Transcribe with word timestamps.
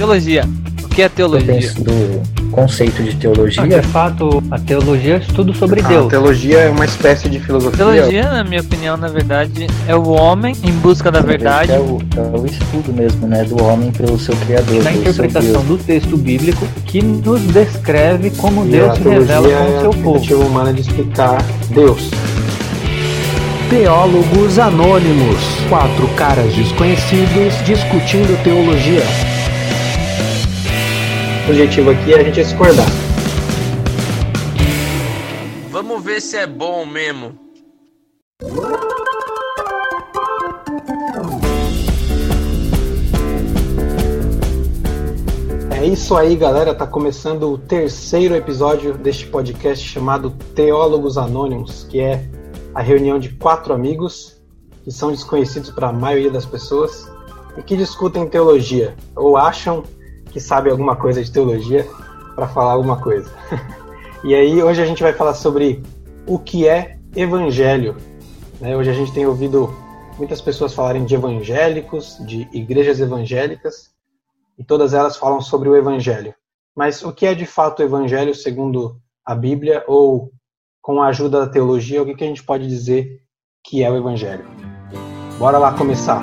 Teologia. 0.00 0.48
O 0.82 0.88
que 0.88 1.02
é 1.02 1.10
teologia? 1.10 1.72
do 1.80 2.22
conceito 2.52 3.02
de 3.02 3.14
teologia. 3.16 3.68
De 3.68 3.86
fato, 3.88 4.42
a 4.50 4.58
teologia 4.58 5.16
é 5.16 5.18
estudo 5.18 5.52
sobre 5.52 5.82
A 5.82 5.88
Deus. 5.88 6.08
teologia 6.08 6.58
é 6.60 6.70
uma 6.70 6.86
espécie 6.86 7.28
de 7.28 7.38
filosofia. 7.38 7.76
Teologia, 7.84 8.30
na 8.30 8.42
minha 8.42 8.62
opinião, 8.62 8.96
na 8.96 9.08
verdade, 9.08 9.66
é 9.86 9.94
o 9.94 10.08
homem 10.08 10.56
em 10.64 10.72
busca 10.72 11.12
da 11.12 11.20
verdade. 11.20 11.72
É 11.72 11.78
o, 11.78 11.98
é 12.16 12.38
o 12.38 12.46
estudo 12.46 12.94
mesmo, 12.94 13.28
né? 13.28 13.44
Do 13.44 13.62
homem 13.62 13.92
pelo 13.92 14.18
seu 14.18 14.34
Criador. 14.36 14.82
Seu 14.82 14.90
interpretação 14.90 15.62
do 15.64 15.76
texto 15.76 16.16
bíblico 16.16 16.66
que 16.86 17.02
nos 17.02 17.42
descreve 17.42 18.30
como 18.30 18.64
E 18.64 18.70
Deus 18.70 18.92
a 18.92 18.94
se 18.94 19.02
revela 19.02 19.48
com 19.50 19.54
é 19.54 19.60
o 19.60 19.76
a 19.76 19.80
seu 19.82 19.90
povo. 19.90 20.12
tentativa 20.14 20.44
humana 20.46 20.72
de 20.72 20.80
explicar 20.80 21.44
Deus. 21.68 22.10
Teólogos 23.68 24.58
Anônimos. 24.58 25.36
Quatro 25.68 26.08
caras 26.16 26.54
desconhecidos 26.54 27.52
discutindo 27.66 28.42
teologia. 28.42 29.02
O 31.46 31.50
objetivo 31.50 31.90
aqui 31.90 32.12
é 32.12 32.20
a 32.20 32.22
gente 32.22 32.42
discordar. 32.42 32.86
Vamos 35.70 36.04
ver 36.04 36.20
se 36.20 36.36
é 36.36 36.46
bom 36.46 36.86
mesmo. 36.86 37.38
É 45.70 45.86
isso 45.86 46.14
aí, 46.16 46.36
galera. 46.36 46.74
Tá 46.74 46.86
começando 46.86 47.50
o 47.50 47.58
terceiro 47.58 48.36
episódio 48.36 48.94
deste 48.94 49.26
podcast 49.26 49.86
chamado 49.86 50.30
Teólogos 50.54 51.16
Anônimos, 51.16 51.84
que 51.84 52.00
é 52.00 52.28
a 52.74 52.82
reunião 52.82 53.18
de 53.18 53.30
quatro 53.30 53.72
amigos 53.72 54.40
que 54.84 54.92
são 54.92 55.10
desconhecidos 55.10 55.70
para 55.70 55.88
a 55.88 55.92
maioria 55.92 56.30
das 56.30 56.46
pessoas 56.46 57.10
e 57.56 57.62
que 57.62 57.76
discutem 57.76 58.28
teologia 58.28 58.94
ou 59.16 59.36
acham 59.36 59.82
que 60.30 60.40
sabem 60.40 60.70
alguma 60.70 60.96
coisa 60.96 61.22
de 61.22 61.30
teologia 61.30 61.86
para 62.34 62.48
falar 62.48 62.72
alguma 62.72 63.00
coisa. 63.00 63.30
e 64.24 64.34
aí, 64.34 64.62
hoje 64.62 64.82
a 64.82 64.86
gente 64.86 65.02
vai 65.02 65.12
falar 65.12 65.34
sobre 65.34 65.82
o 66.26 66.38
que 66.38 66.68
é 66.68 66.98
evangelho. 67.14 67.96
né? 68.60 68.76
Hoje 68.76 68.90
a 68.90 68.94
gente 68.94 69.12
tem 69.12 69.26
ouvido 69.26 69.74
muitas 70.16 70.40
pessoas 70.40 70.74
falarem 70.74 71.04
de 71.04 71.14
evangélicos, 71.14 72.18
de 72.26 72.48
igrejas 72.52 73.00
evangélicas 73.00 73.90
e 74.60 74.64
todas 74.64 74.92
elas 74.92 75.16
falam 75.16 75.40
sobre 75.40 75.70
o 75.70 75.76
Evangelho. 75.76 76.34
Mas 76.76 77.02
o 77.02 77.12
que 77.12 77.24
é 77.24 77.34
de 77.34 77.46
fato 77.46 77.80
o 77.80 77.82
Evangelho 77.82 78.34
segundo 78.34 79.00
a 79.24 79.34
Bíblia 79.34 79.82
ou 79.88 80.30
com 80.82 81.00
a 81.00 81.08
ajuda 81.08 81.40
da 81.40 81.48
teologia, 81.50 82.02
o 82.02 82.06
que 82.06 82.14
que 82.14 82.24
a 82.24 82.26
gente 82.26 82.44
pode 82.44 82.66
dizer 82.68 83.22
que 83.64 83.82
é 83.82 83.90
o 83.90 83.96
Evangelho? 83.96 84.44
Bora 85.38 85.56
lá 85.56 85.72
começar. 85.72 86.22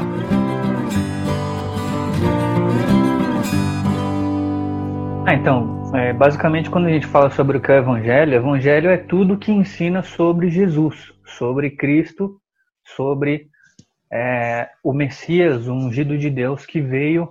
Ah, 5.29 5.33
então, 5.33 5.93
é, 5.93 6.13
basicamente 6.13 6.69
quando 6.69 6.85
a 6.85 6.89
gente 6.89 7.05
fala 7.05 7.29
sobre 7.29 7.57
o 7.57 7.61
que 7.61 7.69
é 7.69 7.75
o 7.75 7.79
Evangelho, 7.79 8.33
Evangelho 8.33 8.89
é 8.89 8.95
tudo 8.95 9.37
que 9.37 9.51
ensina 9.51 10.01
sobre 10.01 10.49
Jesus, 10.49 11.13
sobre 11.25 11.71
Cristo, 11.71 12.39
sobre 12.95 13.49
é, 14.09 14.69
o 14.81 14.93
Messias, 14.93 15.67
o 15.67 15.73
ungido 15.73 16.17
de 16.17 16.29
Deus 16.29 16.65
que 16.65 16.79
veio 16.79 17.27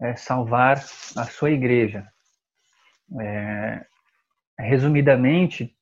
é, 0.00 0.16
salvar 0.16 0.78
a 0.78 1.24
sua 1.24 1.50
igreja. 1.50 2.06
É, 3.20 3.84
resumidamente, 4.58 5.76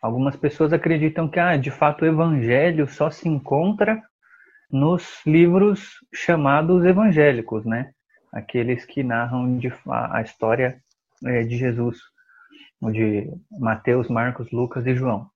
algumas 0.00 0.36
pessoas 0.36 0.72
acreditam 0.72 1.28
que, 1.28 1.40
ah, 1.40 1.56
de 1.56 1.72
fato, 1.72 2.02
o 2.02 2.06
Evangelho 2.06 2.86
só 2.86 3.10
se 3.10 3.28
encontra 3.28 4.00
nos 4.70 5.20
livros 5.26 5.96
chamados 6.14 6.84
evangélicos, 6.84 7.66
né? 7.66 7.90
Aqueles 8.36 8.84
que 8.84 9.02
narram 9.02 9.58
de, 9.58 9.72
a, 9.88 10.18
a 10.18 10.22
história 10.22 10.80
é, 11.24 11.42
de 11.42 11.56
Jesus, 11.56 11.98
de 12.92 13.32
Mateus, 13.50 14.08
Marcos, 14.08 14.50
Lucas 14.50 14.86
e 14.86 14.94
João. 14.94 15.28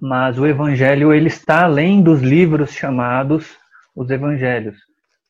Mas 0.00 0.38
o 0.38 0.46
Evangelho 0.46 1.12
ele 1.12 1.28
está 1.28 1.64
além 1.64 2.02
dos 2.02 2.20
livros 2.20 2.72
chamados 2.72 3.56
os 3.94 4.10
Evangelhos. 4.10 4.76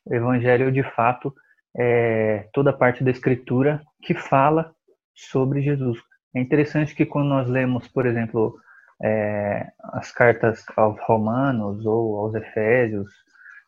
O 0.05 0.13
Evangelho, 0.13 0.71
de 0.71 0.83
fato, 0.83 1.33
é 1.77 2.47
toda 2.53 2.71
a 2.71 2.73
parte 2.73 3.03
da 3.03 3.11
Escritura 3.11 3.81
que 4.01 4.13
fala 4.13 4.73
sobre 5.13 5.61
Jesus. 5.61 5.99
É 6.35 6.39
interessante 6.39 6.95
que 6.95 7.05
quando 7.05 7.29
nós 7.29 7.47
lemos, 7.47 7.87
por 7.87 8.05
exemplo, 8.05 8.59
é, 9.01 9.67
as 9.93 10.11
cartas 10.11 10.65
aos 10.75 10.99
Romanos 11.01 11.85
ou 11.85 12.19
aos 12.19 12.35
Efésios, 12.35 13.09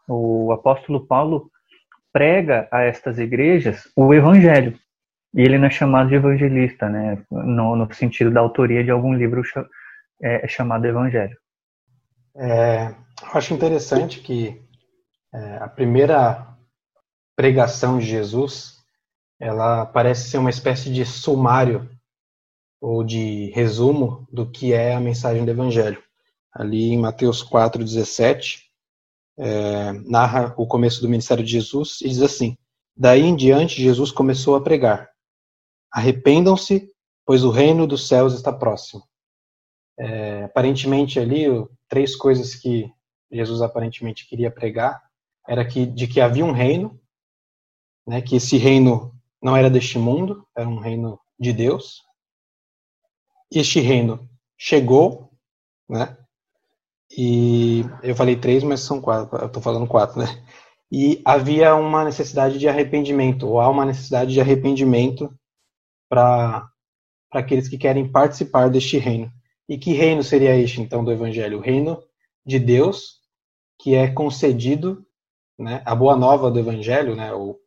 o 0.07 0.51
apóstolo 0.51 1.05
Paulo 1.05 1.51
prega 2.11 2.67
a 2.71 2.81
estas 2.81 3.19
igrejas 3.19 3.87
o 3.95 4.13
Evangelho. 4.13 4.77
E 5.33 5.41
ele 5.41 5.57
não 5.59 5.67
é 5.67 5.69
chamado 5.69 6.09
de 6.09 6.15
evangelista, 6.15 6.89
né? 6.89 7.23
No, 7.29 7.75
no 7.75 7.93
sentido 7.93 8.31
da 8.31 8.39
autoria 8.39 8.83
de 8.83 8.89
algum 8.89 9.13
livro 9.13 9.43
cha- 9.43 9.65
é, 10.21 10.47
chamado 10.47 10.85
Evangelho. 10.85 11.37
É, 12.35 12.87
eu 13.21 13.29
acho 13.33 13.53
interessante 13.53 14.21
que 14.21 14.59
é, 15.33 15.57
a 15.57 15.67
primeira 15.67 16.47
pregação 17.35 17.99
de 17.99 18.05
Jesus, 18.05 18.77
ela 19.39 19.85
parece 19.85 20.29
ser 20.29 20.39
uma 20.39 20.49
espécie 20.49 20.91
de 20.91 21.05
sumário 21.05 21.87
ou 22.81 23.03
de 23.03 23.51
resumo 23.51 24.27
do 24.31 24.49
que 24.49 24.73
é 24.73 24.95
a 24.95 24.99
mensagem 24.99 25.45
do 25.45 25.51
Evangelho. 25.51 26.01
Ali 26.51 26.91
em 26.91 26.97
Mateus 26.97 27.43
4,17, 27.47 28.61
é, 29.39 29.93
narra 30.05 30.53
o 30.57 30.67
começo 30.67 31.01
do 31.01 31.07
ministério 31.07 31.43
de 31.43 31.51
Jesus 31.51 32.01
e 32.01 32.09
diz 32.09 32.21
assim: 32.21 32.57
Daí 32.95 33.21
em 33.21 33.35
diante, 33.35 33.81
Jesus 33.81 34.11
começou 34.11 34.55
a 34.55 34.61
pregar: 34.61 35.09
Arrependam-se, 35.91 36.91
pois 37.25 37.43
o 37.45 37.49
reino 37.49 37.87
dos 37.87 38.07
céus 38.07 38.33
está 38.33 38.51
próximo. 38.51 39.01
É, 39.97 40.43
aparentemente 40.43 41.19
ali, 41.19 41.45
três 41.87 42.15
coisas 42.15 42.53
que 42.53 42.91
Jesus 43.31 43.61
aparentemente 43.61 44.27
queria 44.27 44.51
pregar 44.51 45.01
era 45.47 45.65
que 45.65 45.85
de 45.85 46.07
que 46.07 46.19
havia 46.19 46.45
um 46.45 46.51
reino, 46.51 46.99
né, 48.05 48.21
que 48.21 48.35
esse 48.35 48.57
reino 48.57 49.13
não 49.41 49.55
era 49.55 49.69
deste 49.69 49.97
mundo, 49.97 50.45
era 50.55 50.67
um 50.67 50.79
reino 50.79 51.19
de 51.39 51.53
Deus. 51.53 52.03
Este 53.51 53.79
reino 53.79 54.29
chegou, 54.57 55.31
né? 55.87 56.17
E 57.21 57.83
eu 58.01 58.15
falei 58.15 58.37
três, 58.37 58.63
mas 58.63 58.79
são 58.79 59.01
quatro. 59.01 59.37
Eu 59.37 59.47
estou 59.47 59.61
falando 59.61 59.85
quatro, 59.85 60.19
né? 60.19 60.41
E 60.89 61.21
havia 61.25 61.75
uma 61.75 62.05
necessidade 62.05 62.57
de 62.57 62.65
arrependimento, 62.69 63.45
ou 63.45 63.59
há 63.59 63.67
uma 63.69 63.83
necessidade 63.83 64.31
de 64.31 64.39
arrependimento 64.39 65.29
para 66.09 66.65
para 67.29 67.41
aqueles 67.41 67.67
que 67.67 67.77
querem 67.77 68.09
participar 68.09 68.69
deste 68.69 68.97
reino. 68.97 69.31
E 69.67 69.77
que 69.77 69.91
reino 69.91 70.23
seria 70.23 70.55
este, 70.55 70.81
então, 70.81 71.03
do 71.03 71.11
Evangelho? 71.11 71.59
O 71.59 71.61
reino 71.61 72.01
de 72.45 72.57
Deus, 72.57 73.19
que 73.77 73.93
é 73.93 74.07
concedido, 74.07 75.05
né, 75.59 75.83
a 75.85 75.93
boa 75.93 76.15
nova 76.15 76.49
do 76.49 76.57
Evangelho, 76.57 77.15
né, 77.15 77.33
ou 77.33 77.59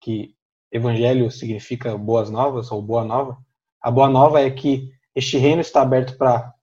que 0.00 0.34
Evangelho 0.70 1.30
significa 1.30 1.96
boas 1.98 2.30
novas, 2.30 2.70
ou 2.70 2.80
boa 2.82 3.04
nova. 3.04 3.38
A 3.82 3.90
boa 3.90 4.08
nova 4.08 4.40
é 4.40 4.50
que 4.50 4.92
este 5.16 5.38
reino 5.38 5.62
está 5.62 5.82
aberto 5.82 6.16
para 6.16 6.54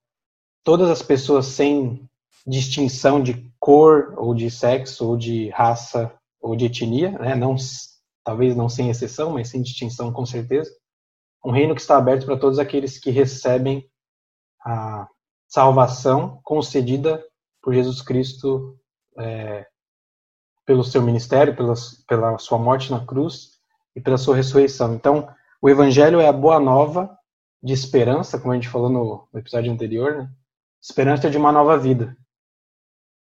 todas 0.64 0.90
as 0.90 1.02
pessoas 1.02 1.48
sem 1.48 2.05
distinção 2.46 3.22
de 3.22 3.52
cor, 3.60 4.14
ou 4.18 4.34
de 4.34 4.52
sexo, 4.52 5.08
ou 5.08 5.18
de 5.18 5.50
raça, 5.50 6.14
ou 6.40 6.56
de 6.56 6.66
etnia, 6.66 7.12
né, 7.12 7.36
não, 7.36 7.56
talvez 8.24 8.56
não 8.56 8.70
sem 8.70 8.90
exceção, 8.90 9.32
mas 9.32 9.50
sem 9.50 9.62
distinção 9.62 10.14
com 10.14 10.26
certeza. 10.26 10.72
Um 11.44 11.52
reino 11.52 11.74
que 11.74 11.82
está 11.82 11.98
aberto 11.98 12.26
para 12.26 12.38
todos 12.38 12.60
aqueles 12.60 13.00
que 13.00 13.10
recebem 13.10 13.90
a 14.64 15.08
salvação 15.48 16.40
concedida 16.44 17.24
por 17.62 17.74
Jesus 17.74 18.02
Cristo 18.02 18.78
é, 19.18 19.66
pelo 20.66 20.84
seu 20.84 21.02
ministério, 21.02 21.56
pela, 21.56 21.74
pela 22.08 22.38
sua 22.38 22.58
morte 22.58 22.92
na 22.92 23.06
cruz 23.06 23.60
e 23.96 24.02
pela 24.02 24.18
sua 24.18 24.36
ressurreição. 24.36 24.94
Então, 24.96 25.28
o 25.62 25.70
Evangelho 25.70 26.20
é 26.20 26.28
a 26.28 26.34
boa 26.34 26.60
nova 26.60 27.18
de 27.62 27.74
esperança, 27.74 28.40
como 28.40 28.52
a 28.52 28.56
gente 28.56 28.70
falou 28.70 28.90
no, 28.90 29.28
no 29.32 29.40
episódio 29.40 29.72
anterior, 29.72 30.18
né? 30.18 30.30
esperança 30.82 31.30
de 31.30 31.38
uma 31.38 31.52
nova 31.52 31.78
vida, 31.78 32.16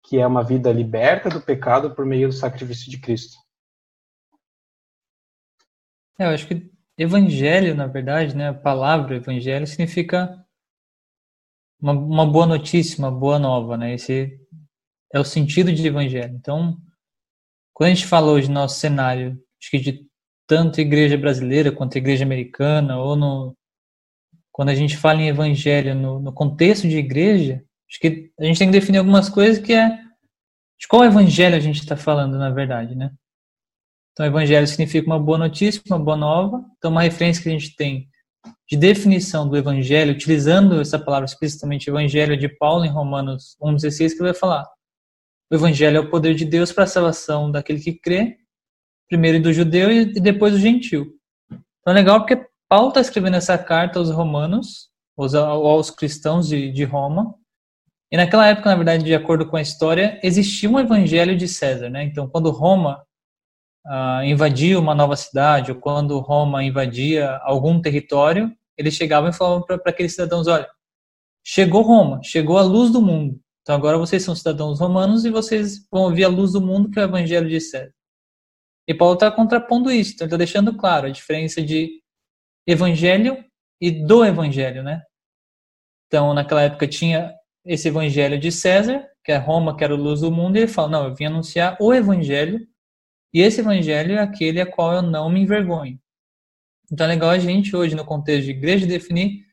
que 0.03 0.17
é 0.17 0.25
uma 0.25 0.43
vida 0.43 0.71
liberta 0.71 1.29
do 1.29 1.41
pecado 1.41 1.95
por 1.95 2.05
meio 2.05 2.27
do 2.27 2.33
sacrifício 2.33 2.89
de 2.89 2.99
Cristo. 2.99 3.37
É, 6.19 6.25
eu 6.25 6.29
acho 6.29 6.47
que 6.47 6.69
evangelho, 6.97 7.75
na 7.75 7.87
verdade, 7.87 8.35
né, 8.35 8.49
a 8.49 8.53
palavra 8.53 9.15
evangelho 9.15 9.65
significa 9.65 10.45
uma, 11.81 11.93
uma 11.93 12.25
boa 12.25 12.45
notícia, 12.45 12.99
uma 12.99 13.11
boa 13.11 13.39
nova, 13.39 13.75
né? 13.75 13.93
Esse 13.95 14.39
é 15.13 15.19
o 15.19 15.25
sentido 15.25 15.73
de 15.73 15.85
evangelho. 15.85 16.35
Então, 16.35 16.77
quando 17.73 17.91
a 17.91 17.93
gente 17.93 18.13
hoje 18.13 18.47
no 18.47 18.53
nosso 18.53 18.79
cenário, 18.79 19.41
acho 19.59 19.71
que 19.71 19.79
de 19.79 20.05
tanto 20.47 20.79
igreja 20.79 21.17
brasileira 21.17 21.71
quanto 21.71 21.97
igreja 21.97 22.23
americana, 22.23 22.99
ou 22.99 23.15
no 23.15 23.57
quando 24.51 24.69
a 24.69 24.75
gente 24.75 24.97
fala 24.97 25.21
em 25.21 25.29
evangelho 25.29 25.95
no, 25.95 26.19
no 26.19 26.33
contexto 26.33 26.87
de 26.87 26.97
igreja, 26.97 27.63
acho 27.91 27.99
que 27.99 28.31
a 28.39 28.45
gente 28.45 28.57
tem 28.57 28.67
que 28.69 28.79
definir 28.79 28.99
algumas 28.99 29.27
coisas 29.27 29.63
que 29.63 29.73
é 29.73 29.89
de 30.79 30.87
qual 30.87 31.03
evangelho 31.03 31.55
a 31.55 31.59
gente 31.59 31.81
está 31.81 31.97
falando, 31.97 32.37
na 32.37 32.49
verdade, 32.49 32.95
né? 32.95 33.11
Então, 34.13 34.25
evangelho 34.25 34.65
significa 34.65 35.05
uma 35.05 35.19
boa 35.19 35.37
notícia, 35.37 35.81
uma 35.85 35.99
boa 35.99 36.17
nova. 36.17 36.65
Então, 36.77 36.91
uma 36.91 37.03
referência 37.03 37.43
que 37.43 37.49
a 37.49 37.51
gente 37.51 37.75
tem 37.75 38.09
de 38.67 38.77
definição 38.77 39.47
do 39.47 39.55
evangelho, 39.55 40.13
utilizando 40.13 40.79
essa 40.81 40.97
palavra 40.97 41.25
explicitamente, 41.25 41.89
evangelho 41.89 42.37
de 42.37 42.49
Paulo 42.49 42.83
em 42.85 42.89
Romanos 42.89 43.55
1,16, 43.61 44.13
que 44.13 44.23
vai 44.23 44.33
falar: 44.33 44.65
o 45.51 45.55
evangelho 45.55 45.97
é 45.97 45.99
o 45.99 46.09
poder 46.09 46.33
de 46.33 46.45
Deus 46.45 46.71
para 46.71 46.85
a 46.85 46.87
salvação 46.87 47.51
daquele 47.51 47.79
que 47.79 47.93
crê, 47.93 48.37
primeiro 49.07 49.41
do 49.41 49.53
judeu 49.53 49.91
e 49.91 50.05
depois 50.05 50.53
do 50.53 50.59
gentil. 50.59 51.13
Então, 51.51 51.91
é 51.91 51.93
legal 51.93 52.19
porque 52.19 52.47
Paulo 52.67 52.89
está 52.89 53.01
escrevendo 53.01 53.35
essa 53.35 53.57
carta 53.57 53.99
aos 53.99 54.09
romanos, 54.09 54.89
aos, 55.17 55.35
aos 55.35 55.91
cristãos 55.91 56.47
de, 56.47 56.71
de 56.71 56.83
Roma, 56.83 57.35
e 58.11 58.17
naquela 58.17 58.47
época, 58.47 58.69
na 58.69 58.75
verdade, 58.75 59.05
de 59.05 59.15
acordo 59.15 59.47
com 59.47 59.55
a 59.55 59.61
história, 59.61 60.19
existia 60.21 60.69
um 60.69 60.77
evangelho 60.79 61.37
de 61.37 61.47
César, 61.47 61.89
né? 61.89 62.03
Então, 62.03 62.27
quando 62.27 62.51
Roma 62.51 63.01
uh, 63.87 64.23
invadia 64.25 64.77
uma 64.77 64.93
nova 64.93 65.15
cidade, 65.15 65.71
ou 65.71 65.79
quando 65.79 66.19
Roma 66.19 66.61
invadia 66.63 67.37
algum 67.37 67.81
território, 67.81 68.53
eles 68.77 68.95
chegavam 68.95 69.29
e 69.29 69.33
falavam 69.33 69.63
para 69.63 69.77
aqueles 69.85 70.11
cidadãos: 70.11 70.47
olha, 70.47 70.69
chegou 71.41 71.83
Roma, 71.83 72.21
chegou 72.21 72.57
a 72.57 72.63
luz 72.63 72.91
do 72.91 73.01
mundo. 73.01 73.39
Então 73.61 73.75
agora 73.75 73.97
vocês 73.97 74.23
são 74.23 74.35
cidadãos 74.35 74.79
romanos 74.79 75.23
e 75.23 75.29
vocês 75.29 75.87
vão 75.89 76.03
ouvir 76.03 76.25
a 76.25 76.29
luz 76.29 76.51
do 76.51 76.59
mundo, 76.59 76.89
que 76.89 76.99
é 76.99 77.03
o 77.03 77.05
evangelho 77.05 77.47
de 77.47 77.61
César. 77.61 77.93
E 78.87 78.93
Paulo 78.93 79.13
está 79.13 79.31
contrapondo 79.31 79.91
isso, 79.91 80.15
então 80.15 80.25
ele 80.25 80.33
está 80.33 80.37
deixando 80.37 80.75
claro 80.75 81.07
a 81.07 81.11
diferença 81.11 81.61
de 81.61 82.01
evangelho 82.67 83.43
e 83.79 83.91
do 83.91 84.25
evangelho, 84.25 84.83
né? 84.83 85.01
Então, 86.07 86.33
naquela 86.33 86.63
época 86.63 86.87
tinha 86.87 87.33
esse 87.65 87.87
evangelho 87.87 88.39
de 88.39 88.51
César, 88.51 89.07
que 89.23 89.31
é 89.31 89.37
Roma, 89.37 89.75
que 89.75 89.83
era 89.83 89.93
a 89.93 89.97
luz 89.97 90.21
do 90.21 90.31
mundo, 90.31 90.57
e 90.57 90.61
ele 90.61 90.67
fala: 90.67 90.89
Não, 90.89 91.07
eu 91.07 91.15
vim 91.15 91.25
anunciar 91.25 91.77
o 91.79 91.93
evangelho 91.93 92.67
e 93.33 93.41
esse 93.41 93.61
evangelho 93.61 94.15
é 94.15 94.19
aquele 94.19 94.59
a 94.59 94.65
qual 94.65 94.93
eu 94.93 95.01
não 95.01 95.29
me 95.29 95.41
envergonho. 95.41 95.99
Então 96.91 97.05
é 97.05 97.09
legal 97.09 97.29
a 97.29 97.39
gente 97.39 97.75
hoje, 97.75 97.95
no 97.95 98.03
contexto 98.03 98.45
de 98.45 98.51
igreja, 98.51 98.85
definir 98.85 99.45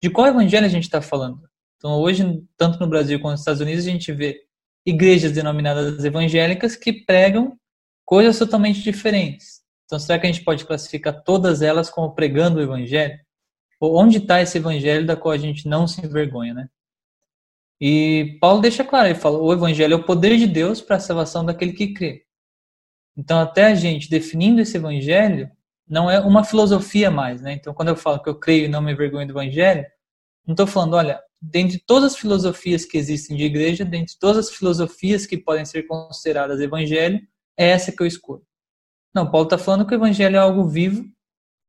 de 0.00 0.08
qual 0.08 0.28
evangelho 0.28 0.66
a 0.66 0.68
gente 0.68 0.84
está 0.84 1.02
falando. 1.02 1.40
Então 1.76 1.92
hoje, 2.00 2.42
tanto 2.56 2.78
no 2.78 2.86
Brasil 2.86 3.18
quanto 3.18 3.32
nos 3.32 3.40
Estados 3.40 3.60
Unidos, 3.60 3.86
a 3.86 3.90
gente 3.90 4.12
vê 4.12 4.40
igrejas 4.86 5.32
denominadas 5.32 6.04
evangélicas 6.04 6.76
que 6.76 6.92
pregam 6.92 7.58
coisas 8.04 8.38
totalmente 8.38 8.82
diferentes. 8.82 9.62
Então 9.86 9.98
será 9.98 10.18
que 10.18 10.26
a 10.26 10.32
gente 10.32 10.44
pode 10.44 10.64
classificar 10.64 11.22
todas 11.24 11.62
elas 11.62 11.90
como 11.90 12.14
pregando 12.14 12.58
o 12.58 12.62
evangelho? 12.62 13.18
Onde 13.80 14.18
está 14.18 14.40
esse 14.40 14.58
evangelho 14.58 15.04
da 15.04 15.16
qual 15.16 15.32
a 15.32 15.38
gente 15.38 15.68
não 15.68 15.86
se 15.86 16.04
envergonha, 16.04 16.54
né? 16.54 16.68
E 17.80 18.38
Paulo 18.40 18.60
deixa 18.60 18.84
claro, 18.84 19.08
ele 19.08 19.14
fala, 19.14 19.38
o 19.38 19.52
evangelho 19.52 19.94
é 19.94 19.96
o 19.96 20.04
poder 20.04 20.36
de 20.36 20.46
Deus 20.46 20.80
para 20.80 20.96
a 20.96 21.00
salvação 21.00 21.44
daquele 21.44 21.72
que 21.72 21.92
crê. 21.92 22.24
Então, 23.16 23.40
até 23.40 23.64
a 23.66 23.74
gente 23.74 24.10
definindo 24.10 24.60
esse 24.60 24.76
evangelho, 24.76 25.50
não 25.86 26.10
é 26.10 26.20
uma 26.20 26.44
filosofia 26.44 27.10
mais, 27.10 27.40
né? 27.42 27.52
Então, 27.52 27.74
quando 27.74 27.88
eu 27.88 27.96
falo 27.96 28.22
que 28.22 28.28
eu 28.28 28.38
creio 28.38 28.64
e 28.64 28.68
não 28.68 28.80
me 28.80 28.92
envergonho 28.92 29.26
do 29.26 29.32
evangelho, 29.32 29.84
não 30.46 30.52
estou 30.52 30.66
falando, 30.66 30.94
olha, 30.94 31.20
dentre 31.40 31.78
todas 31.78 32.12
as 32.12 32.18
filosofias 32.18 32.84
que 32.84 32.96
existem 32.96 33.36
de 33.36 33.44
igreja, 33.44 33.84
dentre 33.84 34.16
todas 34.18 34.48
as 34.48 34.54
filosofias 34.54 35.26
que 35.26 35.36
podem 35.36 35.64
ser 35.64 35.84
consideradas 35.84 36.60
evangelho, 36.60 37.20
é 37.56 37.68
essa 37.68 37.92
que 37.92 38.02
eu 38.02 38.06
escolho. 38.06 38.44
Não, 39.14 39.30
Paulo 39.30 39.46
está 39.46 39.58
falando 39.58 39.86
que 39.86 39.94
o 39.94 39.96
evangelho 39.96 40.36
é 40.36 40.38
algo 40.38 40.66
vivo 40.66 41.04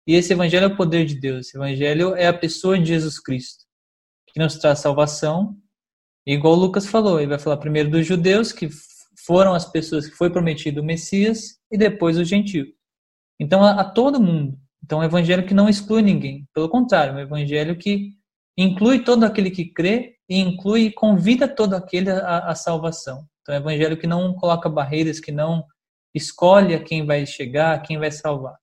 e 0.07 0.15
esse 0.15 0.33
evangelho 0.33 0.65
é 0.65 0.67
o 0.67 0.75
poder 0.75 1.05
de 1.05 1.15
Deus. 1.15 1.47
Esse 1.47 1.57
evangelho 1.57 2.15
é 2.15 2.27
a 2.27 2.33
pessoa 2.33 2.79
de 2.79 2.85
Jesus 2.85 3.19
Cristo, 3.19 3.65
que 4.27 4.39
nos 4.39 4.57
traz 4.57 4.79
salvação. 4.79 5.55
Igual 6.25 6.55
o 6.55 6.57
Lucas 6.57 6.87
falou, 6.87 7.19
ele 7.19 7.29
vai 7.29 7.39
falar 7.39 7.57
primeiro 7.57 7.89
dos 7.89 8.05
judeus, 8.05 8.51
que 8.51 8.69
foram 9.25 9.53
as 9.53 9.65
pessoas 9.65 10.07
que 10.07 10.15
foi 10.15 10.29
prometido 10.29 10.81
o 10.81 10.83
Messias 10.83 11.59
e 11.71 11.77
depois 11.77 12.17
os 12.17 12.27
gentios. 12.27 12.67
Então, 13.39 13.63
a, 13.63 13.81
a 13.81 13.83
todo 13.83 14.21
mundo. 14.21 14.57
Então, 14.83 14.99
um 14.99 15.03
evangelho 15.03 15.45
que 15.45 15.53
não 15.53 15.67
exclui 15.67 16.01
ninguém. 16.01 16.47
Pelo 16.53 16.69
contrário, 16.69 17.13
é 17.13 17.15
um 17.15 17.19
evangelho 17.19 17.77
que 17.77 18.11
inclui 18.57 19.03
todo 19.03 19.23
aquele 19.23 19.51
que 19.51 19.65
crê 19.65 20.15
e 20.29 20.39
inclui 20.39 20.81
e 20.83 20.91
convida 20.91 21.47
todo 21.47 21.75
aquele 21.75 22.09
à, 22.09 22.53
salvação. 22.55 23.27
Então, 23.41 23.55
é 23.55 23.57
um 23.57 23.61
evangelho 23.61 23.97
que 23.97 24.07
não 24.07 24.33
coloca 24.35 24.69
barreiras, 24.69 25.19
que 25.19 25.31
não 25.31 25.65
escolhe 26.13 26.73
a 26.73 26.83
quem 26.83 27.05
vai 27.05 27.25
chegar, 27.25 27.75
a 27.75 27.79
quem 27.79 27.97
vai 27.97 28.11
salvar. 28.11 28.55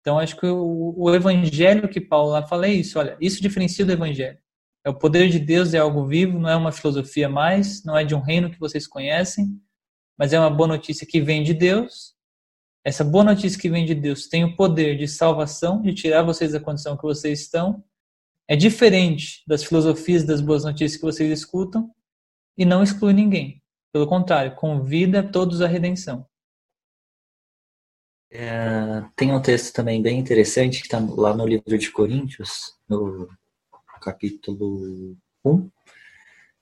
Então, 0.00 0.18
acho 0.18 0.36
que 0.36 0.46
o, 0.46 0.94
o 0.96 1.14
evangelho 1.14 1.88
que 1.88 2.00
Paulo 2.00 2.32
lá 2.32 2.46
fala 2.46 2.66
é 2.66 2.72
isso. 2.72 2.98
Olha, 2.98 3.16
isso 3.20 3.42
diferencia 3.42 3.84
do 3.84 3.92
evangelho. 3.92 4.38
É 4.84 4.90
o 4.90 4.94
poder 4.94 5.28
de 5.28 5.38
Deus 5.38 5.74
é 5.74 5.78
algo 5.78 6.06
vivo, 6.06 6.38
não 6.38 6.48
é 6.48 6.56
uma 6.56 6.72
filosofia 6.72 7.28
mais, 7.28 7.84
não 7.84 7.96
é 7.96 8.04
de 8.04 8.14
um 8.14 8.20
reino 8.20 8.50
que 8.50 8.58
vocês 8.58 8.86
conhecem, 8.86 9.60
mas 10.18 10.32
é 10.32 10.38
uma 10.38 10.50
boa 10.50 10.66
notícia 10.66 11.06
que 11.06 11.20
vem 11.20 11.42
de 11.42 11.54
Deus. 11.54 12.14
Essa 12.84 13.04
boa 13.04 13.22
notícia 13.22 13.60
que 13.60 13.70
vem 13.70 13.86
de 13.86 13.94
Deus 13.94 14.26
tem 14.26 14.44
o 14.44 14.56
poder 14.56 14.98
de 14.98 15.06
salvação, 15.06 15.80
de 15.80 15.94
tirar 15.94 16.22
vocês 16.22 16.52
da 16.52 16.60
condição 16.60 16.96
que 16.96 17.04
vocês 17.04 17.42
estão. 17.42 17.84
É 18.48 18.56
diferente 18.56 19.44
das 19.46 19.62
filosofias 19.62 20.24
das 20.24 20.40
boas 20.40 20.64
notícias 20.64 20.96
que 20.96 21.06
vocês 21.06 21.30
escutam 21.30 21.94
e 22.58 22.64
não 22.64 22.82
exclui 22.82 23.12
ninguém. 23.12 23.62
Pelo 23.92 24.08
contrário, 24.08 24.56
convida 24.56 25.22
todos 25.22 25.62
à 25.62 25.68
redenção. 25.68 26.26
É, 28.32 29.04
tem 29.14 29.32
um 29.32 29.40
texto 29.40 29.74
também 29.74 30.02
bem 30.02 30.18
interessante 30.18 30.80
que 30.80 30.86
está 30.86 30.98
lá 30.98 31.36
no 31.36 31.46
livro 31.46 31.78
de 31.78 31.90
Coríntios, 31.90 32.74
no 32.88 33.28
capítulo 34.02 35.16
1, 35.44 35.70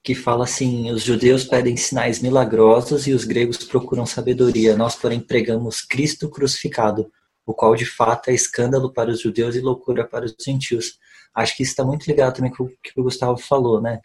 que 0.02 0.14
fala 0.14 0.44
assim: 0.44 0.90
os 0.90 1.02
judeus 1.02 1.44
pedem 1.44 1.76
sinais 1.76 2.20
milagrosos 2.20 3.06
e 3.06 3.12
os 3.12 3.24
gregos 3.24 3.64
procuram 3.64 4.06
sabedoria. 4.06 4.76
Nós, 4.76 4.94
porém, 4.94 5.20
pregamos 5.20 5.80
Cristo 5.80 6.28
crucificado, 6.28 7.10
o 7.46 7.54
qual 7.54 7.74
de 7.74 7.86
fato 7.86 8.28
é 8.28 8.34
escândalo 8.34 8.92
para 8.92 9.10
os 9.10 9.20
judeus 9.20 9.56
e 9.56 9.60
loucura 9.60 10.06
para 10.06 10.24
os 10.24 10.34
gentios. 10.38 10.98
Acho 11.34 11.56
que 11.56 11.62
isso 11.62 11.72
está 11.72 11.84
muito 11.84 12.06
ligado 12.06 12.36
também 12.36 12.52
com 12.52 12.64
o 12.64 12.68
que 12.68 12.98
o 13.00 13.02
Gustavo 13.04 13.38
falou, 13.38 13.80
né? 13.80 14.00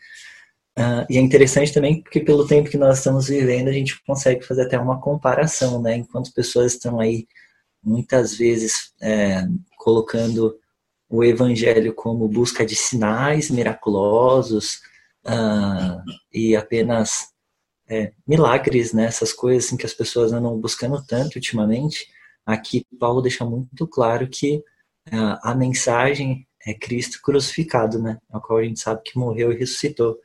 Uh, 0.77 1.05
e 1.09 1.17
é 1.17 1.21
interessante 1.21 1.73
também 1.73 2.01
porque 2.01 2.19
pelo 2.19 2.45
tempo 2.45 2.69
que 2.69 2.77
nós 2.77 2.97
estamos 2.97 3.29
vivendo 3.29 3.69
a 3.69 3.71
gente 3.71 4.03
consegue 4.03 4.43
fazer 4.45 4.63
até 4.63 4.77
uma 4.77 4.99
comparação, 4.99 5.81
né? 5.81 5.95
Enquanto 5.95 6.33
pessoas 6.33 6.73
estão 6.73 6.99
aí 6.99 7.25
muitas 7.81 8.35
vezes 8.35 8.91
é, 9.01 9.47
colocando 9.77 10.57
o 11.09 11.23
evangelho 11.23 11.93
como 11.93 12.27
busca 12.27 12.65
de 12.65 12.75
sinais 12.75 13.49
miraculosos 13.49 14.81
uh, 15.25 16.01
e 16.33 16.55
apenas 16.55 17.29
é, 17.87 18.11
milagres, 18.27 18.93
né? 18.93 19.05
Essas 19.05 19.31
coisas 19.31 19.65
assim, 19.65 19.77
que 19.77 19.85
as 19.85 19.93
pessoas 19.93 20.33
andam 20.33 20.59
buscando 20.59 21.03
tanto 21.05 21.35
ultimamente. 21.35 22.07
Aqui 22.45 22.85
Paulo 22.99 23.21
deixa 23.21 23.45
muito 23.45 23.87
claro 23.87 24.27
que 24.27 24.57
uh, 25.07 25.39
a 25.43 25.55
mensagem 25.55 26.47
é 26.65 26.73
Cristo 26.73 27.19
crucificado, 27.21 28.01
né? 28.01 28.17
A 28.29 28.39
qual 28.39 28.59
a 28.59 28.63
gente 28.63 28.79
sabe 28.79 29.01
que 29.03 29.17
morreu 29.17 29.51
e 29.51 29.57
ressuscitou. 29.57 30.17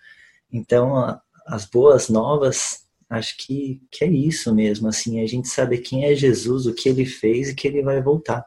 Então, 0.51 1.21
as 1.47 1.65
boas 1.67 2.09
novas, 2.09 2.87
acho 3.09 3.37
que, 3.39 3.83
que 3.91 4.05
é 4.05 4.09
isso 4.09 4.55
mesmo, 4.55 4.89
assim, 4.89 5.21
a 5.21 5.27
gente 5.27 5.49
saber 5.49 5.79
quem 5.79 6.05
é 6.07 6.15
Jesus, 6.15 6.67
o 6.67 6.75
que 6.75 6.89
ele 6.89 7.05
fez 7.05 7.51
e 7.51 7.55
que 7.55 7.69
ele 7.69 7.83
vai 7.83 8.03
voltar. 8.03 8.45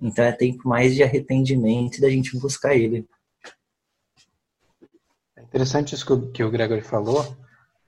Então 0.00 0.24
é 0.24 0.32
tempo 0.32 0.68
mais 0.68 0.94
de 0.94 1.02
arrependimento 1.02 1.98
e 1.98 2.00
da 2.00 2.10
gente 2.10 2.38
buscar 2.38 2.74
ele. 2.74 3.08
É 5.36 5.42
interessante 5.42 5.94
isso 5.94 6.06
que 6.32 6.42
o, 6.42 6.50
Gregory 6.50 6.82
falou, 6.82 7.36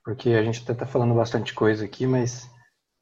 porque 0.04 0.30
a 0.30 0.42
gente 0.42 0.62
até 0.62 0.72
está 0.72 0.86
falando 0.86 1.14
bastante 1.14 1.54
coisa 1.54 1.84
aqui, 1.84 2.06
mas 2.06 2.50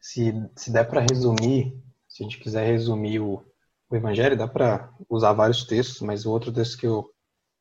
se, 0.01 0.33
se 0.57 0.71
der 0.71 0.85
para 0.85 1.07
resumir, 1.09 1.77
se 2.09 2.23
a 2.23 2.25
gente 2.25 2.39
quiser 2.39 2.67
resumir 2.67 3.21
o, 3.21 3.45
o 3.89 3.97
Evangelho, 3.97 4.37
dá 4.37 4.47
para 4.47 4.93
usar 5.09 5.33
vários 5.33 5.65
textos, 5.65 6.01
mas 6.01 6.27
o 6.27 6.31
outro 6.31 6.53
texto 6.53 6.77
que 6.77 6.87
eu, 6.87 7.11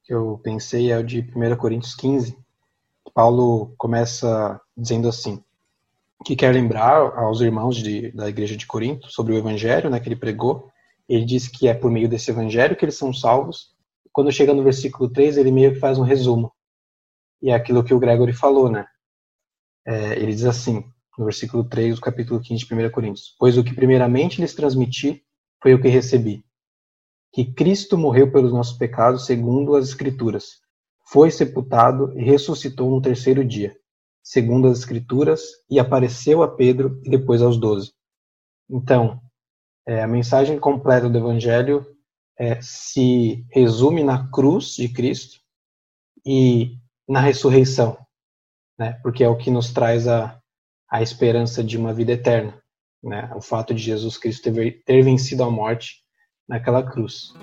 que 0.03 0.13
eu 0.13 0.39
pensei 0.43 0.91
é 0.91 0.97
o 0.97 1.03
de 1.03 1.21
1 1.35 1.55
Coríntios 1.55 1.95
15. 1.95 2.37
Paulo 3.13 3.73
começa 3.77 4.61
dizendo 4.75 5.07
assim, 5.07 5.43
que 6.25 6.35
quer 6.35 6.53
lembrar 6.53 6.97
aos 7.17 7.41
irmãos 7.41 7.77
de, 7.77 8.11
da 8.11 8.27
igreja 8.27 8.55
de 8.55 8.65
Corinto 8.65 9.09
sobre 9.11 9.33
o 9.33 9.37
Evangelho 9.37 9.89
né, 9.89 9.99
que 9.99 10.07
ele 10.07 10.15
pregou, 10.15 10.69
ele 11.07 11.25
diz 11.25 11.47
que 11.47 11.67
é 11.67 11.73
por 11.73 11.89
meio 11.89 12.09
desse 12.09 12.31
evangelho 12.31 12.75
que 12.75 12.83
eles 12.83 12.97
são 12.97 13.13
salvos. 13.13 13.75
Quando 14.11 14.31
chega 14.31 14.53
no 14.53 14.63
versículo 14.63 15.09
3, 15.09 15.37
ele 15.37 15.51
meio 15.51 15.73
que 15.73 15.79
faz 15.79 15.97
um 15.97 16.03
resumo. 16.03 16.51
E 17.41 17.49
é 17.49 17.53
aquilo 17.53 17.83
que 17.83 17.93
o 17.93 17.99
Gregory 17.99 18.33
falou, 18.33 18.69
né? 18.69 18.85
É, 19.85 20.13
ele 20.13 20.33
diz 20.33 20.43
assim, 20.43 20.83
no 21.17 21.25
versículo 21.25 21.63
3 21.63 21.95
do 21.95 22.01
capítulo 22.01 22.41
15 22.41 22.65
de 22.65 22.73
1 22.73 22.89
Coríntios: 22.91 23.35
Pois 23.39 23.57
o 23.57 23.63
que 23.63 23.73
primeiramente 23.73 24.41
lhes 24.41 24.53
transmiti 24.53 25.23
foi 25.61 25.73
o 25.73 25.81
que 25.81 25.87
recebi. 25.87 26.43
Que 27.31 27.45
Cristo 27.45 27.97
morreu 27.97 28.31
pelos 28.31 28.51
nossos 28.51 28.77
pecados, 28.77 29.25
segundo 29.25 29.75
as 29.75 29.87
Escrituras. 29.87 30.59
Foi 31.09 31.31
sepultado 31.31 32.13
e 32.19 32.23
ressuscitou 32.23 32.89
no 32.89 33.01
terceiro 33.01 33.45
dia, 33.45 33.75
segundo 34.21 34.67
as 34.67 34.79
Escrituras, 34.79 35.41
e 35.69 35.79
apareceu 35.79 36.43
a 36.43 36.47
Pedro 36.47 36.99
e 37.03 37.09
depois 37.09 37.41
aos 37.41 37.57
doze. 37.57 37.93
Então, 38.69 39.21
é, 39.87 40.03
a 40.03 40.07
mensagem 40.07 40.59
completa 40.59 41.09
do 41.09 41.17
Evangelho 41.17 41.85
é, 42.37 42.59
se 42.61 43.45
resume 43.49 44.03
na 44.03 44.29
cruz 44.29 44.75
de 44.75 44.89
Cristo 44.89 45.39
e 46.25 46.75
na 47.07 47.21
ressurreição, 47.21 47.97
né? 48.77 48.99
porque 49.01 49.23
é 49.23 49.29
o 49.29 49.37
que 49.37 49.49
nos 49.49 49.71
traz 49.71 50.05
a, 50.07 50.37
a 50.91 51.01
esperança 51.01 51.63
de 51.63 51.77
uma 51.77 51.93
vida 51.93 52.11
eterna. 52.11 52.61
né, 53.01 53.31
o 53.33 53.41
fato 53.41 53.73
de 53.73 53.81
Jesus 53.81 54.17
Cristo 54.17 54.51
ter, 54.51 54.83
ter 54.83 55.01
vencido 55.03 55.43
a 55.43 55.49
morte 55.49 56.01
naquela 56.49 56.83
cruz. 56.83 57.33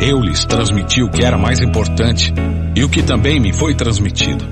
Eu 0.00 0.20
lhes 0.20 0.44
transmiti 0.44 1.02
o 1.02 1.10
que 1.10 1.24
era 1.24 1.38
mais 1.38 1.60
importante 1.60 2.32
e 2.76 2.84
o 2.84 2.90
que 2.90 3.02
também 3.02 3.40
me 3.40 3.54
foi 3.54 3.74
transmitido. 3.74 4.44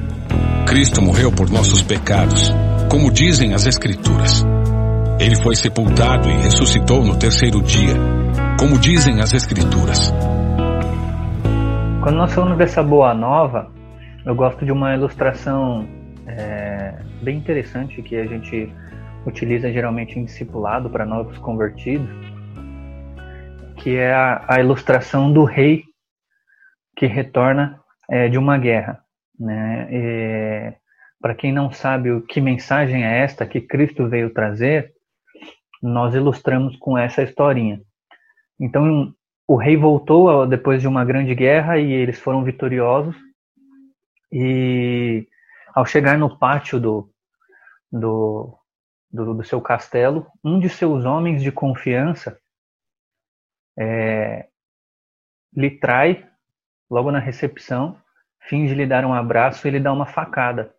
Cristo 0.66 1.02
morreu 1.02 1.30
por 1.30 1.50
nossos 1.50 1.82
pecados, 1.82 2.50
como 2.90 3.12
dizem 3.12 3.52
as 3.52 3.66
Escrituras. 3.66 4.42
Ele 5.20 5.36
foi 5.36 5.54
sepultado 5.54 6.30
e 6.30 6.32
ressuscitou 6.32 7.04
no 7.04 7.18
terceiro 7.18 7.60
dia, 7.62 7.92
como 8.58 8.78
dizem 8.78 9.20
as 9.20 9.34
Escrituras. 9.34 10.10
Quando 12.02 12.16
nós 12.16 12.32
falamos 12.32 12.56
dessa 12.56 12.82
boa 12.82 13.12
nova, 13.12 13.70
eu 14.24 14.34
gosto 14.34 14.64
de 14.64 14.72
uma 14.72 14.94
ilustração 14.94 15.86
é, 16.26 16.98
bem 17.22 17.36
interessante 17.36 18.00
que 18.00 18.16
a 18.16 18.26
gente 18.26 18.72
utiliza 19.26 19.70
geralmente 19.70 20.18
em 20.18 20.24
discipulado 20.24 20.88
para 20.88 21.04
novos 21.04 21.36
convertidos, 21.38 22.08
que 23.76 23.96
é 23.96 24.14
a, 24.14 24.46
a 24.48 24.60
ilustração 24.60 25.30
do 25.30 25.44
rei 25.44 25.82
que 26.96 27.06
retorna 27.06 27.83
é, 28.08 28.28
de 28.28 28.38
uma 28.38 28.58
guerra. 28.58 29.02
Né? 29.38 30.76
Para 31.20 31.34
quem 31.34 31.52
não 31.52 31.72
sabe 31.72 32.10
o 32.10 32.22
que 32.22 32.40
mensagem 32.40 33.04
é 33.04 33.20
esta 33.20 33.46
que 33.46 33.60
Cristo 33.60 34.08
veio 34.08 34.32
trazer, 34.32 34.92
nós 35.82 36.14
ilustramos 36.14 36.76
com 36.76 36.96
essa 36.96 37.22
historinha. 37.22 37.80
Então, 38.58 39.14
o 39.46 39.56
rei 39.56 39.76
voltou 39.76 40.46
depois 40.46 40.80
de 40.80 40.88
uma 40.88 41.04
grande 41.04 41.34
guerra 41.34 41.78
e 41.78 41.92
eles 41.92 42.18
foram 42.18 42.44
vitoriosos. 42.44 43.16
E 44.32 45.28
ao 45.74 45.84
chegar 45.84 46.16
no 46.18 46.38
pátio 46.38 46.80
do, 46.80 47.10
do, 47.90 48.58
do, 49.10 49.34
do 49.34 49.44
seu 49.44 49.60
castelo, 49.60 50.26
um 50.42 50.58
de 50.58 50.68
seus 50.68 51.04
homens 51.04 51.42
de 51.42 51.52
confiança 51.52 52.38
é, 53.78 54.46
lhe 55.54 55.70
trai 55.70 56.28
logo 56.94 57.10
na 57.10 57.18
recepção, 57.18 57.96
finge 58.48 58.72
lhe 58.72 58.86
dar 58.86 59.04
um 59.04 59.12
abraço 59.12 59.66
e 59.66 59.68
ele 59.68 59.80
dá 59.80 59.92
uma 59.92 60.06
facada. 60.06 60.72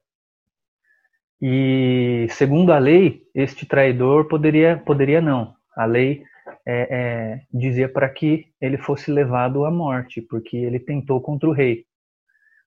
E 1.41 2.25
segundo 2.29 2.71
a 2.71 2.79
lei, 2.79 3.23
este 3.35 3.65
traidor 3.65 4.29
poderia 4.29 4.77
poderia 4.77 5.19
não. 5.19 5.53
A 5.75 5.83
lei 5.83 6.23
é, 6.65 6.87
é, 6.89 7.41
dizia 7.53 7.89
para 7.89 8.07
que 8.07 8.47
ele 8.61 8.77
fosse 8.77 9.11
levado 9.11 9.65
à 9.65 9.71
morte, 9.71 10.21
porque 10.21 10.55
ele 10.55 10.79
tentou 10.79 11.19
contra 11.19 11.49
o 11.49 11.51
rei. 11.51 11.85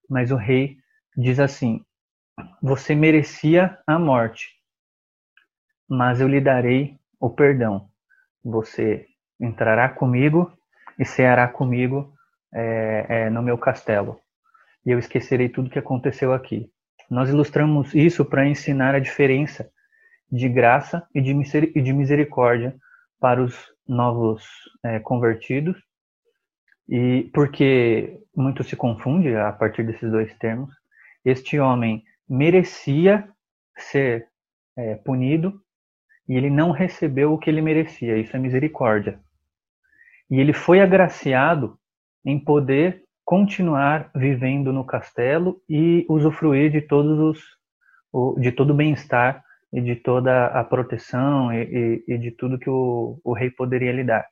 Mas 0.07 0.29
o 0.29 0.35
rei 0.35 0.77
diz 1.17 1.39
assim: 1.39 1.83
Você 2.61 2.93
merecia 2.93 3.79
a 3.87 3.97
morte, 3.97 4.49
mas 5.89 6.21
eu 6.21 6.27
lhe 6.27 6.39
darei 6.39 6.99
o 7.19 7.31
perdão. 7.31 7.89
Você 8.45 9.07
entrará 9.41 9.89
comigo 9.89 10.53
e 10.99 11.03
ceará 11.03 11.47
comigo 11.47 12.13
é, 12.53 13.05
é, 13.09 13.29
no 13.29 13.41
meu 13.41 13.57
castelo. 13.57 14.19
E 14.85 14.91
eu 14.91 14.99
esquecerei 14.99 15.49
tudo 15.49 15.69
que 15.69 15.79
aconteceu 15.79 16.33
aqui. 16.33 16.71
Nós 17.09 17.29
ilustramos 17.29 17.93
isso 17.93 18.23
para 18.23 18.47
ensinar 18.47 18.95
a 18.95 18.99
diferença 18.99 19.69
de 20.31 20.47
graça 20.47 21.07
e 21.13 21.21
de 21.21 21.93
misericórdia 21.93 22.75
para 23.19 23.41
os 23.41 23.55
novos 23.87 24.45
é, 24.83 24.99
convertidos, 24.99 25.75
e 26.87 27.29
porque 27.33 28.19
muito 28.35 28.63
se 28.63 28.75
confunde 28.75 29.35
a 29.35 29.51
partir 29.51 29.83
desses 29.83 30.09
dois 30.09 30.33
termos. 30.37 30.73
Este 31.25 31.59
homem 31.59 32.03
merecia 32.27 33.27
ser 33.77 34.27
é, 34.77 34.95
punido 34.95 35.61
e 36.27 36.35
ele 36.35 36.49
não 36.49 36.71
recebeu 36.71 37.33
o 37.33 37.37
que 37.37 37.49
ele 37.49 37.61
merecia. 37.61 38.17
Isso 38.17 38.35
é 38.35 38.39
misericórdia. 38.39 39.19
E 40.29 40.39
ele 40.39 40.53
foi 40.53 40.79
agraciado 40.79 41.77
em 42.25 42.39
poder 42.39 43.03
continuar 43.23 44.09
vivendo 44.15 44.73
no 44.73 44.83
castelo 44.83 45.61
e 45.69 46.05
usufruir 46.09 46.71
de 46.71 46.81
todos 46.81 47.19
os 47.19 47.59
de 48.41 48.51
todo 48.51 48.71
o 48.71 48.73
bem-estar 48.73 49.43
e 49.71 49.79
de 49.79 49.95
toda 49.95 50.47
a 50.47 50.63
proteção 50.63 51.53
e, 51.53 52.03
e, 52.07 52.15
e 52.15 52.17
de 52.17 52.31
tudo 52.31 52.57
que 52.57 52.69
o, 52.69 53.21
o, 53.23 53.33
rei 53.33 53.51
poderia 53.51 53.91
lhe 53.91 54.03
dar. 54.03 54.25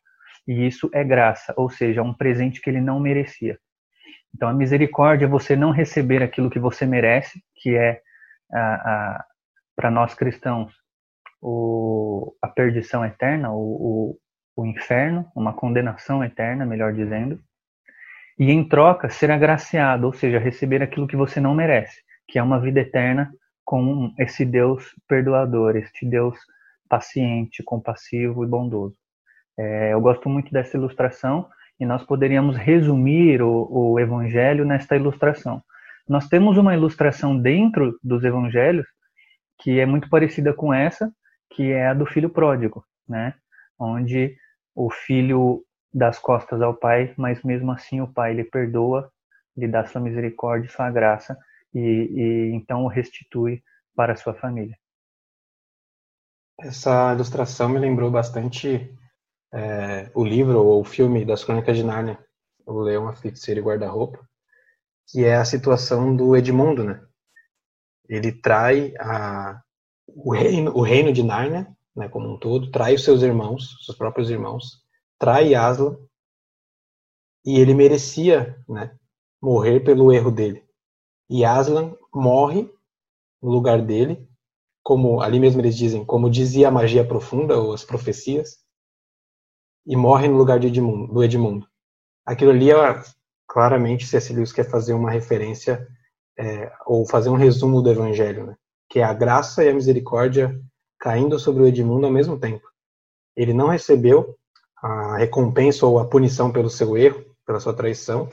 E 0.48 0.66
isso 0.66 0.90
é 0.94 1.04
graça, 1.04 1.54
ou 1.56 1.70
seja, 1.70 2.02
um 2.02 2.12
presente 2.12 2.60
que 2.60 2.72
ele 2.72 2.82
não 2.82 3.00
merecia. 3.00 3.60
Então, 4.34 4.50
a 4.50 4.54
misericórdia 4.54 5.26
é 5.26 5.30
você 5.30 5.56
não 5.56 5.70
receber 5.70 6.24
aquilo 6.24 6.50
que 6.50 6.60
você 6.60 6.88
merece, 6.88 7.40
que 7.56 7.76
é, 7.76 8.02
para 9.76 9.92
nós 9.92 10.16
cristãos, 10.16 10.74
o, 11.40 12.36
a 12.42 12.48
perdição 12.48 13.06
eterna, 13.06 13.52
o, 13.54 14.18
o 14.56 14.66
inferno, 14.66 15.30
uma 15.36 15.54
condenação 15.54 16.24
eterna, 16.24 16.66
melhor 16.66 16.94
dizendo, 16.94 17.40
e 18.38 18.52
em 18.52 18.68
troca 18.68 19.10
ser 19.10 19.32
agraciado, 19.32 20.06
ou 20.06 20.14
seja, 20.14 20.40
receber 20.40 20.82
aquilo 20.84 21.08
que 21.08 21.16
você 21.16 21.40
não 21.40 21.56
merece, 21.56 22.02
que 22.28 22.38
é 22.38 22.44
uma 22.44 22.60
vida 22.60 22.80
eterna 22.80 23.32
com 23.66 24.14
esse 24.18 24.46
Deus 24.46 24.94
perdoador, 25.08 25.76
este 25.76 26.06
Deus 26.06 26.38
paciente, 26.88 27.64
compassivo 27.64 28.44
e 28.44 28.48
bondoso. 28.48 28.96
É, 29.58 29.94
eu 29.94 30.00
gosto 30.00 30.30
muito 30.30 30.52
dessa 30.52 30.78
ilustração 30.78 31.50
e 31.80 31.86
nós 31.86 32.04
poderíamos 32.04 32.56
resumir 32.56 33.42
o, 33.42 33.68
o 33.70 34.00
Evangelho 34.00 34.66
nesta 34.66 34.96
ilustração. 34.96 35.62
Nós 36.08 36.28
temos 36.28 36.58
uma 36.58 36.74
ilustração 36.74 37.38
dentro 37.38 38.00
dos 38.04 38.24
Evangelhos 38.24 38.88
que 39.60 39.80
é 39.80 39.86
muito 39.86 40.10
parecida 40.10 40.54
com 40.54 40.74
essa, 40.74 41.12
que 41.52 41.72
é 41.72 41.88
a 41.88 41.94
do 41.94 42.06
filho 42.06 42.30
pródigo, 42.30 42.86
né? 43.08 43.34
Onde 43.78 44.36
o 44.76 44.90
filho 44.92 45.64
das 45.98 46.20
costas 46.20 46.62
ao 46.62 46.76
pai, 46.76 47.14
mas 47.18 47.42
mesmo 47.44 47.72
assim 47.72 48.02
o 48.02 48.08
pai 48.08 48.34
lhe 48.34 48.44
perdoa, 48.44 49.12
lhe 49.56 49.68
dá 49.68 49.86
sua 49.86 50.00
misericórdia, 50.00 50.70
sua 50.70 50.92
graça 50.92 51.38
e, 51.74 51.80
e 51.80 52.52
então 52.54 52.86
o 52.86 52.88
restitui 52.88 53.64
para 53.96 54.14
a 54.14 54.16
sua 54.16 54.34
família. 54.34 54.78
Essa 56.60 57.14
ilustração 57.14 57.70
me 57.70 57.80
lembrou 57.80 58.12
bastante 58.12 58.94
é, 59.54 60.12
o 60.14 60.24
livro 60.24 60.60
ou 60.64 60.82
o 60.82 60.86
filme 60.86 61.26
das 61.26 61.44
Crônicas 61.44 61.76
de 61.76 61.84
Nárnia, 61.84 62.20
O 62.66 62.80
Leão, 62.80 63.08
a 63.08 63.14
Feiticeira 63.14 63.60
e 63.60 63.64
Guarda-Roupa, 63.64 64.20
que 65.08 65.24
é 65.24 65.36
a 65.36 65.46
situação 65.46 66.16
do 66.16 66.36
Edmundo, 66.36 66.84
né? 66.84 67.02
Ele 68.10 68.32
trai 68.32 68.94
a, 69.00 69.62
o, 70.08 70.34
reino, 70.34 70.72
o 70.76 70.82
reino 70.82 71.12
de 71.14 71.24
Nárnia 71.24 71.68
né, 71.98 72.08
como 72.08 72.32
um 72.32 72.38
todo, 72.38 72.70
trai 72.70 72.94
os 72.94 73.04
seus 73.04 73.24
irmãos, 73.24 73.84
seus 73.84 73.98
próprios 73.98 74.30
irmãos, 74.30 74.84
trai 75.20 75.56
Aslan, 75.56 75.98
e 77.46 77.60
ele 77.60 77.74
merecia 77.74 78.62
né, 78.68 78.98
morrer 79.42 79.80
pelo 79.80 80.12
erro 80.12 80.32
dele. 80.32 80.66
E 81.30 81.44
Aslan 81.46 81.96
morre 82.14 82.70
no 83.42 83.50
lugar 83.50 83.82
dele, 83.82 84.28
como 84.84 85.22
ali 85.22 85.40
mesmo 85.40 85.62
eles 85.62 85.78
dizem, 85.78 86.06
como 86.06 86.30
dizia 86.30 86.68
a 86.68 86.72
magia 86.72 87.06
profunda 87.08 87.58
ou 87.58 87.74
as 87.74 87.84
profecias, 87.84 88.64
e 89.86 89.96
morre 89.96 90.28
no 90.28 90.38
lugar 90.38 90.64
Edmundo, 90.68 91.14
do 91.14 91.24
Edmundo. 91.24 91.68
Aquilo 92.26 92.52
ali, 92.52 92.68
claramente, 93.48 94.06
C.S. 94.06 94.34
Lewis 94.34 94.52
quer 94.52 94.70
fazer 94.70 94.94
uma 94.94 95.12
referência 95.12 95.88
é, 96.38 96.72
ou 96.86 97.06
fazer 97.06 97.30
um 97.30 97.36
resumo 97.36 97.82
do 97.82 97.90
Evangelho, 97.90 98.46
né? 98.46 98.58
que 98.90 99.00
é 99.00 99.04
a 99.04 99.14
graça 99.14 99.64
e 99.64 99.70
a 99.70 99.74
misericórdia 99.74 100.62
caindo 101.00 101.40
sobre 101.40 101.64
o 101.64 101.68
Edmundo 101.68 102.06
ao 102.06 102.12
mesmo 102.12 102.40
tempo. 102.40 102.68
Ele 103.36 103.54
não 103.54 103.68
recebeu 103.68 104.37
a 104.82 105.18
recompensa 105.18 105.86
ou 105.86 106.00
a 106.00 106.06
punição 106.06 106.52
pelo 106.52 106.70
seu 106.70 106.98
erro, 106.98 107.24
pela 107.46 107.60
sua 107.60 107.74
traição, 107.74 108.30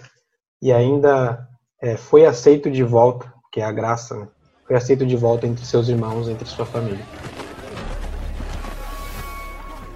e 0.61 0.73
ainda 0.73 1.49
é, 1.81 1.97
foi 1.97 2.25
aceito 2.25 2.71
de 2.71 2.83
volta, 2.83 3.33
que 3.53 3.61
é 3.61 3.65
a 3.65 3.73
graça, 3.73 4.17
né? 4.17 4.29
foi 4.67 4.77
aceito 4.77 5.05
de 5.07 5.17
volta 5.17 5.47
entre 5.47 5.65
seus 5.65 5.89
irmãos, 5.89 6.29
entre 6.29 6.49
sua 6.49 6.65
família. 6.65 7.05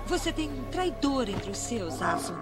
Você 0.07 0.33
tem 0.33 0.51
um 0.51 0.65
traidor 0.65 1.29
entre 1.29 1.51
os 1.51 1.59
seus, 1.59 2.03
Azul. 2.03 2.37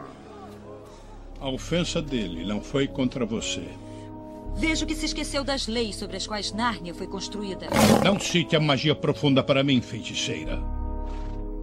A 1.40 1.48
ofensa 1.48 2.00
dele 2.00 2.44
não 2.44 2.60
foi 2.60 2.88
contra 2.88 3.26
você. 3.26 3.68
Vejo 4.56 4.86
que 4.86 4.94
se 4.94 5.04
esqueceu 5.04 5.44
das 5.44 5.66
leis 5.66 5.96
sobre 5.96 6.16
as 6.16 6.26
quais 6.26 6.52
Nárnia 6.52 6.94
foi 6.94 7.06
construída. 7.06 7.66
Não 8.02 8.18
cite 8.18 8.56
a 8.56 8.60
magia 8.60 8.94
profunda 8.94 9.42
para 9.42 9.62
mim, 9.62 9.82
feiticeira. 9.82 10.58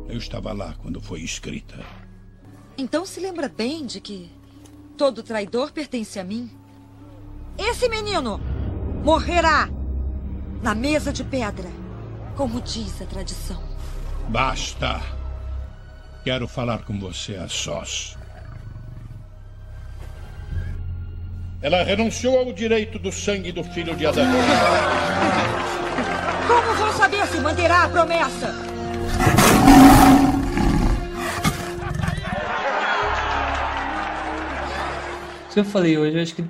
Eu 0.08 0.18
estava 0.18 0.54
lá 0.54 0.76
quando 0.82 1.02
foi 1.02 1.22
escrita. 1.22 2.03
Então 2.78 3.06
se 3.06 3.20
lembra 3.20 3.48
bem 3.48 3.86
de 3.86 4.02
que 4.02 4.32
todo 4.98 5.22
traidor 5.24 5.72
pertence 5.72 6.20
a 6.20 6.24
mim? 6.24 6.50
Esse 7.58 7.88
menino 7.88 8.40
morrerá 9.04 9.70
na 10.62 10.74
mesa 10.74 11.14
de 11.14 11.24
pedra, 11.24 11.70
como 12.36 12.60
diz 12.62 13.02
a 13.02 13.06
tradição. 13.06 13.62
Basta. 14.30 15.02
Quero 16.24 16.48
falar 16.48 16.84
com 16.84 17.00
você 17.00 17.36
a 17.36 17.48
sós. 17.48 18.18
Ela 21.62 21.84
renunciou 21.84 22.40
ao 22.40 22.52
direito 22.52 22.98
do 22.98 23.12
sangue 23.12 23.52
do 23.52 23.64
filho 23.64 23.96
de 23.96 24.06
Adão. 24.06 24.26
Como 26.48 26.76
vou 26.76 26.92
saber 26.92 27.26
se 27.28 27.40
manterá 27.40 27.84
a 27.84 27.90
promessa? 27.90 28.54
Que 35.54 35.60
eu 35.60 35.66
falei 35.66 35.98
hoje, 35.98 36.18
eu 36.18 36.22
acho 36.22 36.36
que 36.36 36.46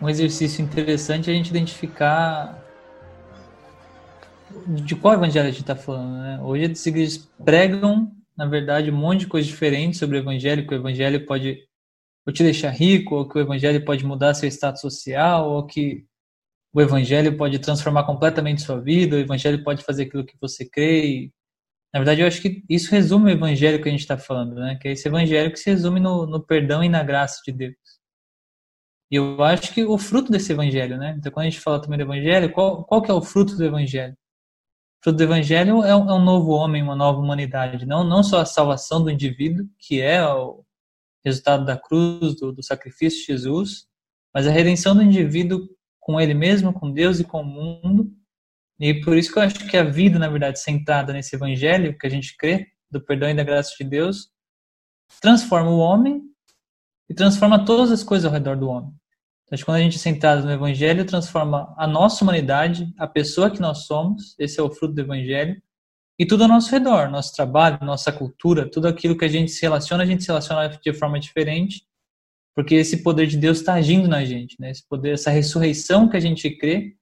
um 0.00 0.08
exercício 0.08 0.62
interessante 0.62 1.30
é 1.30 1.32
a 1.32 1.36
gente 1.36 1.50
identificar 1.50 2.62
de 4.66 4.94
qual 4.96 5.14
evangelho 5.14 5.48
a 5.48 5.50
gente 5.50 5.60
está 5.60 5.76
falando. 5.76 6.18
Né? 6.18 6.40
Hoje 6.42 6.64
as 6.64 6.86
igrejas 6.86 7.18
pregam, 7.44 8.12
na 8.36 8.46
verdade, 8.46 8.90
um 8.90 8.96
monte 8.96 9.20
de 9.20 9.26
coisas 9.26 9.50
diferentes 9.50 9.98
sobre 9.98 10.16
o 10.16 10.20
evangelho, 10.20 10.66
que 10.66 10.74
o 10.74 10.76
evangelho 10.76 11.24
pode 11.26 11.58
ou 12.26 12.32
te 12.32 12.42
deixar 12.42 12.70
rico, 12.70 13.16
ou 13.16 13.28
que 13.28 13.36
o 13.36 13.40
evangelho 13.40 13.84
pode 13.84 14.04
mudar 14.04 14.32
seu 14.32 14.48
status 14.48 14.80
social, 14.80 15.50
ou 15.50 15.66
que 15.66 16.06
o 16.72 16.80
evangelho 16.80 17.36
pode 17.36 17.58
transformar 17.58 18.04
completamente 18.04 18.62
sua 18.62 18.80
vida, 18.80 19.16
o 19.16 19.20
evangelho 19.20 19.62
pode 19.62 19.84
fazer 19.84 20.04
aquilo 20.04 20.24
que 20.24 20.36
você 20.40 20.64
crê. 20.68 21.06
E, 21.06 21.32
na 21.94 22.00
verdade, 22.00 22.22
eu 22.22 22.26
acho 22.26 22.42
que 22.42 22.64
isso 22.68 22.90
resume 22.90 23.26
o 23.26 23.34
evangelho 23.34 23.80
que 23.80 23.88
a 23.88 23.92
gente 23.92 24.00
está 24.00 24.18
falando, 24.18 24.56
né? 24.56 24.76
Que 24.82 24.88
é 24.88 24.92
esse 24.92 25.06
evangelho 25.06 25.52
que 25.52 25.60
se 25.60 25.70
resume 25.70 26.00
no, 26.00 26.26
no 26.26 26.44
perdão 26.44 26.82
e 26.82 26.88
na 26.88 27.04
graça 27.04 27.40
de 27.46 27.52
Deus. 27.52 27.76
E 29.12 29.14
eu 29.14 29.40
acho 29.44 29.72
que 29.72 29.84
o 29.84 29.96
fruto 29.96 30.32
desse 30.32 30.50
evangelho, 30.50 30.98
né? 30.98 31.14
Então, 31.16 31.30
quando 31.30 31.46
a 31.46 31.50
gente 31.50 31.60
fala 31.60 31.80
também 31.80 31.96
do 31.96 32.02
evangelho, 32.02 32.50
qual, 32.52 32.82
qual 32.84 33.00
que 33.00 33.12
é 33.12 33.14
o 33.14 33.22
fruto 33.22 33.56
do 33.56 33.64
evangelho? 33.64 34.12
O 34.12 35.04
fruto 35.04 35.18
do 35.18 35.22
evangelho 35.22 35.84
é 35.84 35.94
um, 35.94 36.10
é 36.10 36.14
um 36.14 36.24
novo 36.24 36.50
homem, 36.50 36.82
uma 36.82 36.96
nova 36.96 37.20
humanidade. 37.20 37.86
Não, 37.86 38.02
não 38.02 38.24
só 38.24 38.40
a 38.40 38.44
salvação 38.44 39.00
do 39.00 39.08
indivíduo, 39.08 39.64
que 39.78 40.00
é 40.00 40.26
o 40.26 40.64
resultado 41.24 41.64
da 41.64 41.76
cruz, 41.76 42.34
do, 42.34 42.50
do 42.50 42.62
sacrifício 42.62 43.20
de 43.20 43.26
Jesus, 43.26 43.86
mas 44.34 44.48
a 44.48 44.50
redenção 44.50 44.96
do 44.96 45.02
indivíduo 45.02 45.68
com 46.00 46.20
ele 46.20 46.34
mesmo, 46.34 46.72
com 46.72 46.90
Deus 46.90 47.20
e 47.20 47.24
com 47.24 47.40
o 47.42 47.44
mundo. 47.44 48.12
E 48.80 48.94
por 49.02 49.16
isso 49.16 49.32
que 49.32 49.38
eu 49.38 49.42
acho 49.42 49.66
que 49.68 49.76
a 49.76 49.84
vida, 49.84 50.18
na 50.18 50.28
verdade, 50.28 50.60
centrada 50.60 51.12
nesse 51.12 51.36
evangelho 51.36 51.96
que 51.96 52.06
a 52.06 52.10
gente 52.10 52.36
crê, 52.36 52.68
do 52.90 53.00
perdão 53.00 53.28
e 53.28 53.34
da 53.34 53.44
graça 53.44 53.74
de 53.78 53.88
Deus, 53.88 54.30
transforma 55.20 55.70
o 55.70 55.78
homem 55.78 56.22
e 57.08 57.14
transforma 57.14 57.64
todas 57.64 57.90
as 57.92 58.02
coisas 58.02 58.24
ao 58.24 58.32
redor 58.32 58.56
do 58.56 58.68
homem. 58.68 58.92
Então, 59.44 59.58
quando 59.64 59.76
a 59.76 59.80
gente 59.80 59.96
é 59.96 60.00
centrado 60.00 60.44
no 60.44 60.52
Evangelho, 60.52 61.04
transforma 61.04 61.74
a 61.76 61.86
nossa 61.86 62.24
humanidade, 62.24 62.92
a 62.98 63.06
pessoa 63.06 63.50
que 63.50 63.60
nós 63.60 63.86
somos, 63.86 64.34
esse 64.38 64.58
é 64.58 64.62
o 64.62 64.70
fruto 64.70 64.94
do 64.94 65.00
Evangelho, 65.00 65.60
e 66.18 66.24
tudo 66.24 66.44
ao 66.44 66.48
nosso 66.48 66.70
redor, 66.70 67.10
nosso 67.10 67.34
trabalho, 67.34 67.78
nossa 67.82 68.10
cultura, 68.12 68.70
tudo 68.70 68.88
aquilo 68.88 69.16
que 69.16 69.24
a 69.24 69.28
gente 69.28 69.50
se 69.50 69.62
relaciona, 69.62 70.02
a 70.02 70.06
gente 70.06 70.22
se 70.22 70.28
relaciona 70.28 70.68
de 70.68 70.92
forma 70.92 71.18
diferente, 71.20 71.84
porque 72.54 72.76
esse 72.76 73.02
poder 73.02 73.26
de 73.26 73.36
Deus 73.36 73.58
está 73.58 73.74
agindo 73.74 74.08
na 74.08 74.24
gente, 74.24 74.56
né? 74.60 74.70
Esse 74.70 74.86
poder, 74.88 75.14
essa 75.14 75.30
ressurreição 75.30 76.08
que 76.08 76.16
a 76.16 76.20
gente 76.20 76.48
crê, 76.56 76.94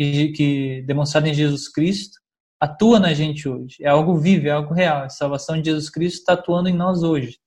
que, 0.00 0.28
que 0.28 0.82
demonstrada 0.86 1.28
em 1.28 1.34
Jesus 1.34 1.68
Cristo, 1.68 2.18
atua 2.58 2.98
na 2.98 3.12
gente 3.12 3.46
hoje. 3.46 3.76
É 3.82 3.88
algo 3.88 4.16
vivo, 4.16 4.46
é 4.46 4.50
algo 4.50 4.72
real. 4.72 5.02
A 5.02 5.10
salvação 5.10 5.60
de 5.60 5.68
Jesus 5.68 5.90
Cristo 5.90 6.20
está 6.20 6.32
atuando 6.32 6.70
em 6.70 6.74
nós 6.74 7.02
hoje. 7.02 7.38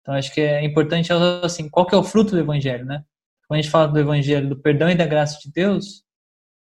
Então 0.00 0.14
acho 0.14 0.34
que 0.34 0.40
é 0.40 0.64
importante 0.64 1.12
assim, 1.44 1.68
qual 1.68 1.86
que 1.86 1.94
é 1.94 1.98
o 1.98 2.02
fruto 2.02 2.32
do 2.32 2.40
evangelho, 2.40 2.84
né? 2.84 3.04
Quando 3.46 3.60
a 3.60 3.62
gente 3.62 3.70
fala 3.70 3.86
do 3.86 4.00
evangelho, 4.00 4.48
do 4.48 4.60
perdão 4.60 4.90
e 4.90 4.96
da 4.96 5.06
graça 5.06 5.38
de 5.40 5.52
Deus, 5.52 6.02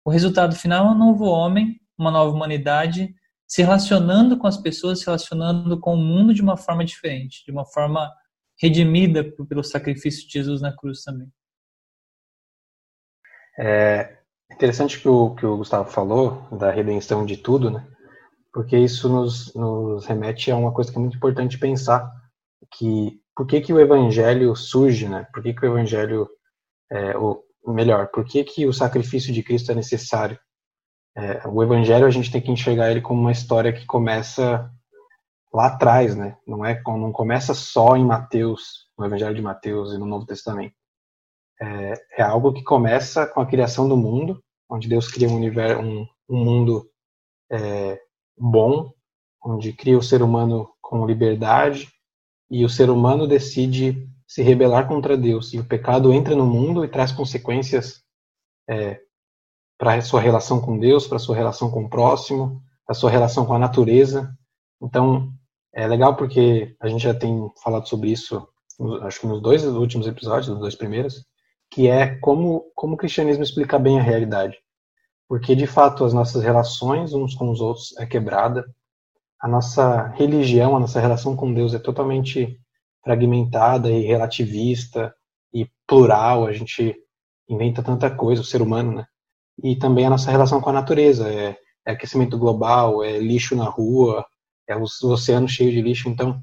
o 0.04 0.10
resultado 0.10 0.54
final 0.54 0.88
é 0.88 0.90
um 0.90 0.98
novo 0.98 1.24
homem, 1.24 1.80
uma 1.96 2.10
nova 2.10 2.36
humanidade, 2.36 3.14
se 3.48 3.62
relacionando 3.62 4.36
com 4.36 4.46
as 4.46 4.58
pessoas, 4.58 4.98
se 4.98 5.06
relacionando 5.06 5.80
com 5.80 5.94
o 5.94 5.96
mundo 5.96 6.34
de 6.34 6.42
uma 6.42 6.58
forma 6.58 6.84
diferente, 6.84 7.42
de 7.46 7.50
uma 7.50 7.64
forma 7.64 8.12
redimida 8.60 9.24
pelo 9.48 9.64
sacrifício 9.64 10.26
de 10.26 10.34
Jesus 10.34 10.60
na 10.60 10.76
cruz 10.76 11.02
também. 11.02 11.32
É 13.58 14.19
interessante 14.52 15.00
que 15.00 15.08
o 15.08 15.34
que 15.34 15.46
o 15.46 15.56
Gustavo 15.56 15.90
falou 15.90 16.46
da 16.52 16.70
redenção 16.70 17.24
de 17.24 17.36
tudo, 17.36 17.70
né? 17.70 17.86
Porque 18.52 18.76
isso 18.76 19.08
nos, 19.08 19.54
nos 19.54 20.06
remete 20.06 20.50
a 20.50 20.56
uma 20.56 20.72
coisa 20.72 20.90
que 20.90 20.98
é 20.98 21.00
muito 21.00 21.16
importante 21.16 21.58
pensar, 21.58 22.10
que 22.76 23.20
por 23.34 23.46
que 23.46 23.60
que 23.60 23.72
o 23.72 23.80
evangelho 23.80 24.54
surge, 24.56 25.08
né? 25.08 25.26
Por 25.32 25.42
que 25.42 25.54
que 25.54 25.64
o 25.64 25.68
evangelho 25.68 26.28
é, 26.90 27.16
ou 27.16 27.44
melhor, 27.66 28.08
por 28.08 28.24
que, 28.24 28.42
que 28.42 28.66
o 28.66 28.72
sacrifício 28.72 29.32
de 29.32 29.42
Cristo 29.42 29.70
é 29.70 29.74
necessário? 29.74 30.38
É, 31.16 31.46
o 31.46 31.62
Evangelho 31.62 32.06
a 32.06 32.10
gente 32.10 32.30
tem 32.30 32.40
que 32.40 32.50
enxergar 32.50 32.90
ele 32.90 33.00
como 33.00 33.20
uma 33.20 33.32
história 33.32 33.72
que 33.72 33.86
começa 33.86 34.70
lá 35.52 35.66
atrás, 35.66 36.16
né? 36.16 36.36
Não 36.46 36.64
é 36.64 36.80
não 36.86 37.12
começa 37.12 37.54
só 37.54 37.96
em 37.96 38.04
Mateus, 38.04 38.86
no 38.98 39.04
Evangelho 39.04 39.34
de 39.34 39.42
Mateus 39.42 39.92
e 39.92 39.98
no 39.98 40.06
Novo 40.06 40.26
Testamento. 40.26 40.74
É, 41.60 41.94
é 42.18 42.22
algo 42.22 42.52
que 42.52 42.62
começa 42.62 43.26
com 43.26 43.40
a 43.40 43.46
criação 43.46 43.88
do 43.88 43.96
mundo, 43.96 44.42
onde 44.70 44.88
Deus 44.88 45.10
cria 45.10 45.28
um 45.28 45.36
universo, 45.36 45.82
um, 45.82 46.06
um 46.28 46.44
mundo 46.44 46.88
é, 47.50 48.00
bom, 48.38 48.92
onde 49.44 49.72
cria 49.72 49.98
o 49.98 50.02
ser 50.02 50.22
humano 50.22 50.70
com 50.80 51.06
liberdade 51.06 51.88
e 52.50 52.64
o 52.64 52.68
ser 52.68 52.90
humano 52.90 53.26
decide 53.26 54.08
se 54.26 54.42
rebelar 54.42 54.86
contra 54.86 55.16
Deus. 55.16 55.52
E 55.52 55.58
o 55.58 55.64
pecado 55.64 56.12
entra 56.12 56.36
no 56.36 56.46
mundo 56.46 56.84
e 56.84 56.88
traz 56.88 57.10
consequências 57.10 58.02
é, 58.68 59.00
para 59.76 60.00
sua 60.02 60.20
relação 60.20 60.60
com 60.60 60.78
Deus, 60.78 61.06
para 61.06 61.18
sua 61.18 61.34
relação 61.34 61.70
com 61.70 61.84
o 61.84 61.90
próximo, 61.90 62.62
para 62.86 62.94
sua 62.94 63.10
relação 63.10 63.44
com 63.44 63.54
a 63.54 63.58
natureza. 63.58 64.32
Então, 64.80 65.32
é 65.72 65.86
legal 65.86 66.16
porque 66.16 66.76
a 66.80 66.88
gente 66.88 67.02
já 67.02 67.14
tem 67.14 67.50
falado 67.62 67.88
sobre 67.88 68.10
isso, 68.10 68.46
acho 69.02 69.20
que 69.20 69.26
nos 69.26 69.40
dois 69.40 69.64
últimos 69.64 70.06
episódios, 70.06 70.48
nos 70.48 70.60
dois 70.60 70.74
primeiros, 70.74 71.24
que 71.70 71.88
é 71.88 72.16
como, 72.16 72.70
como 72.74 72.94
o 72.94 72.96
cristianismo 72.96 73.42
explica 73.42 73.78
bem 73.78 73.98
a 73.98 74.02
realidade. 74.02 74.58
Porque, 75.28 75.54
de 75.54 75.66
fato, 75.66 76.04
as 76.04 76.12
nossas 76.12 76.42
relações 76.42 77.12
uns 77.14 77.34
com 77.34 77.50
os 77.50 77.60
outros 77.60 77.96
é 77.98 78.04
quebrada, 78.04 78.66
a 79.40 79.48
nossa 79.48 80.08
religião, 80.08 80.76
a 80.76 80.80
nossa 80.80 81.00
relação 81.00 81.36
com 81.36 81.54
Deus 81.54 81.72
é 81.72 81.78
totalmente 81.78 82.60
fragmentada 83.02 83.90
e 83.90 84.02
relativista 84.02 85.14
e 85.54 85.66
plural, 85.86 86.46
a 86.46 86.52
gente 86.52 86.94
inventa 87.48 87.82
tanta 87.82 88.10
coisa, 88.10 88.42
o 88.42 88.44
ser 88.44 88.60
humano, 88.60 88.92
né? 88.92 89.06
E 89.62 89.76
também 89.76 90.06
a 90.06 90.10
nossa 90.10 90.30
relação 90.30 90.60
com 90.60 90.70
a 90.70 90.74
natureza, 90.74 91.28
é, 91.28 91.56
é 91.86 91.92
aquecimento 91.92 92.36
global, 92.36 93.02
é 93.02 93.18
lixo 93.18 93.56
na 93.56 93.64
rua, 93.64 94.26
é 94.68 94.76
o, 94.76 94.82
oceano 94.82 95.48
cheio 95.48 95.72
de 95.72 95.80
lixo, 95.80 96.08
então 96.08 96.42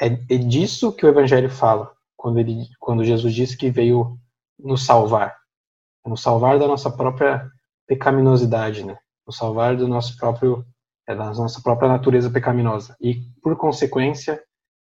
é, 0.00 0.06
é 0.06 0.38
disso 0.38 0.92
que 0.92 1.04
o 1.04 1.08
evangelho 1.08 1.50
fala, 1.50 1.92
quando 2.16 2.38
ele 2.38 2.66
quando 2.80 3.04
Jesus 3.04 3.34
disse 3.34 3.56
que 3.56 3.70
veio 3.70 4.18
nos 4.58 4.84
salvar, 4.84 5.36
nos 6.04 6.22
salvar 6.22 6.58
da 6.58 6.66
nossa 6.66 6.90
própria 6.90 7.50
pecaminosidade, 7.86 8.84
né? 8.84 8.98
Nos 9.26 9.36
salvar 9.36 9.76
do 9.76 9.88
nosso 9.88 10.16
próprio 10.16 10.64
é, 11.08 11.14
da 11.14 11.32
nossa 11.32 11.62
própria 11.62 11.88
natureza 11.88 12.30
pecaminosa 12.30 12.96
e 13.00 13.22
por 13.42 13.56
consequência 13.56 14.42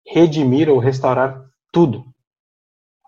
redimir 0.07 0.69
ou 0.69 0.79
restaurar 0.79 1.45
tudo. 1.73 2.05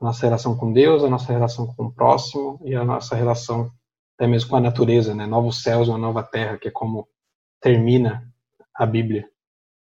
A 0.00 0.04
nossa 0.04 0.26
relação 0.26 0.56
com 0.56 0.72
Deus, 0.72 1.04
a 1.04 1.08
nossa 1.08 1.32
relação 1.32 1.66
com 1.74 1.86
o 1.86 1.92
próximo 1.92 2.60
e 2.64 2.74
a 2.74 2.84
nossa 2.84 3.14
relação 3.14 3.70
até 4.16 4.26
mesmo 4.26 4.50
com 4.50 4.56
a 4.56 4.60
natureza, 4.60 5.14
né? 5.14 5.26
Novos 5.26 5.62
céus, 5.62 5.88
uma 5.88 5.98
nova 5.98 6.24
terra, 6.24 6.58
que 6.58 6.66
é 6.66 6.70
como 6.72 7.08
termina 7.60 8.28
a 8.74 8.84
Bíblia, 8.84 9.28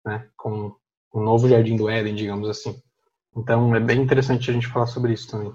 né? 0.05 0.29
Com 0.37 0.75
um 1.15 1.23
novo 1.23 1.49
jardim 1.49 1.77
do 1.77 1.89
Éden, 1.89 2.15
digamos 2.15 2.49
assim. 2.49 2.79
Então 3.35 3.75
é 3.75 3.81
bem 3.81 4.01
interessante 4.01 4.51
a 4.51 4.53
gente 4.53 4.67
falar 4.67 4.87
sobre 4.87 5.15
isso 5.15 5.31
também. 5.31 5.53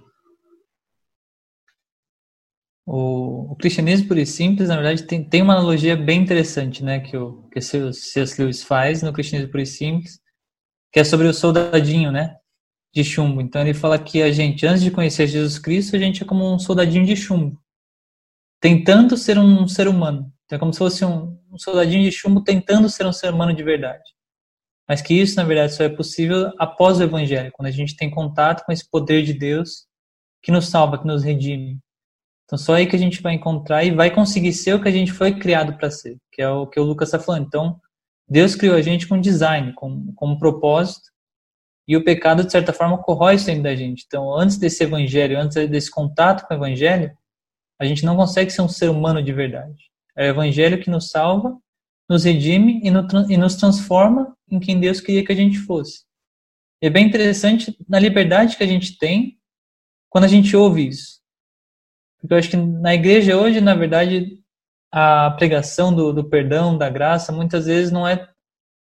O, 2.86 3.52
o 3.54 3.56
cristianismo 3.56 4.08
por 4.08 4.18
e 4.18 4.26
simples, 4.26 4.70
na 4.70 4.76
verdade, 4.76 5.04
tem, 5.04 5.24
tem 5.24 5.42
uma 5.42 5.54
analogia 5.54 5.96
bem 5.96 6.22
interessante, 6.22 6.84
né, 6.84 7.00
que 7.00 7.16
o 7.16 7.44
que 7.50 7.62
C.S. 7.62 8.42
Lewis 8.42 8.64
faz 8.64 9.04
no 9.04 9.14
cristianismo 9.14 9.52
por 9.52 9.60
e 9.60 9.66
simples, 9.66 10.20
que 10.92 11.00
é 11.00 11.04
sobre 11.04 11.28
o 11.28 11.34
soldadinho, 11.34 12.12
né? 12.12 12.38
De 12.94 13.04
chumbo. 13.04 13.40
Então 13.42 13.62
ele 13.62 13.74
fala 13.74 13.98
que 13.98 14.22
a 14.22 14.32
gente, 14.32 14.66
antes 14.66 14.84
de 14.84 14.92
conhecer 14.92 15.28
Jesus 15.28 15.58
Cristo, 15.58 15.96
a 15.96 16.00
gente 16.00 16.24
é 16.24 16.26
como 16.26 16.54
um 16.54 16.60
soldadinho 16.60 17.06
de 17.06 17.16
chumbo, 17.16 17.58
tentando 18.60 19.16
ser 19.16 19.38
um 19.38 19.68
ser 19.68 19.88
humano. 19.88 20.32
Então 20.46 20.58
é 20.58 20.60
como 20.60 20.74
se 20.74 20.80
fosse 20.80 21.06
um, 21.06 21.40
um 21.50 21.58
soldadinho 21.58 22.04
de 22.04 22.12
chumbo 22.12 22.44
tentando 22.44 22.90
ser 22.90 23.06
um 23.06 23.14
ser 23.14 23.34
humano 23.34 23.54
de 23.54 23.64
verdade. 23.64 24.04
Mas 24.88 25.02
que 25.02 25.14
isso, 25.14 25.38
na 25.38 25.46
verdade, 25.46 25.74
só 25.74 25.84
é 25.84 25.90
possível 25.90 26.52
após 26.60 27.00
o 27.00 27.04
Evangelho, 27.04 27.52
quando 27.54 27.68
a 27.68 27.72
gente 27.72 27.96
tem 27.96 28.10
contato 28.10 28.66
com 28.66 28.74
esse 28.74 28.90
poder 28.90 29.24
de 29.24 29.34
Deus 29.34 29.86
que 30.44 30.52
nos 30.52 30.68
salva, 30.68 30.98
que 30.98 31.08
nos 31.08 31.24
redime. 31.24 31.80
Então 32.52 32.60
só 32.60 32.74
aí 32.74 32.86
que 32.86 32.98
a 32.98 33.00
gente 33.00 33.22
vai 33.22 33.34
encontrar 33.34 33.86
e 33.86 33.92
vai 33.92 34.12
conseguir 34.12 34.52
ser 34.52 34.74
o 34.74 34.82
que 34.82 34.90
a 34.90 34.92
gente 34.92 35.14
foi 35.14 35.34
criado 35.34 35.78
para 35.78 35.90
ser, 35.90 36.18
que 36.34 36.42
é 36.42 36.50
o 36.50 36.68
que 36.68 36.78
o 36.78 36.84
Lucas 36.84 37.08
está 37.08 37.18
falando. 37.18 37.46
Então, 37.48 37.80
Deus 38.28 38.56
criou 38.56 38.76
a 38.76 38.82
gente 38.82 39.08
com 39.08 39.22
design, 39.22 39.72
com, 39.72 40.12
com 40.14 40.28
um 40.28 40.38
propósito, 40.38 41.10
e 41.88 41.96
o 41.96 42.04
pecado, 42.04 42.44
de 42.44 42.52
certa 42.52 42.74
forma, 42.74 42.98
corrói 42.98 43.36
isso 43.36 43.46
dentro 43.46 43.64
da 43.64 43.74
gente. 43.74 44.04
Então, 44.06 44.38
antes 44.38 44.58
desse 44.58 44.84
evangelho, 44.84 45.40
antes 45.40 45.56
desse 45.70 45.90
contato 45.90 46.46
com 46.46 46.54
o 46.54 46.58
evangelho, 46.58 47.18
a 47.80 47.86
gente 47.86 48.04
não 48.04 48.18
consegue 48.18 48.52
ser 48.52 48.62
um 48.62 48.68
ser 48.68 48.90
humano 48.90 49.24
de 49.24 49.32
verdade. 49.32 49.90
É 50.18 50.28
o 50.28 50.32
evangelho 50.32 50.82
que 50.82 50.90
nos 50.90 51.10
salva, 51.10 51.58
nos 52.10 52.26
redime 52.26 52.82
e, 52.84 52.92
no, 52.92 53.08
e 53.32 53.38
nos 53.38 53.56
transforma 53.56 54.36
em 54.50 54.60
quem 54.60 54.78
Deus 54.78 55.00
queria 55.00 55.24
que 55.24 55.32
a 55.32 55.36
gente 55.36 55.58
fosse. 55.58 56.04
E 56.82 56.88
é 56.88 56.90
bem 56.90 57.08
interessante 57.08 57.78
na 57.88 57.98
liberdade 57.98 58.58
que 58.58 58.64
a 58.64 58.68
gente 58.68 58.98
tem 58.98 59.38
quando 60.10 60.26
a 60.26 60.28
gente 60.28 60.54
ouve 60.54 60.86
isso. 60.86 61.21
Porque 62.22 62.34
eu 62.34 62.38
acho 62.38 62.50
que 62.52 62.58
na 62.58 62.94
igreja 62.94 63.36
hoje, 63.36 63.60
na 63.60 63.74
verdade, 63.74 64.40
a 64.92 65.32
pregação 65.32 65.94
do, 65.94 66.14
do 66.14 66.30
perdão, 66.30 66.78
da 66.78 66.90
graça, 66.90 67.32
muitas 67.32 67.66
vezes 67.66 67.92
não 67.92 68.08
é 68.08 68.30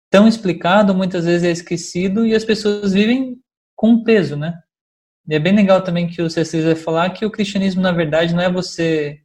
tão 0.10 0.28
explicado, 0.28 0.96
muitas 0.96 1.26
vezes 1.26 1.44
é 1.44 1.52
esquecido 1.52 2.26
e 2.26 2.34
as 2.34 2.46
pessoas 2.46 2.94
vivem 2.94 3.38
com 3.76 4.04
peso, 4.04 4.38
né? 4.38 4.58
E 5.28 5.36
é 5.36 5.40
bem 5.40 5.54
legal 5.54 5.82
também 5.82 6.08
que 6.08 6.22
o 6.22 6.28
C6 6.28 6.63
vai 6.63 6.76
falar 6.76 7.10
que 7.10 7.26
o 7.26 7.32
cristianismo, 7.32 7.82
na 7.82 7.92
verdade, 7.92 8.34
não 8.34 8.42
é 8.42 8.50
você 8.50 9.20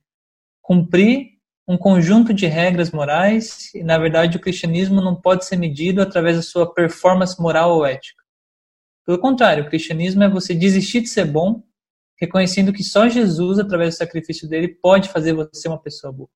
cumprir 0.61 1.33
um 1.69 1.79
conjunto 1.79 2.35
de 2.35 2.47
regras 2.47 2.91
morais 2.91 3.73
e, 3.73 3.85
na 3.85 3.97
verdade, 3.99 4.37
o 4.37 4.41
cristianismo 4.41 5.01
não 5.01 5.15
pode 5.15 5.45
ser 5.45 5.57
medido 5.57 6.03
através 6.03 6.37
da 6.37 6.43
sua 6.43 6.75
performance 6.75 7.41
moral 7.41 7.77
ou 7.77 7.87
ética. 7.87 8.21
Pelo 9.07 9.19
contrário, 9.19 9.65
o 9.65 9.69
cristianismo 9.69 10.25
é 10.25 10.29
você 10.29 10.55
desistir 10.55 11.03
de 11.03 11.09
ser 11.09 11.25
bom, 11.25 11.63
reconhecendo 12.23 12.73
que 12.73 12.85
só 12.85 13.09
Jesus, 13.09 13.59
através 13.59 13.95
do 13.95 13.99
sacrifício 13.99 14.49
dele, 14.49 14.69
pode 14.69 15.09
fazer 15.09 15.33
você 15.33 15.67
uma 15.67 15.83
pessoa 15.83 16.13
boa. 16.13 16.29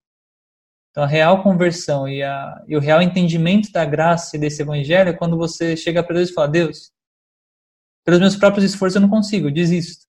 Então, 0.91 1.05
a 1.05 1.07
real 1.07 1.45
conversão 1.45 2.09
e, 2.09 2.25
a, 2.25 2.65
e 2.67 2.77
o 2.77 2.81
real 2.81 3.01
entendimento 3.01 3.71
da 3.71 3.85
graça 3.85 4.37
e 4.37 4.41
desse 4.41 4.63
evangelho 4.63 5.11
é 5.11 5.13
quando 5.13 5.37
você 5.37 5.77
chega 5.77 6.03
para 6.03 6.17
Deus 6.17 6.31
e 6.31 6.33
fala: 6.33 6.49
Deus, 6.49 6.91
pelos 8.05 8.19
meus 8.19 8.35
próprios 8.35 8.65
esforços 8.65 8.97
eu 8.97 9.03
não 9.03 9.09
consigo, 9.09 9.47
eu 9.47 9.53
desisto. 9.53 10.07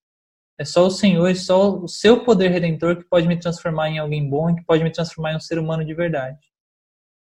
É 0.58 0.64
só 0.64 0.84
o 0.84 0.90
Senhor 0.90 1.30
e 1.30 1.36
só 1.36 1.78
o 1.78 1.86
seu 1.86 2.24
poder 2.24 2.50
redentor 2.50 2.96
que 2.96 3.04
pode 3.04 3.28
me 3.28 3.38
transformar 3.38 3.88
em 3.88 3.98
alguém 3.98 4.28
bom 4.28 4.50
e 4.50 4.56
que 4.56 4.64
pode 4.64 4.82
me 4.82 4.90
transformar 4.90 5.32
em 5.32 5.36
um 5.36 5.40
ser 5.40 5.60
humano 5.60 5.84
de 5.84 5.94
verdade. 5.94 6.38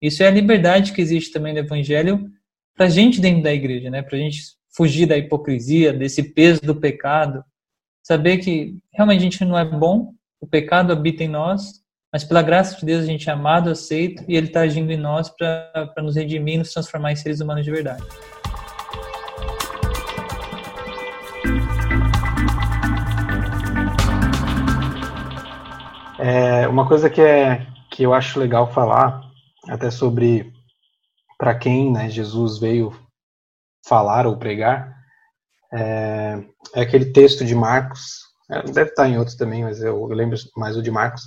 Isso 0.01 0.21
é 0.21 0.27
a 0.27 0.31
liberdade 0.31 0.91
que 0.91 1.01
existe 1.01 1.31
também 1.31 1.53
no 1.53 1.59
Evangelho 1.59 2.29
para 2.75 2.87
a 2.87 2.89
gente 2.89 3.21
dentro 3.21 3.41
da 3.41 3.53
igreja, 3.53 3.89
né? 3.89 4.01
Para 4.01 4.17
a 4.17 4.19
gente 4.19 4.41
fugir 4.75 5.05
da 5.05 5.17
hipocrisia, 5.17 5.93
desse 5.93 6.21
peso 6.33 6.59
do 6.61 6.75
pecado, 6.75 7.45
saber 8.03 8.37
que 8.39 8.77
realmente 8.91 9.19
a 9.19 9.23
gente 9.23 9.45
não 9.45 9.57
é 9.57 9.63
bom, 9.63 10.13
o 10.41 10.45
pecado 10.45 10.91
habita 10.91 11.23
em 11.23 11.29
nós, 11.29 11.81
mas 12.11 12.23
pela 12.23 12.41
graça 12.41 12.77
de 12.77 12.85
Deus 12.85 13.03
a 13.03 13.07
gente 13.07 13.29
é 13.29 13.33
amado, 13.33 13.69
aceito 13.69 14.23
e 14.27 14.35
Ele 14.35 14.47
está 14.47 14.59
agindo 14.59 14.91
em 14.91 14.97
nós 14.97 15.29
para 15.29 15.93
nos 15.97 16.17
redimir 16.17 16.59
nos 16.59 16.73
transformar 16.73 17.13
em 17.13 17.15
seres 17.15 17.39
humanos 17.39 17.63
de 17.63 17.71
verdade. 17.71 18.03
É, 26.19 26.67
uma 26.67 26.87
coisa 26.87 27.09
que, 27.09 27.21
é, 27.21 27.65
que 27.89 28.03
eu 28.03 28.13
acho 28.13 28.39
legal 28.39 28.71
falar, 28.71 29.21
até 29.67 29.89
sobre 29.89 30.53
para 31.37 31.55
quem 31.55 31.91
né, 31.91 32.09
Jesus 32.09 32.59
veio 32.59 32.93
falar 33.85 34.27
ou 34.27 34.37
pregar, 34.37 35.02
é, 35.73 36.45
é, 36.75 36.81
aquele 36.81 37.11
texto 37.11 37.43
de 37.43 37.55
Marcos, 37.55 38.19
é, 38.49 38.61
deve 38.63 38.91
estar 38.91 39.09
em 39.09 39.17
outros 39.17 39.35
também, 39.35 39.63
mas 39.63 39.81
eu, 39.81 40.05
lembro 40.05 40.37
mais 40.55 40.77
o 40.77 40.83
de 40.83 40.91
Marcos. 40.91 41.23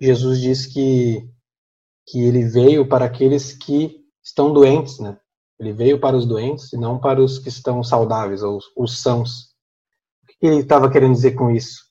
Jesus 0.00 0.40
diz 0.40 0.66
que, 0.66 1.28
que 2.06 2.24
ele 2.24 2.44
veio 2.44 2.88
para 2.88 3.04
aqueles 3.04 3.52
que 3.52 4.00
estão 4.24 4.52
doentes, 4.52 4.98
né? 4.98 5.18
Ele 5.58 5.74
veio 5.74 6.00
para 6.00 6.16
os 6.16 6.26
doentes 6.26 6.72
e 6.72 6.78
não 6.78 6.98
para 6.98 7.20
os 7.20 7.38
que 7.38 7.50
estão 7.50 7.84
saudáveis, 7.84 8.42
ou 8.42 8.58
os 8.74 9.02
sãos. 9.02 9.50
O 10.22 10.26
que 10.26 10.46
ele 10.46 10.60
estava 10.60 10.90
querendo 10.90 11.12
dizer 11.12 11.32
com 11.32 11.50
isso? 11.50 11.82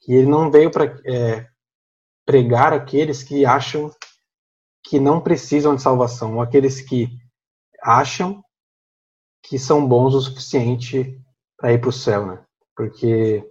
Que 0.00 0.12
ele 0.12 0.26
não 0.26 0.50
veio 0.50 0.72
para 0.72 1.00
é, 1.06 1.46
pregar 2.26 2.72
aqueles 2.72 3.22
que 3.22 3.46
acham 3.46 3.88
que 4.84 4.98
não 4.98 5.20
precisam 5.20 5.76
de 5.76 5.82
salvação, 5.82 6.34
ou 6.34 6.42
aqueles 6.42 6.80
que 6.80 7.08
acham 7.80 8.42
que 9.44 9.56
são 9.56 9.86
bons 9.86 10.14
o 10.14 10.20
suficiente 10.20 11.21
para 11.62 11.72
ir 11.72 11.80
para 11.80 11.90
o 11.90 11.92
céu, 11.92 12.26
né? 12.26 12.44
Porque 12.74 13.48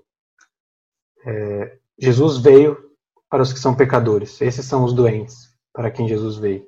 é, 1.26 1.78
Jesus 1.98 2.40
veio 2.40 2.92
para 3.30 3.42
os 3.42 3.54
que 3.54 3.60
são 3.60 3.74
pecadores. 3.74 4.42
Esses 4.42 4.66
são 4.66 4.84
os 4.84 4.94
doentes 4.94 5.56
para 5.72 5.90
quem 5.90 6.10
Jesus 6.10 6.36
veio. 6.36 6.68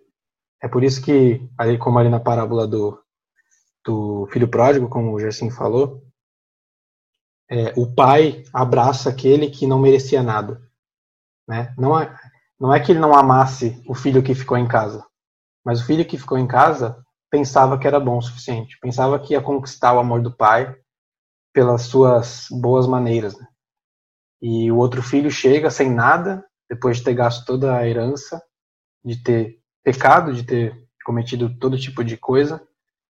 É 0.61 0.69
por 0.69 0.85
isso 0.85 1.03
que, 1.03 1.45
ali 1.57 1.77
como 1.77 1.99
ali 1.99 2.07
na 2.07 2.21
parábola 2.21 2.65
do, 2.65 2.97
do 3.83 4.25
filho 4.31 4.47
pródigo, 4.47 4.87
como 4.87 5.11
o 5.11 5.19
Gerson 5.19 5.51
falou, 5.51 6.01
é, 7.51 7.73
o 7.75 7.93
pai 7.93 8.45
abraça 8.53 9.09
aquele 9.09 9.49
que 9.49 9.67
não 9.67 9.79
merecia 9.79 10.23
nada. 10.23 10.61
Né? 11.45 11.75
Não, 11.77 11.99
é, 11.99 12.17
não 12.57 12.73
é 12.73 12.79
que 12.79 12.93
ele 12.93 12.99
não 12.99 13.13
amasse 13.13 13.83
o 13.85 13.93
filho 13.93 14.23
que 14.23 14.33
ficou 14.33 14.57
em 14.57 14.65
casa, 14.65 15.05
mas 15.65 15.81
o 15.81 15.85
filho 15.85 16.05
que 16.05 16.17
ficou 16.17 16.37
em 16.37 16.47
casa 16.47 17.03
pensava 17.29 17.77
que 17.77 17.85
era 17.85 17.99
bom 17.99 18.17
o 18.17 18.21
suficiente, 18.21 18.79
pensava 18.79 19.19
que 19.19 19.33
ia 19.33 19.41
conquistar 19.41 19.91
o 19.93 19.99
amor 19.99 20.21
do 20.21 20.31
pai 20.31 20.73
pelas 21.53 21.83
suas 21.83 22.47
boas 22.49 22.87
maneiras. 22.87 23.37
Né? 23.37 23.47
E 24.41 24.71
o 24.71 24.77
outro 24.77 25.01
filho 25.01 25.31
chega 25.31 25.69
sem 25.69 25.89
nada, 25.89 26.43
depois 26.69 26.97
de 26.97 27.03
ter 27.03 27.13
gasto 27.13 27.45
toda 27.45 27.77
a 27.77 27.87
herança, 27.87 28.41
de 29.05 29.21
ter 29.21 29.59
pecado, 29.83 30.33
de 30.33 30.43
ter 30.43 30.75
cometido 31.05 31.57
todo 31.59 31.79
tipo 31.79 32.03
de 32.03 32.17
coisa, 32.17 32.65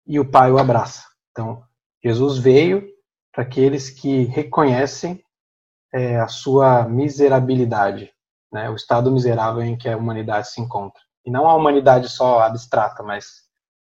e 0.07 0.19
o 0.19 0.29
pai 0.29 0.51
o 0.51 0.59
abraça. 0.59 1.05
Então, 1.31 1.63
Jesus 2.03 2.39
veio 2.39 2.87
para 3.33 3.45
aqueles 3.45 3.89
que 3.89 4.25
reconhecem 4.25 5.23
é, 5.93 6.19
a 6.19 6.27
sua 6.27 6.89
miserabilidade, 6.89 8.11
né, 8.53 8.69
o 8.69 8.75
estado 8.75 9.11
miserável 9.11 9.63
em 9.63 9.77
que 9.77 9.89
a 9.89 9.97
humanidade 9.97 10.51
se 10.51 10.61
encontra. 10.61 11.01
E 11.25 11.31
não 11.31 11.49
a 11.49 11.55
humanidade 11.55 12.09
só 12.09 12.41
abstrata, 12.41 13.03
mas 13.03 13.43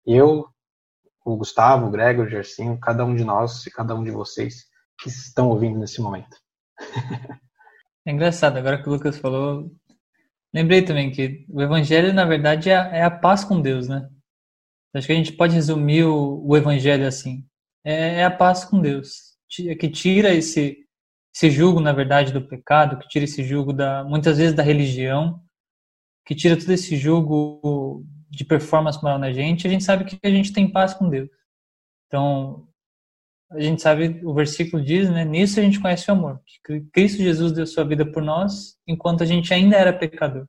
eu, 0.05 0.47
o 1.23 1.37
Gustavo, 1.37 1.87
o 1.87 1.91
Gregor, 1.91 2.25
o 2.25 2.29
Gersinho, 2.29 2.79
cada 2.79 3.05
um 3.05 3.15
de 3.15 3.23
nós 3.23 3.65
e 3.65 3.71
cada 3.71 3.95
um 3.95 4.03
de 4.03 4.11
vocês 4.11 4.65
que 4.99 5.09
estão 5.09 5.49
ouvindo 5.49 5.79
nesse 5.79 6.01
momento. 6.01 6.37
É 8.05 8.11
engraçado, 8.11 8.57
agora 8.57 8.81
que 8.81 8.89
o 8.89 8.91
Lucas 8.91 9.17
falou, 9.17 9.71
lembrei 10.53 10.81
também 10.81 11.09
que 11.09 11.45
o 11.47 11.61
Evangelho, 11.61 12.13
na 12.13 12.25
verdade, 12.25 12.69
é 12.69 12.75
a, 12.75 12.87
é 12.87 13.09
paz 13.09 13.45
com 13.45 13.61
Deus, 13.61 13.87
né? 13.87 14.09
Acho 14.93 15.07
que 15.07 15.13
a 15.13 15.15
gente 15.15 15.31
pode 15.31 15.55
resumir 15.55 16.03
o, 16.03 16.45
o 16.45 16.57
Evangelho 16.57 17.07
assim: 17.07 17.45
é, 17.83 18.19
é 18.19 18.25
a 18.25 18.29
paz 18.29 18.65
com 18.65 18.81
Deus, 18.81 19.37
que 19.47 19.89
tira 19.89 20.33
esse 20.33 20.83
esse 21.35 21.49
julgo, 21.49 21.79
na 21.79 21.91
verdade, 21.91 22.31
do 22.31 22.47
pecado, 22.47 22.99
que 22.99 23.07
tira 23.07 23.25
esse 23.25 23.43
julgo 23.43 23.73
da, 23.73 24.03
muitas 24.03 24.37
vezes 24.37 24.53
da 24.53 24.61
religião, 24.61 25.41
que 26.25 26.35
tira 26.35 26.55
todo 26.55 26.69
esse 26.71 26.95
julgo 26.95 28.05
de 28.33 28.43
performance 28.43 29.01
moral 29.01 29.19
na 29.19 29.31
gente, 29.31 29.67
a 29.67 29.69
gente 29.69 29.83
sabe 29.83 30.05
que 30.05 30.17
a 30.23 30.29
gente 30.29 30.51
tem 30.51 30.67
paz 30.67 30.93
com 30.93 31.07
Deus. 31.07 31.29
Então, 32.07 32.67
a 33.51 33.61
gente 33.61 33.79
sabe, 33.79 34.21
o 34.25 34.33
versículo 34.33 34.83
diz, 34.83 35.07
né, 35.07 35.23
nisso 35.23 35.59
a 35.59 35.63
gente 35.63 35.79
conhece 35.79 36.09
o 36.09 36.13
amor, 36.15 36.41
que 36.65 36.81
Cristo 36.91 37.21
Jesus 37.21 37.51
deu 37.51 37.67
sua 37.67 37.83
vida 37.83 38.03
por 38.11 38.23
nós, 38.23 38.75
enquanto 38.87 39.21
a 39.21 39.25
gente 39.25 39.53
ainda 39.53 39.77
era 39.77 39.93
pecador. 39.93 40.47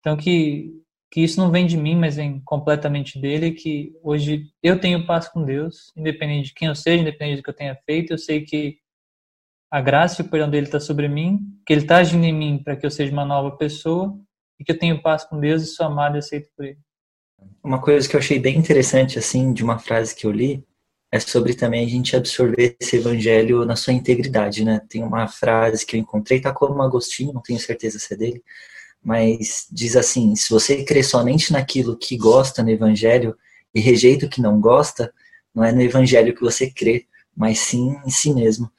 Então, 0.00 0.16
que, 0.16 0.72
que 1.08 1.20
isso 1.20 1.38
não 1.40 1.52
vem 1.52 1.66
de 1.66 1.76
mim, 1.76 1.94
mas 1.94 2.16
vem 2.16 2.40
completamente 2.40 3.20
dele, 3.20 3.52
que 3.52 3.96
hoje 4.02 4.50
eu 4.60 4.80
tenho 4.80 5.06
paz 5.06 5.28
com 5.28 5.44
Deus, 5.44 5.92
independente 5.96 6.48
de 6.48 6.54
quem 6.54 6.66
eu 6.66 6.74
seja, 6.74 7.00
independente 7.00 7.36
do 7.36 7.44
que 7.44 7.50
eu 7.50 7.54
tenha 7.54 7.78
feito, 7.86 8.12
eu 8.12 8.18
sei 8.18 8.40
que 8.40 8.78
a 9.70 9.80
graça 9.80 10.20
e 10.20 10.26
o 10.26 10.28
perdão 10.28 10.50
dele 10.50 10.66
está 10.66 10.80
sobre 10.80 11.06
mim, 11.06 11.38
que 11.64 11.72
ele 11.72 11.82
está 11.82 11.98
agindo 11.98 12.24
em 12.24 12.32
mim 12.32 12.60
para 12.60 12.74
que 12.74 12.84
eu 12.84 12.90
seja 12.90 13.12
uma 13.12 13.24
nova 13.24 13.56
pessoa 13.56 14.20
e 14.62 14.64
que 14.64 14.70
eu 14.70 14.78
tenho 14.78 15.02
paz 15.02 15.24
com 15.24 15.40
Deus 15.40 15.62
e 15.62 15.66
sou 15.66 15.86
amado 15.86 16.14
e 16.14 16.20
aceito 16.20 16.48
por 16.56 16.64
ele. 16.64 16.78
Uma 17.62 17.80
coisa 17.80 18.08
que 18.08 18.14
eu 18.14 18.20
achei 18.20 18.38
bem 18.38 18.56
interessante, 18.56 19.18
assim, 19.18 19.52
de 19.52 19.64
uma 19.64 19.78
frase 19.78 20.14
que 20.14 20.24
eu 20.24 20.30
li, 20.30 20.64
é 21.10 21.18
sobre 21.18 21.52
também 21.52 21.84
a 21.84 21.88
gente 21.88 22.16
absorver 22.16 22.76
esse 22.80 22.96
evangelho 22.96 23.64
na 23.64 23.74
sua 23.74 23.92
integridade, 23.92 24.64
né? 24.64 24.80
Tem 24.88 25.02
uma 25.02 25.26
frase 25.26 25.84
que 25.84 25.96
eu 25.96 26.00
encontrei, 26.00 26.40
tá 26.40 26.52
como 26.52 26.80
Agostinho, 26.80 27.32
não 27.32 27.42
tenho 27.42 27.58
certeza 27.58 27.98
se 27.98 28.14
é 28.14 28.16
dele, 28.16 28.42
mas 29.04 29.66
diz 29.70 29.96
assim: 29.96 30.34
se 30.36 30.48
você 30.48 30.84
crê 30.84 31.02
somente 31.02 31.52
naquilo 31.52 31.98
que 31.98 32.16
gosta 32.16 32.62
no 32.62 32.70
evangelho 32.70 33.36
e 33.74 33.80
rejeita 33.80 34.26
o 34.26 34.30
que 34.30 34.40
não 34.40 34.60
gosta, 34.60 35.12
não 35.54 35.64
é 35.64 35.72
no 35.72 35.82
evangelho 35.82 36.34
que 36.34 36.40
você 36.40 36.70
crê, 36.70 37.06
mas 37.36 37.58
sim 37.58 38.00
em 38.06 38.10
si 38.10 38.32
mesmo. 38.32 38.70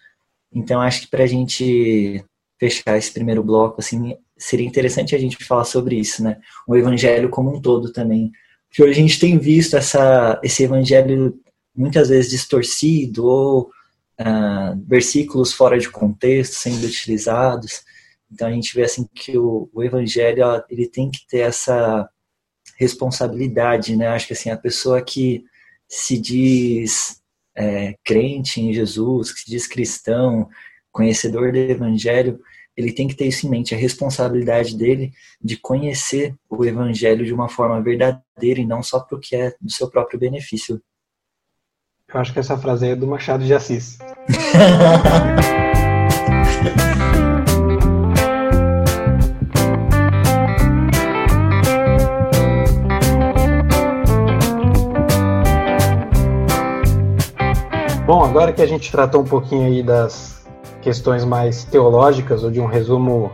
Então, 0.52 0.82
acho 0.82 1.02
que 1.02 1.08
para 1.08 1.26
a 1.26 1.28
gente 1.28 2.24
fechar 2.60 2.98
esse 2.98 3.12
primeiro 3.12 3.44
bloco, 3.44 3.82
assim, 3.82 4.18
seria 4.38 4.66
interessante 4.66 5.16
a 5.16 5.20
gente 5.20 5.44
falar 5.44 5.66
sobre 5.66 5.96
isso, 5.96 6.24
né? 6.24 6.40
O 6.68 6.76
evangelho 6.76 7.30
como 7.30 7.56
um 7.56 7.62
todo 7.62 7.92
também. 7.92 8.32
Porque 8.68 8.84
hoje 8.84 8.92
a 8.92 9.02
gente 9.02 9.20
tem 9.20 9.38
visto 9.38 9.78
essa, 9.78 10.40
esse 10.44 10.64
evangelho 10.64 11.40
muitas 11.76 12.10
vezes 12.10 12.32
distorcido 12.32 13.26
ou 13.26 13.72
uh, 14.20 14.84
versículos 14.88 15.54
fora 15.54 15.78
de 15.80 15.90
contexto 15.90 16.54
sendo 16.54 16.86
utilizados. 16.86 17.82
Então 18.32 18.48
a 18.48 18.52
gente 18.52 18.74
vê 18.76 18.84
assim 18.84 19.08
que 19.14 19.38
o, 19.38 19.70
o 19.74 19.84
evangelho 19.84 20.44
ele 20.70 20.88
tem 20.88 21.10
que 21.12 21.26
ter 21.28 21.40
essa 21.40 22.10
responsabilidade, 22.78 23.96
né? 23.96 24.08
Acho 24.08 24.28
que 24.28 24.34
assim 24.34 24.50
a 24.50 24.58
pessoa 24.58 25.02
que 25.02 25.44
se 25.88 26.18
diz 26.18 27.22
é, 27.56 27.96
crente 28.04 28.60
em 28.60 28.74
Jesus, 28.74 29.32
que 29.32 29.42
se 29.42 29.50
diz 29.50 29.68
cristão, 29.68 30.50
conhecedor 30.92 31.52
do 31.52 31.58
Evangelho, 31.58 32.40
ele 32.76 32.92
tem 32.92 33.08
que 33.08 33.16
ter 33.16 33.26
isso 33.26 33.46
em 33.46 33.50
mente, 33.50 33.76
a 33.76 33.78
responsabilidade 33.78 34.76
dele 34.76 35.12
de 35.42 35.58
conhecer 35.58 36.36
o 36.50 36.66
evangelho 36.66 37.26
de 37.26 37.34
uma 37.34 37.48
forma 37.48 37.82
verdadeira 37.82 38.60
e 38.60 38.66
não 38.66 38.82
só 38.82 39.00
para 39.00 39.18
o 39.18 39.20
que 39.20 39.36
é 39.36 39.54
do 39.62 39.72
seu 39.72 39.90
próprio 39.90 40.20
benefício. 40.20 40.82
Eu 42.12 42.20
acho 42.20 42.34
que 42.34 42.40
essa 42.40 42.58
frase 42.58 42.88
é 42.88 42.96
do 42.96 43.08
Machado 43.08 43.44
de 43.46 43.54
Assis. 43.54 43.98
Bom, 58.06 58.22
agora 58.24 58.52
que 58.52 58.62
a 58.62 58.66
gente 58.66 58.92
tratou 58.92 59.22
um 59.22 59.26
pouquinho 59.26 59.66
aí 59.66 59.82
das 59.82 60.43
questões 60.84 61.24
mais 61.24 61.64
teológicas 61.64 62.44
ou 62.44 62.52
de 62.52 62.60
um 62.60 62.66
resumo 62.66 63.32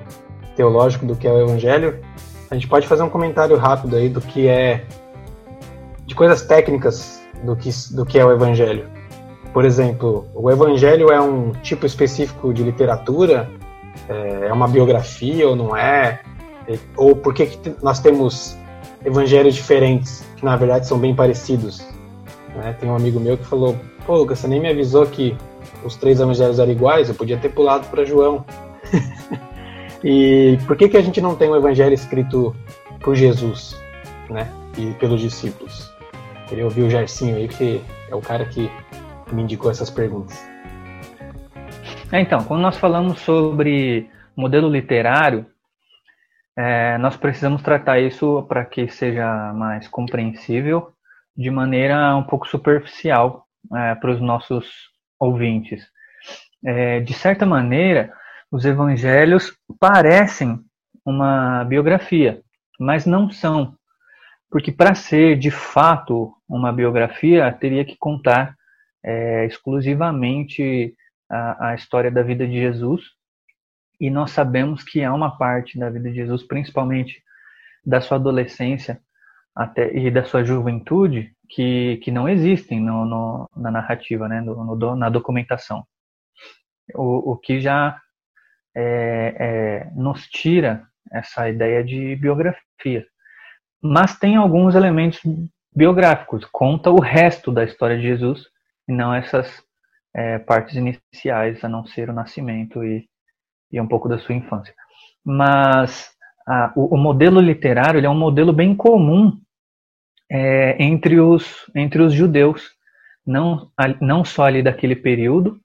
teológico 0.56 1.06
do 1.06 1.16
que 1.16 1.28
é 1.28 1.32
o 1.32 1.42
Evangelho, 1.42 2.00
a 2.50 2.54
gente 2.54 2.68
pode 2.68 2.88
fazer 2.88 3.02
um 3.02 3.10
comentário 3.10 3.58
rápido 3.58 3.96
aí 3.96 4.08
do 4.08 4.22
que 4.22 4.48
é 4.48 4.86
de 6.06 6.14
coisas 6.14 6.42
técnicas 6.44 7.22
do 7.44 7.56
que, 7.56 7.70
do 7.92 8.06
que 8.06 8.20
é 8.20 8.26
o 8.26 8.32
Evangelho. 8.32 8.88
Por 9.52 9.66
exemplo, 9.66 10.28
o 10.36 10.50
Evangelho 10.52 11.12
é 11.12 11.20
um 11.20 11.52
tipo 11.52 11.86
específico 11.86 12.54
de 12.54 12.64
literatura? 12.64 13.50
É, 14.08 14.48
é 14.48 14.54
uma 14.54 14.68
biografia 14.68 15.48
ou 15.48 15.56
não 15.56 15.76
é? 15.76 16.22
Ou 16.96 17.16
por 17.16 17.34
que, 17.34 17.48
que 17.48 17.76
nós 17.82 18.00
temos 18.00 18.56
evangelhos 19.04 19.56
diferentes, 19.56 20.24
que 20.36 20.46
na 20.46 20.56
verdade 20.56 20.88
são 20.88 21.00
bem 21.00 21.16
parecidos? 21.16 21.84
Né? 22.56 22.76
Tem 22.80 22.90
um 22.90 22.96
amigo 22.96 23.20
meu 23.20 23.38
que 23.38 23.46
falou: 23.46 23.76
Pô, 24.06 24.18
Lucas, 24.18 24.40
você 24.40 24.48
nem 24.48 24.62
me 24.62 24.70
avisou 24.70 25.06
que 25.08 25.36
os 25.84 25.96
três 25.96 26.20
evangelhos 26.20 26.60
eram 26.60 26.72
iguais, 26.72 27.10
eu 27.10 27.16
podia 27.16 27.38
ter 27.38 27.50
pulado 27.50 27.88
para 27.88 28.06
João. 28.06 28.46
e 30.04 30.58
por 30.68 30.76
que, 30.76 30.90
que 30.90 30.98
a 30.98 31.02
gente 31.02 31.22
não 31.22 31.36
tem 31.36 31.50
um 31.50 31.56
evangelho 31.56 31.94
escrito 31.94 32.56
por 33.02 33.16
Jesus 33.16 33.80
né? 34.30 34.50
e 34.78 34.94
pelos 34.94 35.22
discípulos? 35.22 35.92
Queria 36.48 36.66
ouvir 36.66 36.84
o 36.84 36.90
Jarcinho 36.90 37.36
aí, 37.36 37.48
que 37.48 37.82
é 38.10 38.16
o 38.16 38.22
cara 38.22 38.46
que 38.46 38.70
me 39.32 39.44
indicou 39.44 39.70
essas 39.70 39.90
perguntas. 39.90 40.38
É, 42.12 42.20
então, 42.20 42.44
quando 42.44 42.62
nós 42.62 42.78
falamos 42.78 43.20
sobre 43.20 44.10
modelo 44.36 44.68
literário, 44.68 45.46
é, 46.58 46.98
nós 46.98 47.16
precisamos 47.16 47.62
tratar 47.62 48.00
isso 48.00 48.44
para 48.50 48.66
que 48.66 48.90
seja 48.90 49.54
mais 49.54 49.88
compreensível 49.88 50.92
de 51.38 51.50
maneira 51.50 52.16
um 52.16 52.24
pouco 52.24 52.48
superficial 52.48 53.46
é, 53.74 53.96
para 53.96 54.12
os 54.12 54.20
nossos 54.20 54.89
ouvintes. 55.20 55.88
É, 56.66 57.00
de 57.00 57.14
certa 57.14 57.46
maneira, 57.46 58.14
os 58.52 58.66
evangelhos 58.66 59.56
parecem 59.80 60.60
uma 61.06 61.64
biografia, 61.66 62.42
mas 62.80 63.06
não 63.06 63.30
são. 63.30 63.76
Porque 64.50 64.72
para 64.72 64.96
ser 64.96 65.38
de 65.38 65.52
fato 65.52 66.34
uma 66.48 66.72
biografia, 66.72 67.52
teria 67.52 67.86
que 67.86 67.96
contar 67.98 68.56
é, 69.04 69.46
exclusivamente 69.46 70.96
a, 71.30 71.70
a 71.70 71.76
história 71.76 72.10
da 72.10 72.24
vida 72.24 72.48
de 72.48 72.54
Jesus. 72.54 73.04
E 74.00 74.10
nós 74.10 74.32
sabemos 74.32 74.84
que 74.84 75.04
há 75.04 75.14
uma 75.14 75.38
parte 75.38 75.78
da 75.78 75.90
vida 75.90 76.10
de 76.10 76.16
Jesus, 76.16 76.44
principalmente 76.44 77.22
da 77.86 78.02
sua 78.02 78.18
adolescência 78.18 79.00
até 79.56 79.96
e 79.96 80.10
da 80.10 80.24
sua 80.24 80.44
juventude, 80.44 81.34
que, 81.50 81.98
que 81.98 82.12
não 82.12 82.30
existem 82.30 82.80
no, 82.80 83.06
no 83.06 83.50
na 83.56 83.72
narrativa, 83.72 84.28
né, 84.28 84.40
no, 84.40 84.76
no, 84.76 84.96
na 84.96 85.10
documentação. 85.10 85.84
O, 86.96 87.32
o 87.34 87.38
que 87.38 87.60
já 87.60 88.00
é, 88.76 89.36
é, 89.40 89.92
nos 89.96 90.28
tira 90.28 90.88
essa 91.12 91.50
ideia 91.50 91.84
de 91.84 92.16
biografia. 92.16 93.06
Mas 93.82 94.18
tem 94.18 94.36
alguns 94.36 94.76
elementos 94.76 95.20
biográficos, 95.76 96.46
conta 96.52 96.90
o 96.90 97.00
resto 97.00 97.52
da 97.52 97.64
história 97.64 97.98
de 97.98 98.04
Jesus 98.04 98.44
e 98.88 98.92
não 98.92 99.14
essas 99.14 99.64
é, 100.16 100.40
partes 100.40 100.76
iniciais, 100.76 101.64
a 101.64 101.70
não 101.70 101.86
ser 101.86 102.10
o 102.10 102.14
nascimento 102.14 102.84
e, 102.84 103.08
e 103.72 103.80
um 103.80 103.88
pouco 103.88 104.10
da 104.10 104.20
sua 104.20 104.36
infância. 104.36 104.74
Mas 105.24 106.12
a, 106.48 106.74
o, 106.76 106.96
o, 106.96 106.98
modelo 106.98 107.40
literário 107.40 108.04
é 108.04 108.10
um 108.10 108.18
modelo 108.18 108.52
bem 108.52 108.76
comum 108.76 109.40
é, 110.32 110.82
entre, 110.82 111.20
os, 111.20 111.70
entre 111.76 112.02
os 112.02 112.14
judeus, 112.14 112.70
não, 113.26 113.72
não 114.02 114.24
só 114.24 114.44
ali 114.46 114.62
daquele 114.62 114.96
período, 114.96 115.60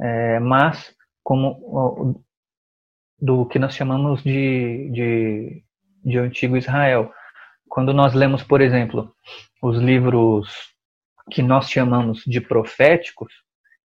é, 0.00 0.38
mas 0.40 0.94
como 1.22 2.22
do 3.20 3.46
que 3.46 3.58
nós 3.58 3.74
chamamos 3.74 4.22
de, 4.22 4.90
de, 4.92 5.64
de 6.04 6.18
Antigo 6.18 6.56
Israel. 6.56 7.12
Quando 7.68 7.92
nós 7.92 8.14
lemos, 8.14 8.42
por 8.42 8.60
exemplo, 8.60 9.12
os 9.60 9.78
livros 9.78 10.48
que 11.30 11.42
nós 11.42 11.68
chamamos 11.68 12.22
de 12.24 12.40
proféticos, 12.40 13.32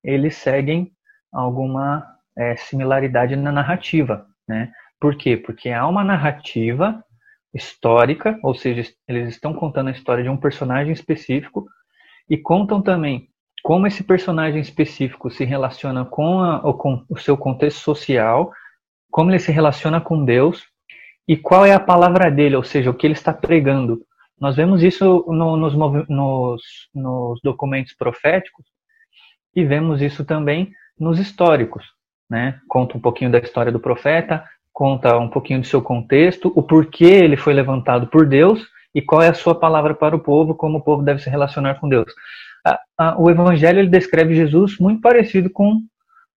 eles 0.04 0.36
seguem 0.38 0.92
alguma 1.32 2.06
é, 2.38 2.56
similaridade 2.56 3.36
na 3.36 3.52
narrativa, 3.52 4.26
né? 4.48 4.72
Por 5.00 5.18
quê? 5.18 5.36
Porque 5.36 5.70
há 5.70 5.86
uma 5.88 6.04
narrativa 6.04 7.04
histórica, 7.54 8.40
ou 8.42 8.56
seja, 8.56 8.92
eles 9.08 9.30
estão 9.30 9.54
contando 9.54 9.90
a 9.90 9.92
história 9.92 10.24
de 10.24 10.30
um 10.30 10.38
personagem 10.38 10.92
específico 10.92 11.68
e 12.30 12.38
contam 12.38 12.82
também 12.82 13.30
como 13.64 13.88
esse 13.88 14.04
personagem 14.04 14.60
específico 14.60 15.32
se 15.32 15.46
relaciona 15.46 16.04
com, 16.04 16.42
a, 16.42 16.62
com 16.74 17.06
o 17.10 17.18
seu 17.18 17.38
contexto 17.38 17.80
social, 17.80 18.52
como 19.10 19.32
ele 19.32 19.40
se 19.40 19.52
relaciona 19.52 20.02
com 20.02 20.26
Deus 20.26 20.66
e 21.26 21.38
qual 21.38 21.66
é 21.66 21.74
a 21.74 21.80
palavra 21.80 22.30
dele, 22.30 22.58
ou 22.58 22.64
seja, 22.64 22.90
o 22.90 22.94
que 22.94 23.08
ele 23.08 23.14
está 23.14 23.34
pregando. 23.34 24.06
Nós 24.38 24.58
vemos 24.58 24.84
isso 24.84 25.24
no, 25.30 25.56
nos, 25.56 25.74
nos, 26.10 26.62
nos 26.94 27.40
documentos 27.42 27.94
proféticos 27.94 28.66
e 29.56 29.64
vemos 29.64 30.02
isso 30.02 30.26
também 30.26 30.74
nos 31.00 31.18
históricos. 31.18 31.86
Né? 32.30 32.60
Conta 32.68 32.98
um 32.98 33.02
pouquinho 33.02 33.32
da 33.32 33.40
história 33.40 33.72
do 33.72 33.80
profeta, 33.80 34.44
conta 34.74 35.18
um 35.18 35.30
pouquinho 35.30 35.62
do 35.62 35.68
seu 35.68 35.82
contexto, 35.82 36.52
o 36.56 36.64
porquê 36.64 37.06
ele 37.06 37.38
foi 37.38 37.54
levantado 37.54 38.08
por 38.08 38.26
Deus 38.26 38.66
e 38.94 39.02
qual 39.02 39.22
é 39.22 39.30
a 39.30 39.34
sua 39.34 39.54
palavra 39.54 39.94
para 39.94 40.16
o 40.16 40.20
povo, 40.20 40.56
como 40.56 40.80
o 40.80 40.84
povo 40.84 41.04
deve 41.04 41.22
se 41.22 41.30
relacionar 41.30 41.76
com 41.76 41.88
Deus. 41.88 42.12
O 43.18 43.30
Evangelho 43.30 43.80
ele 43.80 43.90
descreve 43.90 44.34
Jesus 44.36 44.78
muito 44.80 45.02
parecido 45.02 45.50
com, 45.50 45.80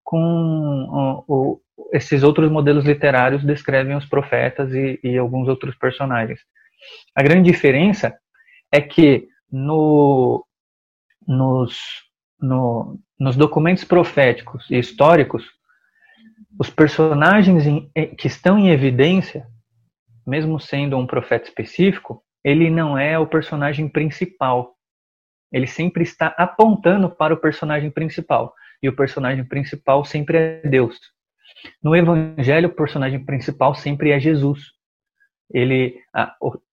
com 0.04 1.24
o, 1.28 1.62
esses 1.94 2.24
outros 2.24 2.52
modelos 2.52 2.86
literários 2.86 3.44
descrevem 3.44 3.96
os 3.96 4.06
profetas 4.06 4.74
e, 4.74 5.00
e 5.04 5.18
alguns 5.18 5.48
outros 5.48 5.76
personagens. 5.76 6.40
A 7.16 7.24
grande 7.24 7.50
diferença 7.52 8.18
é 8.72 8.82
que 8.82 9.28
no, 9.52 10.46
nos, 11.28 11.78
no, 12.40 13.00
nos 13.20 13.36
documentos 13.36 13.84
proféticos 13.84 14.70
e 14.70 14.78
históricos, 14.78 15.46
os 16.60 16.70
personagens 16.70 17.66
em, 17.66 17.90
que 18.18 18.28
estão 18.28 18.58
em 18.58 18.70
evidência, 18.70 19.48
mesmo 20.26 20.60
sendo 20.60 20.98
um 20.98 21.06
profeta 21.06 21.48
específico, 21.48 22.24
ele 22.44 22.70
não 22.70 22.98
é 22.98 23.18
o 23.18 23.28
personagem 23.28 23.88
principal. 23.90 24.76
Ele 25.52 25.68
sempre 25.68 26.04
está 26.04 26.28
apontando 26.38 27.10
para 27.10 27.34
o 27.34 27.38
personagem 27.38 27.90
principal. 27.90 28.54
E 28.82 28.90
o 28.90 28.96
personagem 28.96 29.44
principal 29.44 30.06
sempre 30.06 30.38
é 30.38 30.62
Deus. 30.68 31.00
No 31.82 31.96
Evangelho, 31.96 32.70
o 32.70 32.76
personagem 32.76 33.24
principal 33.24 33.74
sempre 33.74 34.12
é 34.12 34.20
Jesus. 34.20 34.60
Ele, 35.52 36.00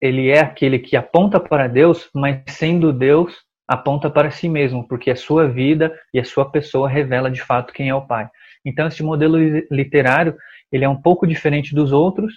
ele 0.00 0.28
é 0.28 0.40
aquele 0.40 0.78
que 0.78 0.96
aponta 0.96 1.38
para 1.38 1.68
Deus, 1.68 2.08
mas 2.14 2.42
sendo 2.48 2.92
Deus, 2.92 3.34
aponta 3.72 4.10
para 4.10 4.30
si 4.30 4.48
mesmo, 4.48 4.86
porque 4.86 5.10
a 5.10 5.16
sua 5.16 5.48
vida 5.48 5.98
e 6.12 6.20
a 6.20 6.24
sua 6.24 6.50
pessoa 6.50 6.88
revela 6.88 7.30
de 7.30 7.40
fato 7.40 7.72
quem 7.72 7.88
é 7.88 7.94
o 7.94 8.06
Pai. 8.06 8.28
Então, 8.64 8.86
esse 8.86 9.02
modelo 9.02 9.38
literário 9.70 10.36
ele 10.70 10.84
é 10.84 10.88
um 10.88 11.00
pouco 11.00 11.26
diferente 11.26 11.74
dos 11.74 11.92
outros, 11.92 12.34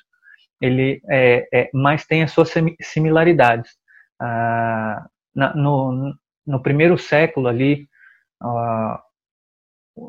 ele 0.59 1.01
é, 1.09 1.47
é 1.53 1.69
mas 1.73 2.05
tem 2.05 2.23
as 2.23 2.31
suas 2.31 2.53
similaridades. 2.81 3.71
Ah, 4.19 5.05
no, 5.33 6.13
no 6.45 6.61
primeiro 6.61 6.97
século 6.97 7.47
ali, 7.47 7.87
ah, 8.41 9.01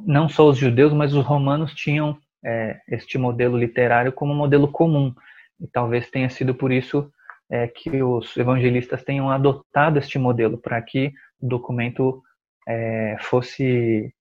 não 0.04 0.28
só 0.28 0.48
os 0.48 0.58
judeus, 0.58 0.92
mas 0.92 1.12
os 1.14 1.24
romanos 1.24 1.74
tinham 1.74 2.18
é, 2.44 2.80
este 2.88 3.18
modelo 3.18 3.58
literário 3.58 4.12
como 4.12 4.34
modelo 4.34 4.68
comum. 4.68 5.14
E 5.60 5.66
talvez 5.66 6.10
tenha 6.10 6.28
sido 6.28 6.54
por 6.54 6.70
isso 6.70 7.10
é, 7.50 7.66
que 7.68 8.02
os 8.02 8.36
evangelistas 8.36 9.02
tenham 9.04 9.30
adotado 9.30 9.98
este 9.98 10.18
modelo, 10.18 10.58
para 10.58 10.80
que 10.82 11.12
o 11.40 11.46
documento 11.48 12.22
é, 12.66 13.16
fosse 13.20 14.12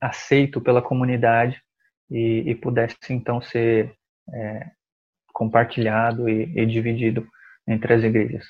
aceito 0.00 0.60
pela 0.60 0.80
comunidade 0.80 1.60
e, 2.10 2.50
e 2.50 2.54
pudesse 2.54 2.96
então 3.10 3.40
ser 3.40 3.94
é, 4.32 4.70
compartilhado 5.32 6.28
e, 6.28 6.44
e 6.58 6.66
dividido 6.66 7.26
entre 7.66 7.92
as 7.92 8.02
igrejas. 8.02 8.46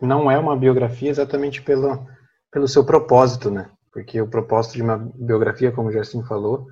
Não 0.00 0.30
é 0.30 0.38
uma 0.38 0.56
biografia 0.56 1.10
exatamente 1.10 1.62
pelo, 1.62 2.08
pelo 2.50 2.66
seu 2.66 2.84
propósito, 2.84 3.50
né? 3.50 3.70
Porque 3.92 4.20
o 4.20 4.28
propósito 4.28 4.76
de 4.76 4.82
uma 4.82 4.96
biografia, 4.96 5.72
como 5.72 5.88
o 5.88 5.92
Gerson 5.92 6.24
falou, 6.24 6.66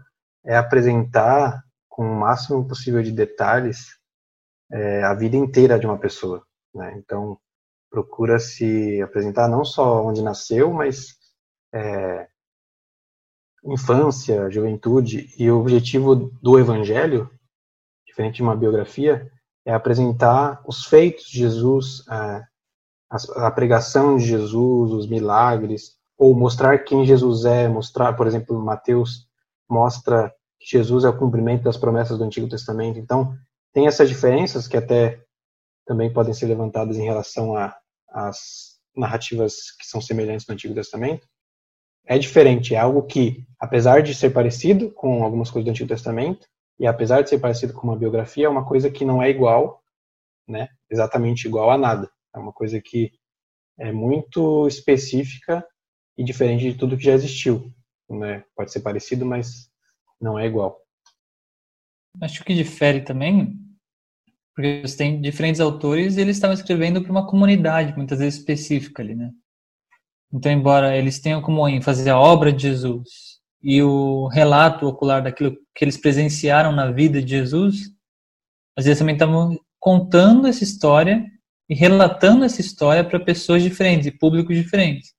é 0.44 0.56
apresentar 0.56 1.62
com 1.88 2.02
o 2.02 2.14
máximo 2.20 2.66
possível 2.66 3.02
de 3.02 3.12
detalhes 3.12 3.97
é, 4.70 5.02
a 5.02 5.14
vida 5.14 5.36
inteira 5.36 5.78
de 5.78 5.86
uma 5.86 5.98
pessoa. 5.98 6.42
Né? 6.74 6.94
Então, 6.98 7.38
procura 7.90 8.38
se 8.38 9.00
apresentar 9.02 9.48
não 9.48 9.64
só 9.64 10.04
onde 10.04 10.22
nasceu, 10.22 10.72
mas 10.72 11.16
é, 11.72 12.28
infância, 13.64 14.50
juventude. 14.50 15.34
E 15.38 15.50
o 15.50 15.58
objetivo 15.58 16.14
do 16.14 16.58
Evangelho, 16.58 17.30
diferente 18.06 18.36
de 18.36 18.42
uma 18.42 18.56
biografia, 18.56 19.30
é 19.64 19.72
apresentar 19.72 20.62
os 20.66 20.84
feitos 20.84 21.26
de 21.26 21.38
Jesus, 21.38 22.04
a, 22.08 22.46
a 23.36 23.50
pregação 23.50 24.16
de 24.16 24.24
Jesus, 24.24 24.92
os 24.92 25.08
milagres, 25.08 25.96
ou 26.16 26.34
mostrar 26.34 26.78
quem 26.78 27.04
Jesus 27.04 27.44
é, 27.44 27.68
mostrar, 27.68 28.14
por 28.14 28.26
exemplo, 28.26 28.58
Mateus 28.58 29.28
mostra 29.68 30.32
que 30.58 30.66
Jesus 30.66 31.04
é 31.04 31.08
o 31.08 31.16
cumprimento 31.16 31.62
das 31.62 31.76
promessas 31.76 32.18
do 32.18 32.24
Antigo 32.24 32.48
Testamento. 32.48 32.98
Então, 32.98 33.36
tem 33.78 33.86
essas 33.86 34.08
diferenças 34.08 34.66
que 34.66 34.76
até 34.76 35.22
também 35.86 36.12
podem 36.12 36.34
ser 36.34 36.46
levantadas 36.46 36.98
em 36.98 37.04
relação 37.04 37.54
às 38.10 38.76
narrativas 38.96 39.70
que 39.78 39.86
são 39.86 40.00
semelhantes 40.00 40.48
no 40.48 40.54
Antigo 40.54 40.74
Testamento. 40.74 41.28
É 42.04 42.18
diferente, 42.18 42.74
é 42.74 42.78
algo 42.78 43.04
que, 43.04 43.46
apesar 43.56 44.02
de 44.02 44.16
ser 44.16 44.30
parecido 44.30 44.90
com 44.90 45.22
algumas 45.22 45.48
coisas 45.48 45.64
do 45.66 45.70
Antigo 45.70 45.88
Testamento, 45.88 46.44
e 46.76 46.88
apesar 46.88 47.22
de 47.22 47.30
ser 47.30 47.38
parecido 47.38 47.72
com 47.72 47.86
uma 47.86 47.96
biografia, 47.96 48.46
é 48.46 48.48
uma 48.48 48.66
coisa 48.66 48.90
que 48.90 49.04
não 49.04 49.22
é 49.22 49.30
igual, 49.30 49.80
né, 50.48 50.68
exatamente 50.90 51.46
igual 51.46 51.70
a 51.70 51.78
nada. 51.78 52.10
É 52.34 52.38
uma 52.40 52.52
coisa 52.52 52.80
que 52.80 53.12
é 53.78 53.92
muito 53.92 54.66
específica 54.66 55.64
e 56.16 56.24
diferente 56.24 56.72
de 56.72 56.76
tudo 56.76 56.96
que 56.96 57.04
já 57.04 57.12
existiu. 57.12 57.72
Né? 58.10 58.42
Pode 58.56 58.72
ser 58.72 58.80
parecido, 58.80 59.24
mas 59.24 59.70
não 60.20 60.36
é 60.36 60.46
igual. 60.46 60.82
Acho 62.20 62.44
que 62.44 62.52
difere 62.54 63.02
também, 63.02 63.67
porque 64.58 64.80
você 64.84 64.96
tem 64.96 65.20
diferentes 65.20 65.60
autores 65.60 66.16
e 66.16 66.20
eles 66.20 66.36
estavam 66.36 66.52
escrevendo 66.52 67.00
para 67.00 67.12
uma 67.12 67.24
comunidade, 67.24 67.96
muitas 67.96 68.18
vezes 68.18 68.40
específica 68.40 69.00
ali, 69.00 69.14
né? 69.14 69.30
Então, 70.34 70.50
embora 70.50 70.96
eles 70.96 71.20
tenham 71.20 71.40
como 71.40 71.68
ênfase 71.68 72.10
a 72.10 72.18
obra 72.18 72.52
de 72.52 72.62
Jesus 72.62 73.38
e 73.62 73.80
o 73.80 74.26
relato 74.26 74.84
ocular 74.84 75.22
daquilo 75.22 75.56
que 75.76 75.84
eles 75.84 75.96
presenciaram 75.96 76.72
na 76.72 76.90
vida 76.90 77.22
de 77.22 77.30
Jesus, 77.30 77.82
às 78.76 78.84
vezes 78.84 78.98
também 78.98 79.14
estavam 79.14 79.56
contando 79.78 80.48
essa 80.48 80.64
história 80.64 81.24
e 81.68 81.74
relatando 81.76 82.44
essa 82.44 82.60
história 82.60 83.04
para 83.04 83.20
pessoas 83.20 83.62
diferentes 83.62 84.08
e 84.08 84.10
públicos 84.10 84.56
diferentes. 84.56 85.14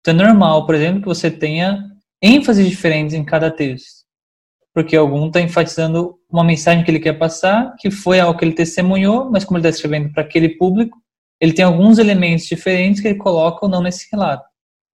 Então 0.00 0.12
é 0.12 0.26
normal, 0.26 0.66
por 0.66 0.74
exemplo, 0.74 1.00
que 1.00 1.08
você 1.08 1.30
tenha 1.30 1.82
ênfases 2.20 2.68
diferentes 2.68 3.14
em 3.14 3.24
cada 3.24 3.50
texto. 3.50 4.03
Porque 4.74 4.96
algum 4.96 5.28
está 5.28 5.40
enfatizando 5.40 6.18
uma 6.28 6.42
mensagem 6.42 6.84
que 6.84 6.90
ele 6.90 6.98
quer 6.98 7.12
passar, 7.12 7.76
que 7.78 7.90
foi 7.90 8.18
algo 8.18 8.36
que 8.36 8.44
ele 8.44 8.54
testemunhou, 8.54 9.30
mas 9.30 9.44
como 9.44 9.56
ele 9.56 9.66
está 9.66 9.76
escrevendo 9.76 10.12
para 10.12 10.24
aquele 10.24 10.48
público, 10.50 11.00
ele 11.40 11.52
tem 11.52 11.64
alguns 11.64 11.98
elementos 11.98 12.44
diferentes 12.46 13.00
que 13.00 13.08
ele 13.08 13.18
coloca 13.18 13.64
ou 13.64 13.70
não 13.70 13.80
nesse 13.80 14.08
relato. 14.10 14.44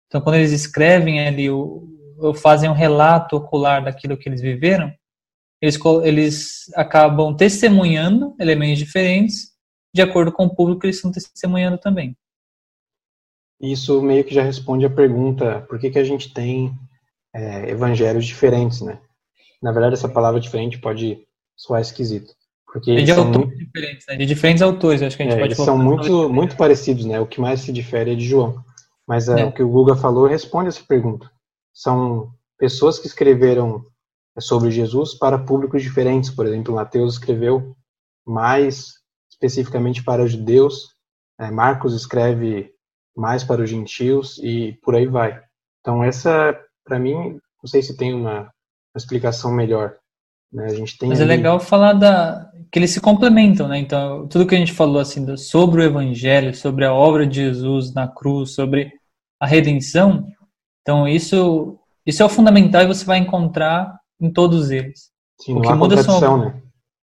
Então, 0.08 0.20
quando 0.20 0.36
eles 0.36 0.52
escrevem 0.52 1.26
ali, 1.26 1.50
ou, 1.50 1.88
fazem 2.36 2.70
um 2.70 2.74
relato 2.74 3.36
ocular 3.36 3.84
daquilo 3.84 4.18
que 4.18 4.28
eles 4.28 4.42
viveram, 4.42 4.92
eles, 5.62 5.78
eles 6.04 6.72
acabam 6.76 7.36
testemunhando 7.36 8.36
elementos 8.40 8.80
diferentes 8.80 9.52
de 9.94 10.02
acordo 10.02 10.32
com 10.32 10.46
o 10.46 10.56
público 10.56 10.82
que 10.82 10.88
eles 10.88 10.98
estão 10.98 11.12
testemunhando 11.12 11.78
também. 11.78 12.16
Isso 13.60 14.02
meio 14.02 14.24
que 14.24 14.34
já 14.34 14.44
responde 14.44 14.86
a 14.86 14.90
pergunta 14.90 15.62
por 15.68 15.80
que, 15.80 15.90
que 15.90 16.00
a 16.00 16.04
gente 16.04 16.32
tem 16.32 16.72
é, 17.34 17.70
evangelhos 17.70 18.26
diferentes, 18.26 18.82
né? 18.82 19.00
Na 19.62 19.72
verdade, 19.72 19.93
essa 19.93 20.10
palavra 20.10 20.39
diferente 20.39 20.80
pode 20.80 21.20
soar 21.56 21.82
esquisito. 21.82 22.34
Porque 22.65 22.91
é 22.91 23.02
de 23.02 23.12
autores 23.12 23.38
muito... 23.38 23.58
diferentes, 23.58 24.06
né? 24.08 24.15
De 24.17 24.26
diferentes 24.26 24.62
autores, 24.62 25.02
acho 25.02 25.15
que 25.17 25.24
a 25.24 25.26
gente 25.26 25.36
é, 25.36 25.39
pode 25.39 25.54
Eles 25.54 25.65
são 25.65 25.78
muito, 25.78 26.30
muito 26.30 26.56
parecidos, 26.56 27.06
né? 27.06 27.20
O 27.20 27.26
que 27.26 27.41
mais 27.41 27.62
se 27.62 27.72
difere 27.72 28.12
é 28.12 28.15
de 28.15 28.26
João. 28.26 28.63
Mas 29.08 29.30
é, 29.30 29.41
é. 29.41 29.46
o 29.46 29.52
que 29.52 29.63
o 29.63 29.70
Guga 29.70 29.96
falou 29.96 30.28
responde 30.28 30.67
essa 30.67 30.84
pergunta. 30.84 31.32
São 31.74 32.32
pessoas 32.58 33.00
que 33.00 33.08
escreveram 33.08 33.84
sobre 34.39 34.70
Jesus 34.70 35.13
para 35.15 35.39
públicos 35.39 35.82
diferentes. 35.82 36.30
Por 36.30 36.46
exemplo, 36.46 36.76
Mateus 36.76 37.13
escreveu 37.13 37.76
mais 38.26 38.98
especificamente 39.32 40.04
para 40.04 40.28
judeus, 40.28 40.96
é, 41.39 41.52
Marcos 41.52 41.93
escreve 41.93 42.72
mais 43.15 43.43
para 43.43 43.62
os 43.62 43.70
gentios 43.70 44.38
e 44.39 44.74
por 44.84 44.96
aí 44.96 45.08
vai. 45.08 45.41
Então 45.80 46.04
essa, 46.04 46.60
para 46.84 47.00
mim, 47.00 47.39
não 47.62 47.67
sei 47.67 47.82
se 47.82 47.96
tem 47.96 48.13
uma 48.13 48.52
explicação 48.97 49.51
melhor. 49.51 49.95
Né? 50.51 50.65
A 50.65 50.73
gente 50.73 50.97
tem 50.97 51.10
Mas 51.10 51.19
é 51.19 51.23
ali... 51.23 51.33
é 51.33 51.36
legal 51.36 51.60
falar 51.60 51.93
da 51.93 52.49
que 52.71 52.79
eles 52.79 52.91
se 52.91 52.99
complementam, 52.99 53.67
né? 53.67 53.79
Então 53.79 54.27
tudo 54.27 54.45
que 54.45 54.55
a 54.55 54.57
gente 54.57 54.73
falou 54.73 54.99
assim 54.99 55.38
sobre 55.38 55.81
o 55.81 55.83
Evangelho, 55.83 56.53
sobre 56.53 56.86
a 56.86 56.93
obra 56.93 57.25
de 57.25 57.36
Jesus 57.36 57.93
na 57.93 58.07
cruz, 58.07 58.53
sobre 58.53 58.91
a 59.39 59.47
redenção, 59.47 60.27
então 60.81 61.07
isso 61.07 61.79
isso 62.05 62.21
é 62.21 62.25
o 62.25 62.29
fundamental 62.29 62.81
e 62.81 62.88
você 62.88 63.05
vai 63.05 63.19
encontrar 63.19 63.99
em 64.19 64.31
todos 64.31 64.71
eles. 64.71 65.12
Sim, 65.39 65.53
o 65.53 65.60
não 65.60 65.69
há 65.69 65.77
contradição, 65.77 66.19
são, 66.19 66.38
né? 66.38 66.62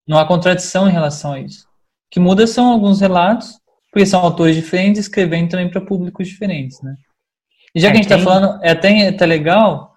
Não 0.07 0.19
há 0.19 0.27
contradição 0.27 0.89
em 0.89 0.93
relação 0.93 1.33
a 1.33 1.41
isso. 1.41 1.65
O 1.65 2.11
que 2.11 2.21
muda 2.21 2.47
são 2.47 2.71
alguns 2.71 3.01
relatos 3.01 3.59
porque 3.91 4.07
são 4.07 4.21
autores 4.21 4.55
diferentes 4.55 5.01
escrevendo 5.01 5.51
também 5.51 5.69
para 5.69 5.81
públicos 5.81 6.29
diferentes, 6.29 6.81
né? 6.81 6.95
E 7.75 7.81
já 7.81 7.89
é, 7.89 7.91
que 7.91 7.99
a 7.99 8.03
gente 8.03 8.13
está 8.13 8.19
falando, 8.19 8.63
é 8.63 8.71
até, 8.71 8.93
é 9.01 9.09
até 9.09 9.27
legal, 9.27 9.90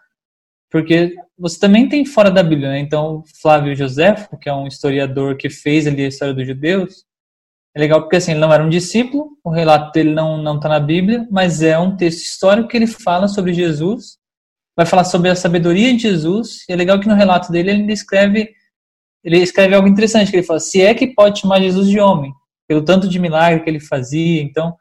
porque 0.74 1.16
você 1.38 1.60
também 1.60 1.88
tem 1.88 2.04
fora 2.04 2.32
da 2.32 2.42
Bíblia, 2.42 2.70
né? 2.70 2.80
Então, 2.80 3.24
Flávio 3.40 3.76
Josefo, 3.76 4.36
que 4.40 4.50
é 4.50 4.54
um 4.54 4.66
historiador 4.66 5.38
que 5.38 5.48
fez 5.48 5.86
ali 5.86 6.04
a 6.04 6.08
história 6.08 6.34
dos 6.34 6.48
judeus, 6.48 7.06
é 7.76 7.80
legal 7.80 8.02
porque 8.02 8.16
assim, 8.16 8.32
ele 8.32 8.40
não 8.40 8.52
era 8.52 8.64
um 8.64 8.70
discípulo, 8.70 9.38
o 9.44 9.52
relato 9.52 9.92
dele 9.92 10.16
não 10.16 10.42
não 10.42 10.56
está 10.56 10.68
na 10.68 10.80
Bíblia, 10.80 11.28
mas 11.30 11.62
é 11.62 11.78
um 11.78 11.96
texto 11.96 12.24
histórico 12.24 12.70
que 12.70 12.76
ele 12.76 12.88
fala 12.88 13.28
sobre 13.28 13.54
Jesus, 13.54 14.18
vai 14.76 14.88
falar 14.88 15.04
sobre 15.04 15.30
a 15.30 15.36
sabedoria 15.36 15.94
de 15.94 16.02
Jesus, 16.02 16.66
e 16.68 16.74
é 16.74 16.76
legal 16.76 17.00
que 17.00 17.08
no 17.08 17.14
relato 17.14 17.52
dele 17.52 17.70
ele 17.70 17.94
escreve 17.94 18.52
ele 19.24 19.38
escreve 19.38 19.76
algo 19.76 19.88
interessante, 19.88 20.32
que 20.32 20.38
ele 20.38 20.44
fala, 20.46 20.60
se 20.60 20.82
é 20.82 20.96
que 20.96 21.06
pode 21.06 21.42
chamar 21.42 21.62
Jesus 21.62 21.88
de 21.88 22.00
homem, 22.00 22.34
pelo 22.68 22.84
tanto 22.84 23.08
de 23.08 23.20
milagre 23.20 23.64
que 23.64 23.70
ele 23.70 23.80
fazia. 23.80 24.42
Então, 24.42 24.76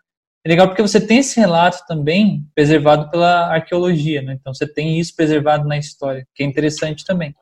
é 0.44 0.48
legal 0.48 0.66
porque 0.68 0.82
você 0.82 1.00
tem 1.00 1.18
esse 1.18 1.38
relato 1.38 1.86
também 1.86 2.44
preservado 2.54 3.08
pela 3.10 3.52
arqueologia, 3.52 4.22
né? 4.22 4.36
Então, 4.40 4.52
você 4.52 4.66
tem 4.66 4.98
isso 4.98 5.14
preservado 5.14 5.66
na 5.68 5.78
história, 5.78 6.26
que 6.34 6.42
é 6.42 6.46
interessante 6.46 7.04
também. 7.04 7.34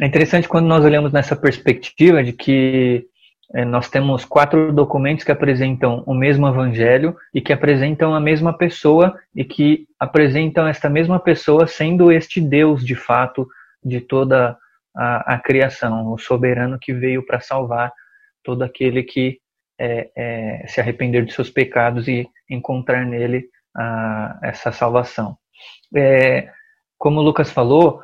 É 0.00 0.06
interessante 0.06 0.46
quando 0.46 0.66
nós 0.66 0.84
olhamos 0.84 1.12
nessa 1.12 1.34
perspectiva 1.34 2.22
de 2.22 2.32
que 2.32 3.04
é, 3.52 3.64
nós 3.64 3.88
temos 3.88 4.24
quatro 4.24 4.72
documentos 4.72 5.24
que 5.24 5.32
apresentam 5.32 6.04
o 6.06 6.14
mesmo 6.14 6.46
evangelho 6.46 7.16
e 7.34 7.40
que 7.40 7.52
apresentam 7.52 8.14
a 8.14 8.20
mesma 8.20 8.56
pessoa 8.56 9.18
e 9.34 9.44
que 9.44 9.86
apresentam 9.98 10.68
esta 10.68 10.88
mesma 10.88 11.18
pessoa 11.18 11.66
sendo 11.66 12.12
este 12.12 12.40
Deus 12.40 12.84
de 12.84 12.94
fato 12.94 13.48
de 13.82 14.00
toda 14.00 14.56
a, 14.94 15.34
a 15.34 15.38
criação, 15.38 16.12
o 16.12 16.18
soberano 16.18 16.78
que 16.78 16.92
veio 16.92 17.26
para 17.26 17.40
salvar 17.40 17.92
todo 18.44 18.62
aquele 18.62 19.02
que 19.02 19.38
é, 19.78 20.10
é, 20.16 20.66
se 20.66 20.80
arrepender 20.80 21.24
de 21.24 21.32
seus 21.32 21.50
pecados 21.50 22.08
e 22.08 22.28
encontrar 22.50 23.04
nele 23.06 23.48
a, 23.76 24.38
essa 24.42 24.72
salvação. 24.72 25.36
É, 25.94 26.50
como 26.96 27.20
o 27.20 27.22
Lucas 27.22 27.50
falou, 27.50 28.02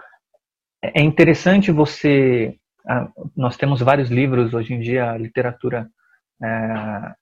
é 0.83 1.03
interessante 1.03 1.73
você. 1.73 2.57
nós 3.37 3.57
temos 3.57 3.81
vários 3.81 4.11
livros 4.11 4.55
hoje 4.55 4.75
em 4.75 4.81
dia, 4.81 5.11
a 5.11 5.19
literatura 5.19 5.89
é, 6.43 7.15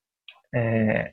é, 0.55 1.13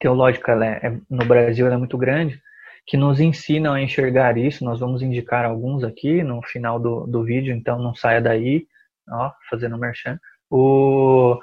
teológica 0.00 0.52
é, 0.64 0.90
no 1.10 1.24
Brasil 1.24 1.66
é 1.66 1.76
muito 1.76 1.98
grande, 1.98 2.40
que 2.86 2.96
nos 2.96 3.20
ensinam 3.20 3.74
a 3.74 3.82
enxergar 3.82 4.38
isso. 4.38 4.64
Nós 4.64 4.80
vamos 4.80 5.02
indicar 5.02 5.44
alguns 5.44 5.84
aqui 5.84 6.22
no 6.22 6.42
final 6.42 6.78
do, 6.78 7.06
do 7.06 7.22
vídeo, 7.22 7.54
então 7.54 7.78
não 7.78 7.94
saia 7.94 8.20
daí, 8.20 8.66
ó, 9.10 9.32
fazendo 9.50 9.76
merchan. 9.76 10.18
O... 10.50 11.38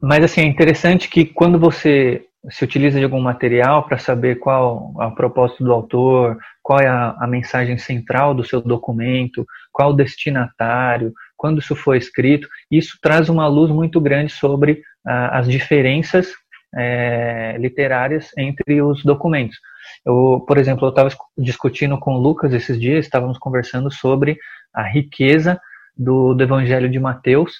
Mas 0.00 0.24
assim, 0.24 0.42
é 0.42 0.44
interessante 0.44 1.08
que 1.08 1.24
quando 1.24 1.58
você 1.58 2.24
se 2.50 2.64
utiliza 2.64 2.98
de 2.98 3.04
algum 3.04 3.20
material 3.20 3.84
para 3.84 3.98
saber 3.98 4.36
qual 4.36 4.92
o 4.94 5.10
propósito 5.12 5.64
do 5.64 5.72
autor, 5.72 6.38
qual 6.62 6.78
é 6.78 6.86
a, 6.86 7.16
a, 7.18 7.26
mensagem 7.26 7.76
central 7.76 8.32
do 8.32 8.44
seu 8.44 8.60
documento, 8.60 9.44
qual 9.72 9.90
o 9.90 9.94
destinatário, 9.94 11.12
quando 11.36 11.58
isso 11.58 11.74
foi 11.74 11.98
escrito, 11.98 12.48
isso 12.70 12.96
traz 13.02 13.28
uma 13.28 13.46
luz 13.48 13.70
muito 13.70 14.00
grande 14.00 14.32
sobre 14.32 14.82
ah, 15.04 15.38
as 15.38 15.48
diferenças 15.48 16.32
é, 16.76 17.56
literárias 17.58 18.30
entre 18.36 18.80
os 18.80 19.02
documentos. 19.02 19.58
Eu, 20.06 20.44
por 20.46 20.58
exemplo, 20.58 20.86
eu 20.86 20.90
estava 20.90 21.10
discutindo 21.36 21.98
com 21.98 22.14
o 22.14 22.18
Lucas 22.18 22.52
esses 22.52 22.78
dias, 22.80 23.04
estávamos 23.04 23.38
conversando 23.38 23.90
sobre 23.90 24.38
a 24.72 24.82
riqueza 24.82 25.60
do, 25.96 26.34
do 26.34 26.42
Evangelho 26.42 26.88
de 26.88 27.00
Mateus, 27.00 27.52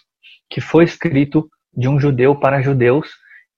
que 0.48 0.60
foi 0.60 0.84
escrito 0.84 1.48
de 1.78 1.88
um 1.88 2.00
judeu 2.00 2.34
para 2.34 2.60
judeus, 2.60 3.08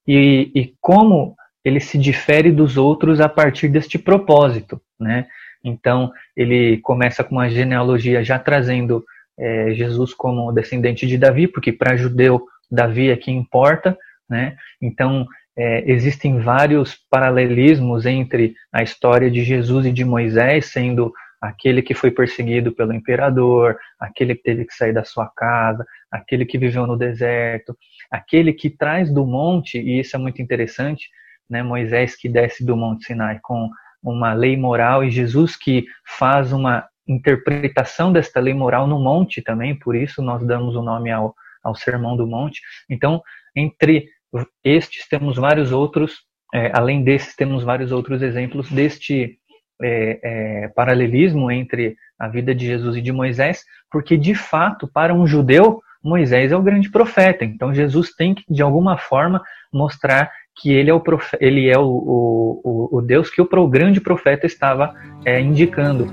e, 0.06 0.52
e 0.54 0.74
como 0.78 1.34
ele 1.64 1.80
se 1.80 1.96
difere 1.96 2.52
dos 2.52 2.76
outros 2.76 3.18
a 3.18 3.28
partir 3.28 3.68
deste 3.68 3.98
propósito, 3.98 4.78
né? 4.98 5.26
Então, 5.64 6.12
ele 6.36 6.78
começa 6.78 7.24
com 7.24 7.36
uma 7.36 7.48
genealogia 7.48 8.22
já 8.22 8.38
trazendo 8.38 9.04
é, 9.38 9.72
Jesus 9.72 10.12
como 10.12 10.52
descendente 10.52 11.06
de 11.06 11.16
Davi, 11.16 11.46
porque 11.46 11.72
para 11.72 11.96
judeu 11.96 12.46
Davi 12.70 13.10
é 13.10 13.16
que 13.16 13.30
importa, 13.30 13.96
né? 14.28 14.54
Então, 14.82 15.26
é, 15.56 15.90
existem 15.90 16.40
vários 16.40 16.94
paralelismos 17.10 18.04
entre 18.04 18.54
a 18.70 18.82
história 18.82 19.30
de 19.30 19.42
Jesus 19.42 19.86
e 19.86 19.92
de 19.92 20.04
Moisés, 20.04 20.66
sendo 20.66 21.12
aquele 21.40 21.80
que 21.80 21.94
foi 21.94 22.10
perseguido 22.10 22.72
pelo 22.72 22.92
imperador, 22.92 23.78
aquele 23.98 24.34
que 24.34 24.42
teve 24.42 24.64
que 24.64 24.74
sair 24.74 24.92
da 24.92 25.04
sua 25.04 25.28
casa, 25.28 25.86
aquele 26.10 26.44
que 26.44 26.58
viveu 26.58 26.86
no 26.86 26.96
deserto, 26.96 27.76
aquele 28.10 28.52
que 28.52 28.68
traz 28.68 29.10
do 29.12 29.24
monte, 29.24 29.78
e 29.78 30.00
isso 30.00 30.16
é 30.16 30.18
muito 30.18 30.42
interessante, 30.42 31.08
né, 31.48 31.62
Moisés 31.62 32.14
que 32.14 32.28
desce 32.28 32.64
do 32.64 32.76
monte 32.76 33.06
Sinai 33.06 33.40
com 33.42 33.70
uma 34.02 34.32
lei 34.32 34.56
moral 34.56 35.02
e 35.02 35.10
Jesus 35.10 35.56
que 35.56 35.84
faz 36.06 36.52
uma 36.52 36.86
interpretação 37.08 38.12
desta 38.12 38.38
lei 38.38 38.54
moral 38.54 38.86
no 38.86 38.98
monte 38.98 39.42
também, 39.42 39.76
por 39.76 39.96
isso 39.96 40.22
nós 40.22 40.46
damos 40.46 40.76
o 40.76 40.82
nome 40.82 41.10
ao, 41.10 41.34
ao 41.62 41.74
Sermão 41.74 42.16
do 42.16 42.26
Monte. 42.26 42.60
Então, 42.88 43.20
entre 43.56 44.08
estes 44.62 45.08
temos 45.08 45.36
vários 45.36 45.72
outros, 45.72 46.20
é, 46.54 46.70
além 46.72 47.02
desses 47.02 47.34
temos 47.34 47.64
vários 47.64 47.90
outros 47.90 48.22
exemplos 48.22 48.70
deste 48.70 49.39
é, 49.82 50.20
é, 50.22 50.68
paralelismo 50.68 51.50
entre 51.50 51.96
a 52.18 52.28
vida 52.28 52.54
de 52.54 52.66
Jesus 52.66 52.96
e 52.96 53.00
de 53.00 53.12
Moisés, 53.12 53.64
porque 53.90 54.16
de 54.16 54.34
fato, 54.34 54.86
para 54.86 55.14
um 55.14 55.26
judeu, 55.26 55.82
Moisés 56.02 56.52
é 56.52 56.56
o 56.56 56.62
grande 56.62 56.90
profeta. 56.90 57.44
Então 57.44 57.74
Jesus 57.74 58.14
tem 58.14 58.34
que, 58.34 58.44
de 58.48 58.62
alguma 58.62 58.96
forma, 58.96 59.42
mostrar 59.72 60.30
que 60.56 60.72
ele 60.72 60.90
é 60.90 60.94
o, 60.94 61.02
ele 61.40 61.68
é 61.68 61.78
o, 61.78 61.84
o, 61.84 62.98
o 62.98 63.02
Deus 63.02 63.30
que 63.30 63.40
o 63.40 63.68
grande 63.68 64.00
profeta 64.00 64.46
estava 64.46 64.94
é, 65.24 65.40
indicando. 65.40 66.06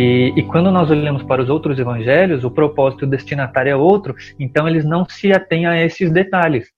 E, 0.00 0.32
e, 0.34 0.42
quando 0.44 0.70
nós 0.70 0.90
olhamos 0.90 1.22
para 1.22 1.42
os 1.42 1.50
outros 1.50 1.78
evangelhos, 1.78 2.42
o 2.42 2.50
propósito 2.50 3.06
destinatário 3.06 3.70
é 3.70 3.76
outro, 3.76 4.14
então 4.38 4.66
eles 4.66 4.82
não 4.82 5.06
se 5.06 5.30
atêm 5.30 5.66
a 5.66 5.84
esses 5.84 6.10
detalhes. 6.10 6.70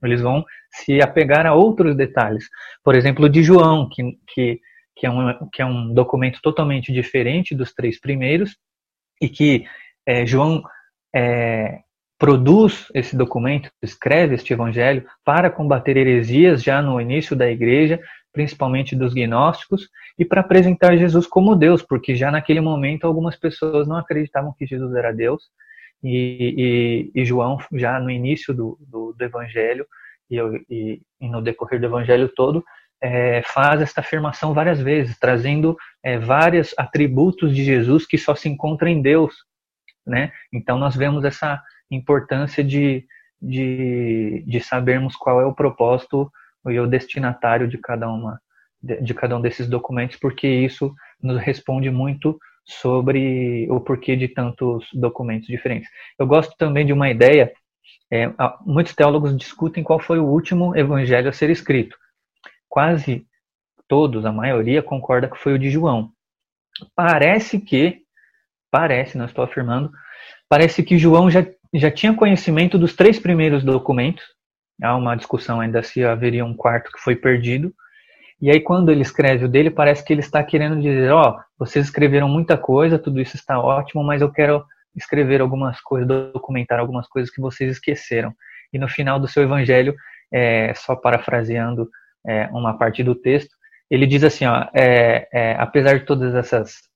Eles 0.00 0.20
vão 0.20 0.44
se 0.70 1.02
apegar 1.02 1.44
a 1.44 1.54
outros 1.54 1.96
detalhes. 1.96 2.44
Por 2.84 2.94
exemplo, 2.94 3.28
de 3.28 3.42
João, 3.42 3.88
que, 3.88 4.16
que, 4.28 4.60
que, 4.94 5.06
é, 5.06 5.10
um, 5.10 5.48
que 5.52 5.60
é 5.60 5.66
um 5.66 5.92
documento 5.92 6.38
totalmente 6.40 6.92
diferente 6.92 7.52
dos 7.52 7.74
três 7.74 7.98
primeiros, 7.98 8.56
e 9.20 9.28
que 9.28 9.64
é, 10.06 10.24
João 10.24 10.62
é, 11.12 11.80
produz 12.16 12.86
esse 12.94 13.16
documento, 13.16 13.70
escreve 13.82 14.36
este 14.36 14.52
evangelho 14.52 15.04
para 15.24 15.50
combater 15.50 15.96
heresias 15.96 16.62
já 16.62 16.80
no 16.80 17.00
início 17.00 17.34
da 17.34 17.50
igreja, 17.50 18.00
principalmente 18.38 18.94
dos 18.94 19.12
gnósticos, 19.14 19.88
e 20.16 20.24
para 20.24 20.42
apresentar 20.42 20.96
Jesus 20.96 21.26
como 21.26 21.56
Deus, 21.56 21.82
porque 21.82 22.14
já 22.14 22.30
naquele 22.30 22.60
momento 22.60 23.04
algumas 23.04 23.34
pessoas 23.34 23.88
não 23.88 23.96
acreditavam 23.96 24.54
que 24.56 24.64
Jesus 24.64 24.94
era 24.94 25.12
Deus, 25.12 25.42
e, 26.04 27.10
e, 27.16 27.20
e 27.20 27.24
João, 27.24 27.58
já 27.72 27.98
no 27.98 28.08
início 28.08 28.54
do, 28.54 28.78
do, 28.80 29.12
do 29.12 29.24
evangelho, 29.24 29.84
e, 30.30 30.38
e, 30.70 31.28
no 31.28 31.42
decorrer 31.42 31.80
do 31.80 31.86
evangelho 31.86 32.28
todo, 32.28 32.64
é, 33.02 33.42
faz 33.42 33.80
esta 33.80 34.02
afirmação 34.02 34.54
várias 34.54 34.80
vezes, 34.80 35.18
trazendo 35.18 35.76
é, 36.00 36.16
vários 36.16 36.72
atributos 36.78 37.52
de 37.52 37.64
Jesus 37.64 38.06
que 38.06 38.16
só 38.16 38.36
se 38.36 38.48
encontram 38.48 38.88
em 38.88 39.02
Deus. 39.02 39.34
Né? 40.06 40.30
Então 40.52 40.78
nós 40.78 40.94
vemos 40.94 41.24
essa 41.24 41.60
importância 41.90 42.62
de, 42.62 43.04
de, 43.42 44.44
de 44.46 44.60
sabermos 44.60 45.16
qual 45.16 45.40
é 45.40 45.44
o 45.44 45.54
propósito 45.56 46.30
e 46.70 46.80
o 46.80 46.86
destinatário 46.86 47.68
de 47.68 47.78
cada 47.78 48.08
uma 48.08 48.40
de, 48.80 49.00
de 49.00 49.14
cada 49.14 49.36
um 49.36 49.40
desses 49.40 49.68
documentos, 49.68 50.16
porque 50.16 50.46
isso 50.46 50.94
nos 51.22 51.40
responde 51.40 51.90
muito 51.90 52.38
sobre 52.64 53.66
o 53.70 53.80
porquê 53.80 54.14
de 54.14 54.28
tantos 54.28 54.86
documentos 54.92 55.48
diferentes. 55.48 55.88
Eu 56.18 56.26
gosto 56.26 56.54
também 56.56 56.84
de 56.84 56.92
uma 56.92 57.08
ideia, 57.08 57.52
é, 58.10 58.30
muitos 58.64 58.94
teólogos 58.94 59.36
discutem 59.36 59.82
qual 59.82 59.98
foi 59.98 60.18
o 60.18 60.26
último 60.26 60.76
evangelho 60.76 61.28
a 61.28 61.32
ser 61.32 61.50
escrito. 61.50 61.96
Quase 62.68 63.26
todos, 63.88 64.26
a 64.26 64.32
maioria, 64.32 64.82
concorda 64.82 65.28
que 65.28 65.38
foi 65.38 65.54
o 65.54 65.58
de 65.58 65.70
João. 65.70 66.12
Parece 66.94 67.58
que, 67.58 68.02
parece, 68.70 69.16
não 69.16 69.24
estou 69.24 69.42
afirmando, 69.42 69.90
parece 70.48 70.82
que 70.82 70.98
João 70.98 71.30
já, 71.30 71.44
já 71.74 71.90
tinha 71.90 72.14
conhecimento 72.14 72.78
dos 72.78 72.94
três 72.94 73.18
primeiros 73.18 73.64
documentos, 73.64 74.22
há 74.82 74.96
uma 74.96 75.16
discussão 75.16 75.60
ainda 75.60 75.82
se 75.82 76.04
haveria 76.04 76.44
um 76.44 76.54
quarto 76.54 76.92
que 76.92 77.00
foi 77.00 77.16
perdido. 77.16 77.72
E 78.40 78.50
aí, 78.50 78.60
quando 78.60 78.90
ele 78.90 79.02
escreve 79.02 79.44
o 79.44 79.48
dele, 79.48 79.70
parece 79.70 80.04
que 80.04 80.12
ele 80.12 80.20
está 80.20 80.42
querendo 80.42 80.80
dizer: 80.80 81.10
Ó, 81.10 81.30
oh, 81.30 81.40
vocês 81.58 81.86
escreveram 81.86 82.28
muita 82.28 82.56
coisa, 82.56 82.98
tudo 82.98 83.20
isso 83.20 83.36
está 83.36 83.58
ótimo, 83.58 84.02
mas 84.04 84.22
eu 84.22 84.30
quero 84.30 84.64
escrever 84.96 85.40
algumas 85.40 85.80
coisas, 85.80 86.08
documentar 86.32 86.78
algumas 86.78 87.08
coisas 87.08 87.32
que 87.32 87.40
vocês 87.40 87.72
esqueceram. 87.72 88.32
E 88.72 88.78
no 88.78 88.88
final 88.88 89.18
do 89.18 89.28
seu 89.28 89.42
evangelho, 89.42 89.94
é, 90.32 90.72
só 90.74 90.94
parafraseando 90.94 91.88
é, 92.26 92.46
uma 92.52 92.76
parte 92.76 93.02
do 93.02 93.14
texto, 93.14 93.54
ele 93.90 94.06
diz 94.06 94.22
assim: 94.22 94.44
ó, 94.46 94.68
é, 94.74 95.28
é 95.32 95.56
apesar 95.58 95.98
de 95.98 96.04
todas 96.04 96.34
essas 96.34 96.88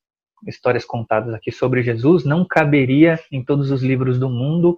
histórias 0.46 0.84
contadas 0.84 1.34
aqui 1.34 1.50
sobre 1.50 1.82
Jesus, 1.82 2.24
não 2.24 2.44
caberia 2.44 3.18
em 3.30 3.44
todos 3.44 3.70
os 3.70 3.82
livros 3.82 4.18
do 4.18 4.28
mundo 4.28 4.76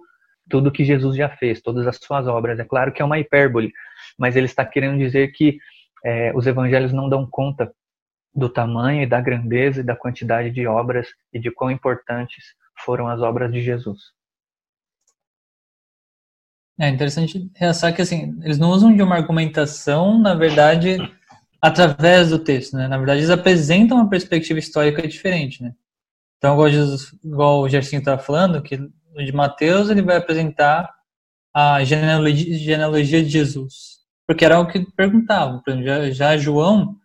tudo 0.49 0.71
que 0.71 0.85
Jesus 0.85 1.15
já 1.15 1.29
fez, 1.29 1.61
todas 1.61 1.87
as 1.87 1.97
suas 1.97 2.27
obras. 2.27 2.59
É 2.59 2.63
claro 2.63 2.91
que 2.91 3.01
é 3.01 3.05
uma 3.05 3.19
hipérbole, 3.19 3.71
mas 4.17 4.35
ele 4.35 4.45
está 4.45 4.65
querendo 4.65 4.97
dizer 4.97 5.31
que 5.31 5.57
é, 6.03 6.31
os 6.35 6.45
evangelhos 6.45 6.93
não 6.93 7.09
dão 7.09 7.27
conta 7.29 7.71
do 8.33 8.49
tamanho 8.49 9.03
e 9.03 9.07
da 9.07 9.21
grandeza 9.21 9.79
e 9.79 9.83
da 9.83 9.95
quantidade 9.95 10.51
de 10.51 10.67
obras 10.67 11.07
e 11.33 11.39
de 11.39 11.49
quão 11.49 11.71
importantes 11.71 12.43
foram 12.83 13.07
as 13.07 13.21
obras 13.21 13.51
de 13.51 13.61
Jesus. 13.61 14.13
É 16.77 16.89
interessante 16.89 17.49
realçar 17.55 17.95
que 17.95 18.01
assim, 18.01 18.37
eles 18.43 18.59
não 18.59 18.69
usam 18.69 18.93
de 18.93 19.01
uma 19.01 19.15
argumentação, 19.15 20.19
na 20.19 20.33
verdade, 20.33 20.97
através 21.61 22.29
do 22.29 22.39
texto, 22.39 22.75
né? 22.75 22.87
Na 22.87 22.97
verdade, 22.97 23.21
eles 23.21 23.29
apresentam 23.29 23.97
uma 23.97 24.09
perspectiva 24.09 24.59
histórica 24.59 25.07
diferente, 25.07 25.63
né? 25.63 25.73
Então, 26.37 26.53
igual, 26.53 26.69
Jesus, 26.69 27.15
igual 27.23 27.61
o 27.61 27.69
Gersinho 27.69 27.99
estava 27.99 28.21
falando, 28.21 28.61
que 28.61 28.77
de 29.23 29.31
Mateus 29.31 29.89
ele 29.89 30.01
vai 30.01 30.17
apresentar 30.17 30.93
a 31.53 31.83
genealogia, 31.83 33.23
de 33.23 33.29
Jesus. 33.29 33.99
Porque 34.27 34.43
era 34.43 34.59
o 34.59 34.67
que 34.67 34.85
perguntavam. 34.91 35.61
Já, 35.83 36.09
já 36.09 36.37
João, 36.37 36.95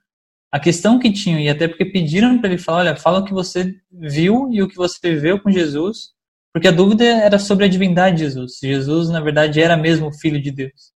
a 0.50 0.58
questão 0.58 0.98
que 0.98 1.12
tinham, 1.12 1.38
e 1.38 1.48
até 1.48 1.68
porque 1.68 1.84
pediram 1.84 2.40
para 2.40 2.50
ele 2.50 2.58
falar, 2.58 2.78
olha, 2.78 2.96
fala 2.96 3.20
o 3.20 3.24
que 3.24 3.32
você 3.32 3.74
viu 3.92 4.48
e 4.50 4.62
o 4.62 4.68
que 4.68 4.76
você 4.76 4.98
viveu 5.14 5.40
com 5.40 5.50
Jesus, 5.50 6.10
porque 6.52 6.66
a 6.66 6.72
dúvida 6.72 7.04
era 7.04 7.38
sobre 7.38 7.64
a 7.64 7.68
divindade 7.68 8.16
de 8.16 8.24
Jesus. 8.24 8.58
Jesus, 8.60 9.08
na 9.08 9.20
verdade, 9.20 9.60
era 9.60 9.76
mesmo 9.76 10.08
o 10.08 10.12
Filho 10.12 10.42
de 10.42 10.50
Deus. 10.50 10.92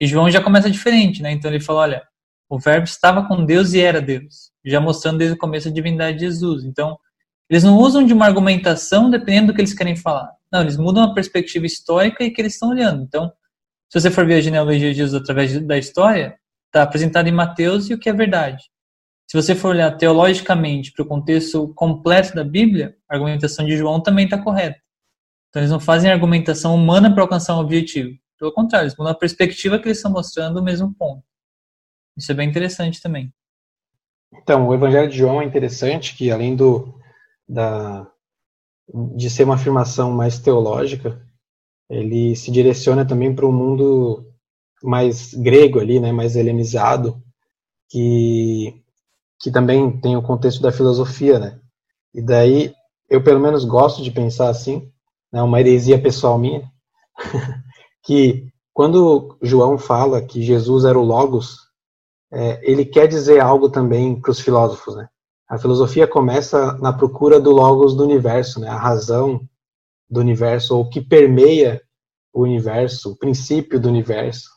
E 0.00 0.06
João 0.06 0.30
já 0.30 0.40
começa 0.40 0.70
diferente, 0.70 1.20
né? 1.22 1.32
Então 1.32 1.50
ele 1.50 1.60
fala, 1.60 1.80
olha, 1.80 2.02
o 2.48 2.58
verbo 2.58 2.84
estava 2.84 3.26
com 3.26 3.44
Deus 3.44 3.72
e 3.72 3.80
era 3.80 4.00
Deus, 4.00 4.52
já 4.64 4.80
mostrando 4.80 5.18
desde 5.18 5.34
o 5.34 5.38
começo 5.38 5.68
a 5.68 5.72
divindade 5.72 6.18
de 6.18 6.26
Jesus. 6.26 6.64
Então, 6.64 6.96
eles 7.48 7.62
não 7.62 7.76
usam 7.78 8.04
de 8.04 8.12
uma 8.12 8.26
argumentação 8.26 9.10
dependendo 9.10 9.48
do 9.48 9.54
que 9.54 9.60
eles 9.60 9.74
querem 9.74 9.96
falar. 9.96 10.32
Não, 10.50 10.62
eles 10.62 10.76
mudam 10.76 11.02
a 11.02 11.14
perspectiva 11.14 11.66
histórica 11.66 12.24
e 12.24 12.30
que 12.30 12.40
eles 12.40 12.54
estão 12.54 12.70
olhando. 12.70 13.02
Então, 13.02 13.32
se 13.88 14.00
você 14.00 14.10
for 14.10 14.26
ver 14.26 14.34
a 14.34 14.40
genealogia 14.40 14.90
de 14.90 14.96
Jesus 14.96 15.20
através 15.20 15.60
da 15.60 15.76
história, 15.76 16.38
está 16.66 16.82
apresentado 16.82 17.28
em 17.28 17.32
Mateus 17.32 17.90
e 17.90 17.94
o 17.94 17.98
que 17.98 18.08
é 18.08 18.12
verdade. 18.12 18.64
Se 19.26 19.36
você 19.36 19.54
for 19.54 19.68
olhar 19.68 19.90
teologicamente 19.92 20.92
para 20.92 21.02
o 21.02 21.06
contexto 21.06 21.72
completo 21.74 22.34
da 22.34 22.44
Bíblia, 22.44 22.96
a 23.08 23.14
argumentação 23.14 23.64
de 23.64 23.76
João 23.76 24.02
também 24.02 24.24
está 24.24 24.38
correta. 24.38 24.78
Então, 25.48 25.60
eles 25.60 25.70
não 25.70 25.80
fazem 25.80 26.10
argumentação 26.10 26.74
humana 26.74 27.12
para 27.12 27.22
alcançar 27.22 27.56
um 27.56 27.60
objetivo. 27.60 28.18
Pelo 28.38 28.52
contrário, 28.52 28.86
eles 28.86 28.96
mudam 28.96 29.12
a 29.12 29.16
perspectiva 29.16 29.78
que 29.78 29.86
eles 29.86 29.98
estão 29.98 30.10
mostrando 30.10 30.58
o 30.58 30.62
mesmo 30.62 30.92
ponto. 30.94 31.22
Isso 32.16 32.30
é 32.32 32.34
bem 32.34 32.48
interessante 32.48 33.00
também. 33.00 33.32
Então, 34.32 34.66
o 34.66 34.74
Evangelho 34.74 35.08
de 35.08 35.16
João 35.16 35.40
é 35.40 35.44
interessante 35.44 36.16
que, 36.16 36.30
além 36.30 36.56
do, 36.56 36.94
da, 37.48 38.06
de 39.16 39.30
ser 39.30 39.44
uma 39.44 39.54
afirmação 39.54 40.10
mais 40.10 40.38
teológica, 40.38 41.20
ele 41.88 42.34
se 42.36 42.50
direciona 42.50 43.06
também 43.06 43.34
para 43.34 43.46
um 43.46 43.52
mundo 43.52 44.24
mais 44.82 45.34
grego 45.34 45.80
ali, 45.80 46.00
né, 46.00 46.12
mais 46.12 46.36
helenizado, 46.36 47.22
que 47.90 48.82
que 49.40 49.50
também 49.50 50.00
tem 50.00 50.16
o 50.16 50.22
contexto 50.22 50.62
da 50.62 50.72
filosofia, 50.72 51.38
né? 51.38 51.60
E 52.14 52.22
daí 52.22 52.74
eu 53.10 53.22
pelo 53.22 53.40
menos 53.40 53.64
gosto 53.64 54.02
de 54.02 54.10
pensar 54.10 54.48
assim, 54.48 54.90
né, 55.30 55.42
uma 55.42 55.60
heresia 55.60 56.00
pessoal 56.00 56.38
minha, 56.38 56.70
que 58.02 58.46
quando 58.72 59.36
João 59.42 59.76
fala 59.76 60.22
que 60.22 60.42
Jesus 60.42 60.84
era 60.84 60.98
o 60.98 61.04
logos, 61.04 61.58
é, 62.32 62.58
ele 62.68 62.84
quer 62.84 63.06
dizer 63.06 63.40
algo 63.40 63.68
também 63.68 64.18
para 64.20 64.30
os 64.30 64.40
filósofos, 64.40 64.96
né? 64.96 65.08
A 65.48 65.58
filosofia 65.58 66.06
começa 66.06 66.72
na 66.78 66.92
procura 66.92 67.38
do 67.38 67.50
logos 67.50 67.94
do 67.94 68.04
universo, 68.04 68.60
né? 68.60 68.68
a 68.68 68.76
razão 68.76 69.46
do 70.08 70.20
universo, 70.20 70.76
ou 70.76 70.84
o 70.84 70.88
que 70.88 71.00
permeia 71.00 71.82
o 72.32 72.42
universo, 72.42 73.12
o 73.12 73.16
princípio 73.16 73.78
do 73.78 73.88
universo. 73.88 74.50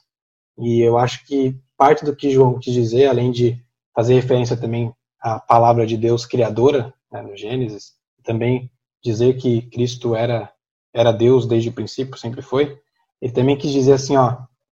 E 0.58 0.82
eu 0.82 0.98
acho 0.98 1.26
que 1.26 1.60
parte 1.78 2.04
do 2.04 2.16
que 2.16 2.32
João 2.32 2.60
quis 2.60 2.74
dizer, 2.74 3.08
além 3.08 3.32
de 3.32 3.62
fazer 3.96 4.16
referência 4.16 4.58
também 4.58 4.94
à 5.22 5.40
palavra 5.40 5.86
de 5.86 5.98
Deus 5.98 6.26
criadora, 6.26 6.94
né, 7.12 7.22
no 7.22 7.36
Gênesis, 7.36 7.94
também 8.24 8.72
dizer 9.04 9.36
que 9.38 9.62
Cristo 9.64 10.16
era 10.16 10.52
era 10.94 11.12
Deus 11.12 11.46
desde 11.46 11.70
o 11.70 11.74
princípio, 11.74 12.18
sempre 12.18 12.42
foi. 12.42 12.80
Ele 13.22 13.32
também 13.32 13.56
quis 13.56 13.72
dizer 13.72 13.94
assim, 13.94 14.18
ó, 14.18 14.38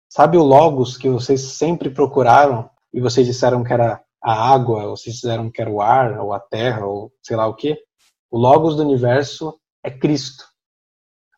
sabe 0.10 0.38
o 0.38 0.43
logos 0.43 0.97
que 0.97 1.10
vocês 1.10 1.41
sempre 1.41 1.89
procuraram 1.89 2.70
e 2.93 2.99
vocês 2.99 3.26
disseram 3.26 3.64
que 3.64 3.72
era 3.72 4.03
a 4.22 4.53
água, 4.53 4.86
ou 4.86 4.97
se 4.97 5.11
disseram 5.11 5.49
que 5.49 5.61
era 5.61 5.70
o 5.70 5.82
ar, 5.82 6.20
ou 6.20 6.34
a 6.34 6.39
terra, 6.39 6.86
ou 6.86 7.11
sei 7.22 7.36
lá 7.36 7.47
o 7.47 7.55
que, 7.55 7.78
O 8.30 8.38
Logos 8.38 8.76
do 8.76 8.84
universo 8.84 9.59
é 9.84 9.89
Cristo. 9.89 10.43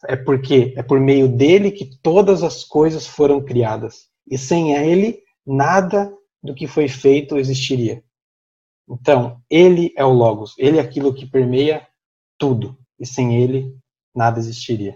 É 0.08 0.16
porque 0.16 0.74
é 0.76 0.82
por 0.82 1.00
meio 1.00 1.28
dele 1.28 1.72
que 1.72 1.98
todas 2.02 2.44
as 2.44 2.64
coisas 2.64 3.06
foram 3.06 3.44
criadas. 3.44 4.10
E 4.30 4.38
sem 4.38 4.76
ele, 4.76 5.22
nada 5.46 6.12
do 6.44 6.56
que 6.56 6.68
foi 6.68 6.88
feito 6.88 7.38
existiria. 7.38 8.04
Então, 8.90 9.42
ele 9.50 9.94
é 9.96 10.04
o 10.04 10.12
Logos, 10.12 10.56
ele 10.58 10.78
é 10.78 10.82
aquilo 10.82 11.14
que 11.14 11.26
permeia 11.26 11.88
tudo. 12.38 12.78
E 13.00 13.06
sem 13.06 13.42
ele, 13.42 13.76
nada 14.14 14.40
existiria. 14.40 14.96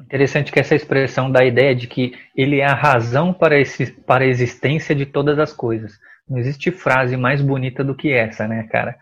Interessante 0.00 0.50
que 0.50 0.58
essa 0.58 0.74
expressão 0.74 1.30
dá 1.30 1.40
a 1.40 1.46
ideia 1.46 1.74
de 1.74 1.86
que 1.86 2.14
ele 2.34 2.60
é 2.60 2.64
a 2.64 2.74
razão 2.74 3.32
para, 3.32 3.60
esse, 3.60 3.92
para 3.92 4.24
a 4.24 4.26
existência 4.26 4.94
de 4.94 5.04
todas 5.04 5.38
as 5.38 5.52
coisas. 5.52 5.98
Não 6.32 6.38
existe 6.38 6.70
frase 6.70 7.14
mais 7.14 7.42
bonita 7.42 7.84
do 7.84 7.94
que 7.94 8.10
essa, 8.10 8.48
né, 8.48 8.66
cara? 8.72 8.96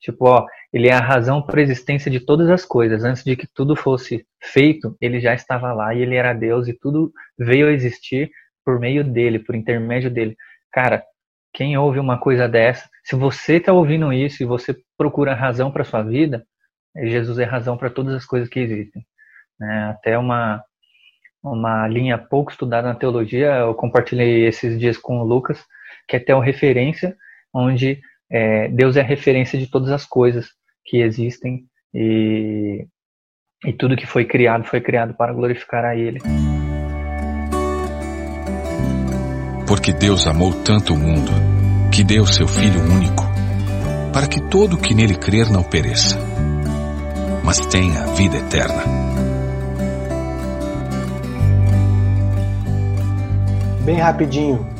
Tipo, 0.00 0.26
ó, 0.26 0.46
ele 0.72 0.86
é 0.86 0.92
a 0.92 1.00
razão 1.00 1.42
para 1.42 1.58
a 1.58 1.62
existência 1.62 2.08
de 2.08 2.20
todas 2.20 2.48
as 2.48 2.64
coisas. 2.64 3.02
Antes 3.02 3.24
de 3.24 3.34
que 3.34 3.48
tudo 3.52 3.74
fosse 3.74 4.24
feito, 4.40 4.96
ele 5.00 5.18
já 5.18 5.34
estava 5.34 5.72
lá 5.72 5.92
e 5.92 6.02
ele 6.02 6.14
era 6.14 6.32
Deus 6.32 6.68
e 6.68 6.72
tudo 6.72 7.12
veio 7.36 7.66
a 7.66 7.72
existir 7.72 8.30
por 8.64 8.78
meio 8.78 9.02
dele, 9.02 9.40
por 9.40 9.56
intermédio 9.56 10.08
dele. 10.08 10.36
Cara, 10.72 11.02
quem 11.52 11.76
ouve 11.76 11.98
uma 11.98 12.16
coisa 12.16 12.48
dessa, 12.48 12.88
se 13.02 13.16
você 13.16 13.56
está 13.56 13.72
ouvindo 13.72 14.12
isso 14.12 14.40
e 14.40 14.46
você 14.46 14.76
procura 14.96 15.34
razão 15.34 15.72
para 15.72 15.82
sua 15.82 16.02
vida, 16.02 16.44
Jesus 16.96 17.40
é 17.40 17.44
razão 17.44 17.76
para 17.76 17.90
todas 17.90 18.14
as 18.14 18.24
coisas 18.24 18.48
que 18.48 18.60
existem. 18.60 19.04
Né? 19.58 19.90
Até 19.90 20.16
uma 20.16 20.62
uma 21.42 21.86
linha 21.86 22.18
pouco 22.18 22.50
estudada 22.50 22.88
na 22.88 22.94
teologia, 22.94 23.54
eu 23.58 23.74
compartilhei 23.74 24.46
esses 24.46 24.78
dias 24.78 24.98
com 24.98 25.20
o 25.20 25.24
Lucas, 25.24 25.64
que 26.08 26.16
é 26.16 26.40
referência 26.40 27.14
onde 27.54 28.00
é, 28.30 28.68
Deus 28.68 28.96
é 28.96 29.00
a 29.00 29.04
referência 29.04 29.58
de 29.58 29.66
todas 29.70 29.90
as 29.90 30.06
coisas 30.06 30.46
que 30.84 31.02
existem 31.02 31.64
e, 31.94 32.86
e 33.64 33.72
tudo 33.72 33.96
que 33.96 34.06
foi 34.06 34.24
criado 34.24 34.64
foi 34.64 34.80
criado 34.80 35.14
para 35.14 35.32
glorificar 35.32 35.84
a 35.84 35.94
Ele. 35.94 36.20
Porque 39.66 39.92
Deus 39.92 40.26
amou 40.26 40.52
tanto 40.64 40.94
o 40.94 40.96
mundo 40.96 41.30
que 41.92 42.02
deu 42.02 42.24
seu 42.26 42.48
Filho 42.48 42.80
único, 42.80 43.22
para 44.12 44.26
que 44.26 44.40
todo 44.48 44.78
que 44.78 44.94
nele 44.94 45.16
crer 45.16 45.50
não 45.50 45.62
pereça, 45.62 46.18
mas 47.44 47.60
tenha 47.66 48.06
vida 48.14 48.38
eterna. 48.38 48.82
Bem 53.84 53.96
rapidinho, 53.96 54.77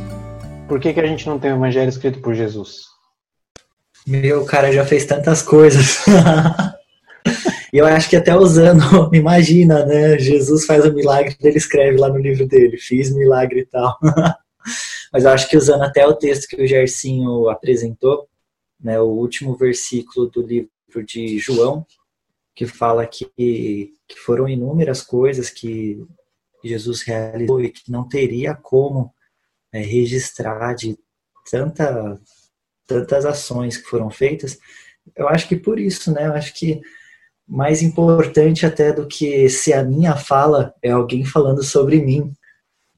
por 0.68 0.78
que, 0.78 0.92
que 0.92 1.00
a 1.00 1.06
gente 1.06 1.26
não 1.26 1.38
tem 1.38 1.52
o 1.52 1.56
evangelho 1.56 1.88
escrito 1.88 2.20
por 2.20 2.34
Jesus? 2.34 2.82
Meu, 4.06 4.44
cara 4.44 4.72
já 4.72 4.84
fez 4.84 5.04
tantas 5.04 5.42
coisas. 5.42 6.04
E 7.72 7.78
eu 7.78 7.86
acho 7.86 8.08
que 8.08 8.16
até 8.16 8.34
usando, 8.34 8.82
imagina, 9.14 9.84
né? 9.84 10.18
Jesus 10.18 10.64
faz 10.64 10.84
o 10.84 10.92
milagre, 10.92 11.36
ele 11.40 11.58
escreve 11.58 11.98
lá 11.98 12.08
no 12.08 12.18
livro 12.18 12.46
dele, 12.46 12.78
fiz 12.78 13.14
milagre 13.14 13.60
e 13.60 13.66
tal. 13.66 13.98
Mas 15.12 15.24
eu 15.24 15.30
acho 15.30 15.48
que 15.48 15.56
usando 15.56 15.82
até 15.82 16.06
o 16.06 16.14
texto 16.14 16.48
que 16.48 16.62
o 16.62 16.66
Gercinho 16.66 17.48
apresentou, 17.48 18.26
né, 18.80 19.00
o 19.00 19.06
último 19.06 19.56
versículo 19.56 20.26
do 20.26 20.42
livro 20.42 20.70
de 21.06 21.38
João, 21.38 21.86
que 22.54 22.66
fala 22.66 23.06
que, 23.06 23.26
que 23.36 24.18
foram 24.24 24.48
inúmeras 24.48 25.02
coisas 25.02 25.50
que 25.50 26.06
Jesus 26.64 27.02
realizou 27.02 27.62
e 27.62 27.70
que 27.70 27.90
não 27.90 28.06
teria 28.06 28.54
como 28.54 29.12
é, 29.72 29.80
registrar 29.80 30.74
de 30.74 30.96
tanta 31.50 32.20
tantas 32.86 33.26
ações 33.26 33.76
que 33.76 33.88
foram 33.88 34.08
feitas, 34.10 34.58
eu 35.14 35.28
acho 35.28 35.46
que 35.46 35.56
por 35.56 35.78
isso, 35.78 36.10
né? 36.12 36.26
Eu 36.26 36.32
acho 36.32 36.54
que 36.54 36.80
mais 37.46 37.82
importante 37.82 38.64
até 38.66 38.92
do 38.92 39.06
que 39.06 39.48
se 39.50 39.72
a 39.72 39.82
minha 39.84 40.16
fala 40.16 40.74
é 40.82 40.90
alguém 40.90 41.24
falando 41.24 41.62
sobre 41.62 42.00
mim, 42.00 42.32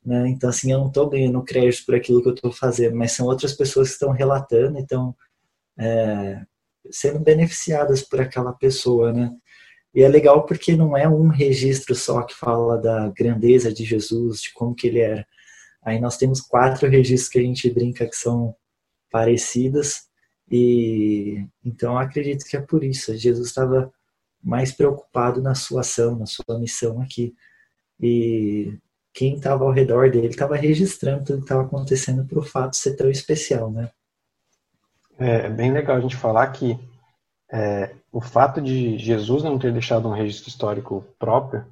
né? 0.05 0.29
Então 0.29 0.51
assim, 0.51 0.73
eu 0.73 0.79
não 0.79 0.89
estou 0.89 1.09
ganhando 1.09 1.43
crédito 1.43 1.85
por 1.87 1.95
aquilo 1.95 2.23
que 2.23 2.29
eu 2.29 2.35
estou 2.35 2.53
fazendo, 2.53 2.97
mas 2.97 3.12
são 3.12 3.27
outras 3.27 3.53
pessoas 3.55 3.89
que 3.89 3.95
estão 3.95 4.12
relatando, 4.12 4.79
então 4.79 5.14
é, 5.79 6.43
sendo 6.91 7.21
beneficiadas 7.21 8.03
por 8.03 8.21
aquela 8.21 8.53
pessoa, 8.53 9.12
né? 9.12 9.31
E 9.95 10.03
é 10.03 10.09
legal 10.09 10.47
porque 10.47 10.77
não 10.77 10.97
é 10.97 11.09
um 11.09 11.29
registro 11.29 11.95
só 11.95 12.23
que 12.23 12.35
fala 12.35 12.79
da 12.79 13.09
grandeza 13.09 13.73
de 13.73 13.85
Jesus, 13.85 14.43
de 14.43 14.53
como 14.53 14.75
que 14.75 14.87
ele 14.87 15.01
era. 15.01 15.27
Aí 15.83 15.99
nós 16.01 16.16
temos 16.16 16.41
quatro 16.41 16.89
registros 16.89 17.31
que 17.31 17.39
a 17.39 17.43
gente 17.43 17.70
brinca 17.70 18.07
que 18.07 18.16
são 18.16 18.55
parecidas 19.11 20.09
e 20.51 21.45
então 21.64 21.97
acredito 21.97 22.45
que 22.45 22.57
é 22.57 22.61
por 22.61 22.83
isso. 22.85 23.16
Jesus 23.16 23.49
estava 23.49 23.93
mais 24.43 24.72
preocupado 24.72 25.41
na 25.41 25.55
sua 25.55 25.83
ação, 25.83 26.16
na 26.16 26.26
sua 26.26 26.59
missão 26.59 27.01
aqui. 27.01 27.35
E 28.01 28.78
quem 29.12 29.37
estava 29.37 29.64
ao 29.64 29.70
redor 29.70 30.11
dele 30.11 30.28
estava 30.28 30.57
registrando 30.57 31.24
tudo 31.24 31.39
que 31.39 31.45
estava 31.45 31.62
acontecendo 31.62 32.24
para 32.24 32.39
o 32.39 32.43
fato 32.43 32.76
ser 32.76 32.97
tão 32.97 33.11
especial, 33.11 33.70
né? 33.70 33.91
É, 35.18 35.47
é 35.47 35.51
bem 35.51 35.72
legal 35.72 35.97
a 35.97 36.01
gente 36.01 36.16
falar 36.16 36.47
que 36.49 36.78
é, 37.53 37.95
o 38.11 38.20
fato 38.20 38.61
de 38.61 38.97
Jesus 38.99 39.43
não 39.43 39.59
ter 39.59 39.72
deixado 39.72 40.09
um 40.09 40.14
registro 40.14 40.49
histórico 40.49 41.05
próprio 41.18 41.64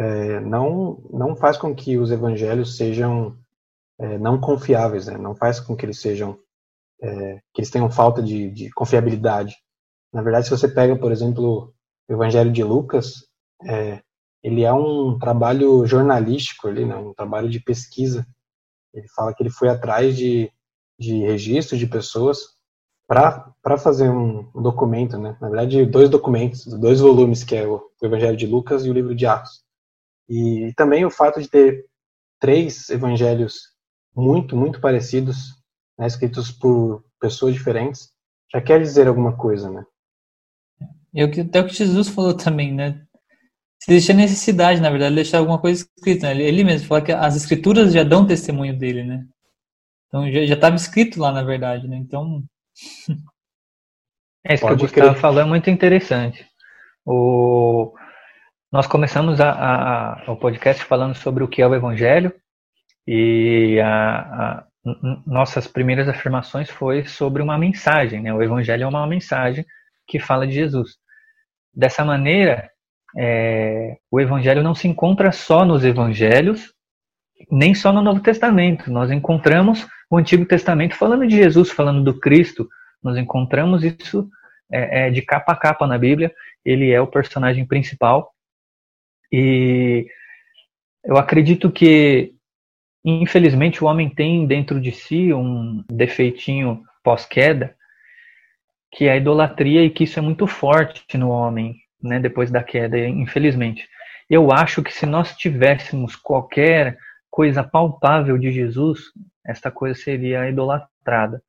é, 0.00 0.40
não, 0.40 0.98
não 1.10 1.36
faz 1.36 1.58
com 1.58 1.74
que 1.74 1.98
os 1.98 2.10
evangelhos 2.10 2.78
sejam 2.78 3.36
é, 3.98 4.16
não 4.16 4.40
confiáveis, 4.40 5.06
né? 5.06 5.18
não 5.18 5.34
faz 5.34 5.60
com 5.60 5.76
que 5.76 5.84
eles 5.84 6.00
sejam 6.00 6.38
é, 7.02 7.34
que 7.52 7.60
eles 7.60 7.70
tenham 7.70 7.90
falta 7.90 8.22
de, 8.22 8.50
de, 8.50 8.70
confiabilidade. 8.70 9.56
Na 10.10 10.22
verdade, 10.22 10.46
se 10.46 10.50
você 10.50 10.66
pega, 10.66 10.96
por 10.96 11.12
exemplo, 11.12 11.74
o 12.08 12.12
Evangelho 12.12 12.50
de 12.50 12.64
Lucas, 12.64 13.26
é, 13.66 14.00
ele 14.42 14.62
é 14.62 14.72
um 14.72 15.18
trabalho 15.18 15.86
jornalístico, 15.86 16.68
ali, 16.68 16.86
né? 16.86 16.96
um 16.96 17.12
trabalho 17.12 17.50
de 17.50 17.60
pesquisa. 17.60 18.26
Ele 18.94 19.06
fala 19.14 19.34
que 19.34 19.42
ele 19.42 19.50
foi 19.50 19.68
atrás 19.68 20.16
de, 20.16 20.50
de 20.98 21.18
registros 21.24 21.78
de 21.78 21.86
pessoas 21.86 22.38
para 23.06 23.76
fazer 23.76 24.08
um, 24.08 24.48
um, 24.54 24.62
documento, 24.62 25.18
né? 25.18 25.36
na 25.42 25.48
verdade, 25.48 25.84
dois 25.84 26.08
documentos, 26.08 26.64
dois 26.64 27.00
volumes, 27.00 27.44
que 27.44 27.54
é 27.54 27.66
o 27.66 27.82
Evangelho 28.02 28.36
de 28.36 28.46
Lucas 28.46 28.86
e 28.86 28.90
o 28.90 28.94
livro 28.94 29.14
de 29.14 29.26
Atos. 29.26 29.59
E, 30.30 30.72
também 30.76 31.04
o 31.04 31.10
fato 31.10 31.42
de 31.42 31.48
ter 31.48 31.84
três 32.38 32.88
evangelhos 32.88 33.74
muito, 34.14 34.56
muito 34.56 34.80
parecidos 34.80 35.56
né, 35.98 36.06
escritos 36.06 36.52
por 36.52 37.04
pessoas 37.20 37.52
diferentes, 37.52 38.12
já 38.52 38.60
quer 38.60 38.80
dizer 38.80 39.08
alguma 39.08 39.36
coisa, 39.36 39.68
né? 39.68 39.84
E 41.12 41.22
até 41.22 41.60
o 41.60 41.66
que 41.66 41.74
Jesus 41.74 42.08
falou 42.08 42.34
também, 42.34 42.72
né? 42.72 43.04
Se 43.82 43.88
deixa 43.88 44.12
necessidade, 44.12 44.80
na 44.80 44.90
verdade, 44.90 45.14
deixar 45.14 45.38
alguma 45.38 45.60
coisa 45.60 45.84
escrita. 45.84 46.32
Né? 46.32 46.42
Ele 46.42 46.62
mesmo 46.62 46.86
fala 46.86 47.02
que 47.02 47.12
as 47.12 47.34
escrituras 47.34 47.92
já 47.92 48.04
dão 48.04 48.26
testemunho 48.26 48.76
dele, 48.78 49.02
né? 49.02 49.26
Então 50.06 50.30
já 50.30 50.54
estava 50.54 50.76
escrito 50.76 51.20
lá, 51.20 51.32
na 51.32 51.42
verdade, 51.42 51.88
né? 51.88 51.96
Então. 51.96 52.44
É 54.44 54.54
isso 54.54 54.62
Pode 54.62 54.78
que 54.78 54.84
o 54.84 54.88
Gustavo 54.88 55.18
falou 55.18 55.42
é 55.42 55.44
muito 55.44 55.68
interessante. 55.68 56.46
O... 57.04 57.92
Nós 58.72 58.86
começamos 58.86 59.40
a, 59.40 59.50
a, 59.50 60.24
a, 60.26 60.32
o 60.32 60.36
podcast 60.36 60.84
falando 60.84 61.16
sobre 61.16 61.42
o 61.42 61.48
que 61.48 61.60
é 61.60 61.66
o 61.66 61.74
Evangelho 61.74 62.32
e 63.04 63.78
nossas 65.26 65.66
primeiras 65.66 66.08
afirmações 66.08 66.70
foi 66.70 67.04
sobre 67.04 67.42
uma 67.42 67.58
mensagem, 67.58 68.22
né? 68.22 68.32
O 68.32 68.40
Evangelho 68.40 68.84
é 68.84 68.86
uma 68.86 69.04
mensagem 69.08 69.66
que 70.06 70.20
fala 70.20 70.46
de 70.46 70.52
Jesus. 70.52 70.98
Dessa 71.74 72.04
maneira, 72.04 72.70
é, 73.18 73.96
o 74.08 74.20
Evangelho 74.20 74.62
não 74.62 74.74
se 74.74 74.86
encontra 74.86 75.32
só 75.32 75.64
nos 75.64 75.84
Evangelhos, 75.84 76.72
nem 77.50 77.74
só 77.74 77.92
no 77.92 78.00
Novo 78.00 78.20
Testamento. 78.20 78.88
Nós 78.88 79.10
encontramos 79.10 79.84
o 80.08 80.16
Antigo 80.16 80.44
Testamento 80.44 80.94
falando 80.94 81.26
de 81.26 81.34
Jesus, 81.34 81.72
falando 81.72 82.04
do 82.04 82.20
Cristo. 82.20 82.68
Nós 83.02 83.18
encontramos 83.18 83.82
isso 83.82 84.30
é, 84.70 85.08
é, 85.08 85.10
de 85.10 85.22
capa 85.22 85.54
a 85.54 85.56
capa 85.56 85.88
na 85.88 85.98
Bíblia. 85.98 86.32
Ele 86.64 86.92
é 86.92 87.00
o 87.00 87.08
personagem 87.08 87.66
principal. 87.66 88.32
E 89.32 90.06
eu 91.04 91.16
acredito 91.16 91.70
que 91.70 92.34
Infelizmente, 93.04 93.82
o 93.82 93.86
homem 93.86 94.10
tem 94.10 94.46
dentro 94.46 94.80
de 94.80 94.92
si 94.92 95.32
um 95.32 95.82
defeitinho 95.90 96.82
pós-queda, 97.02 97.74
que 98.92 99.06
é 99.06 99.12
a 99.12 99.16
idolatria 99.16 99.84
e 99.84 99.90
que 99.90 100.04
isso 100.04 100.18
é 100.18 100.22
muito 100.22 100.46
forte 100.46 101.16
no 101.16 101.30
homem, 101.30 101.76
né, 102.02 102.20
depois 102.20 102.50
da 102.50 102.62
queda, 102.62 102.98
infelizmente. 102.98 103.88
Eu 104.28 104.52
acho 104.52 104.82
que 104.82 104.92
se 104.92 105.06
nós 105.06 105.34
tivéssemos 105.34 106.14
qualquer 106.14 106.98
coisa 107.30 107.64
palpável 107.64 108.36
de 108.36 108.52
Jesus, 108.52 109.00
esta 109.46 109.70
coisa 109.70 109.98
seria 109.98 110.48
idolatrada. 110.48 111.42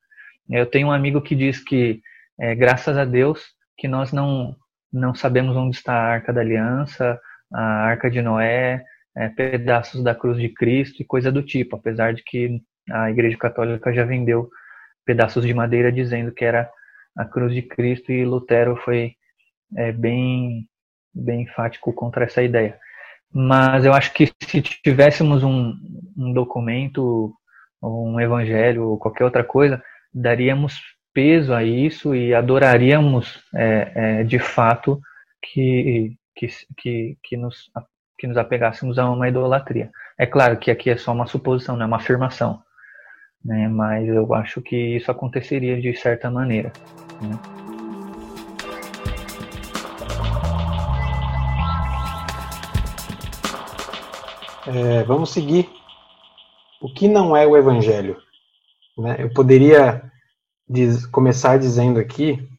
Eu 0.50 0.66
tenho 0.66 0.88
um 0.88 0.92
amigo 0.92 1.22
que 1.22 1.36
diz 1.36 1.62
que, 1.62 2.02
é, 2.40 2.56
graças 2.56 2.98
a 2.98 3.04
Deus, 3.04 3.44
que 3.78 3.88
nós 3.88 4.14
não, 4.14 4.56
não 4.92 5.14
sabemos 5.14 5.56
onde 5.58 5.76
está 5.76 5.94
a 5.94 6.14
Arca 6.14 6.32
da 6.32 6.42
Aliança, 6.42 7.20
a 7.54 7.62
Arca 7.62 8.10
de 8.10 8.22
Noé, 8.22 8.84
é, 9.16 9.30
pedaços 9.30 10.04
da 10.04 10.16
cruz 10.16 10.38
de 10.38 10.50
Cristo 10.50 11.02
e 11.02 11.06
coisa 11.06 11.32
do 11.32 11.44
tipo, 11.44 11.76
apesar 11.76 12.14
de 12.14 12.24
que 12.24 12.62
a 12.90 13.12
Igreja 13.12 13.38
Católica 13.38 13.94
já 13.94 14.06
vendeu 14.06 14.50
pedaços 15.06 15.46
de 15.46 15.54
madeira 15.54 15.92
dizendo 15.92 16.32
que 16.32 16.46
era 16.46 16.70
a 17.18 17.26
cruz 17.26 17.54
de 17.54 17.62
Cristo 17.62 18.12
e 18.12 18.24
Lutero 18.24 18.76
foi 18.78 19.16
é 19.76 19.92
bem, 19.92 20.68
bem 21.14 21.44
enfático 21.44 21.94
contra 21.94 22.26
essa 22.26 22.42
ideia. 22.42 22.78
Mas 23.34 23.86
eu 23.86 23.94
acho 23.94 24.14
que 24.14 24.30
se 24.44 24.62
tivéssemos 24.62 25.44
um, 25.44 25.74
um 26.18 26.34
documento, 26.34 27.34
um 27.82 28.20
evangelho 28.20 28.90
ou 28.90 28.98
qualquer 28.98 29.24
outra 29.24 29.44
coisa, 29.44 29.82
daríamos 30.14 30.82
peso 31.14 31.54
a 31.54 31.64
isso 31.64 32.14
e 32.14 32.34
adoraríamos 32.34 33.42
é, 33.56 33.92
é, 33.96 34.24
de 34.24 34.40
fato 34.40 35.00
que, 35.42 36.14
que, 36.42 36.48
que, 36.76 37.18
que, 37.22 37.38
nos, 37.38 37.70
que 38.18 38.26
nos 38.26 38.38
apegássemos 38.38 38.98
a 38.98 39.08
uma 39.08 39.30
idolatria. 39.30 39.92
É 40.18 40.26
claro 40.26 40.58
que 40.58 40.72
aqui 40.72 40.90
é 40.90 40.98
só 40.98 41.12
uma 41.12 41.28
suposição, 41.28 41.76
não 41.76 41.84
é 41.84 41.88
uma 41.88 41.98
afirmação, 41.98 42.64
né? 43.46 43.68
mas 43.68 44.08
eu 44.08 44.34
acho 44.34 44.60
que 44.60 44.76
isso 44.76 45.12
aconteceria 45.12 45.80
de 45.80 45.96
certa 45.96 46.32
maneira. 46.32 46.74
Né? 47.22 47.40
É, 54.68 55.04
vamos 55.04 55.32
seguir. 55.32 55.70
O 56.82 56.92
que 56.92 57.08
não 57.08 57.38
é 57.38 57.46
o 57.46 57.56
Evangelho? 57.56 58.18
Né? 58.98 59.18
Eu 59.20 59.32
poderia 59.32 60.12
diz, 60.68 61.06
começar 61.06 61.58
dizendo 61.58 62.00
aqui 62.00 62.50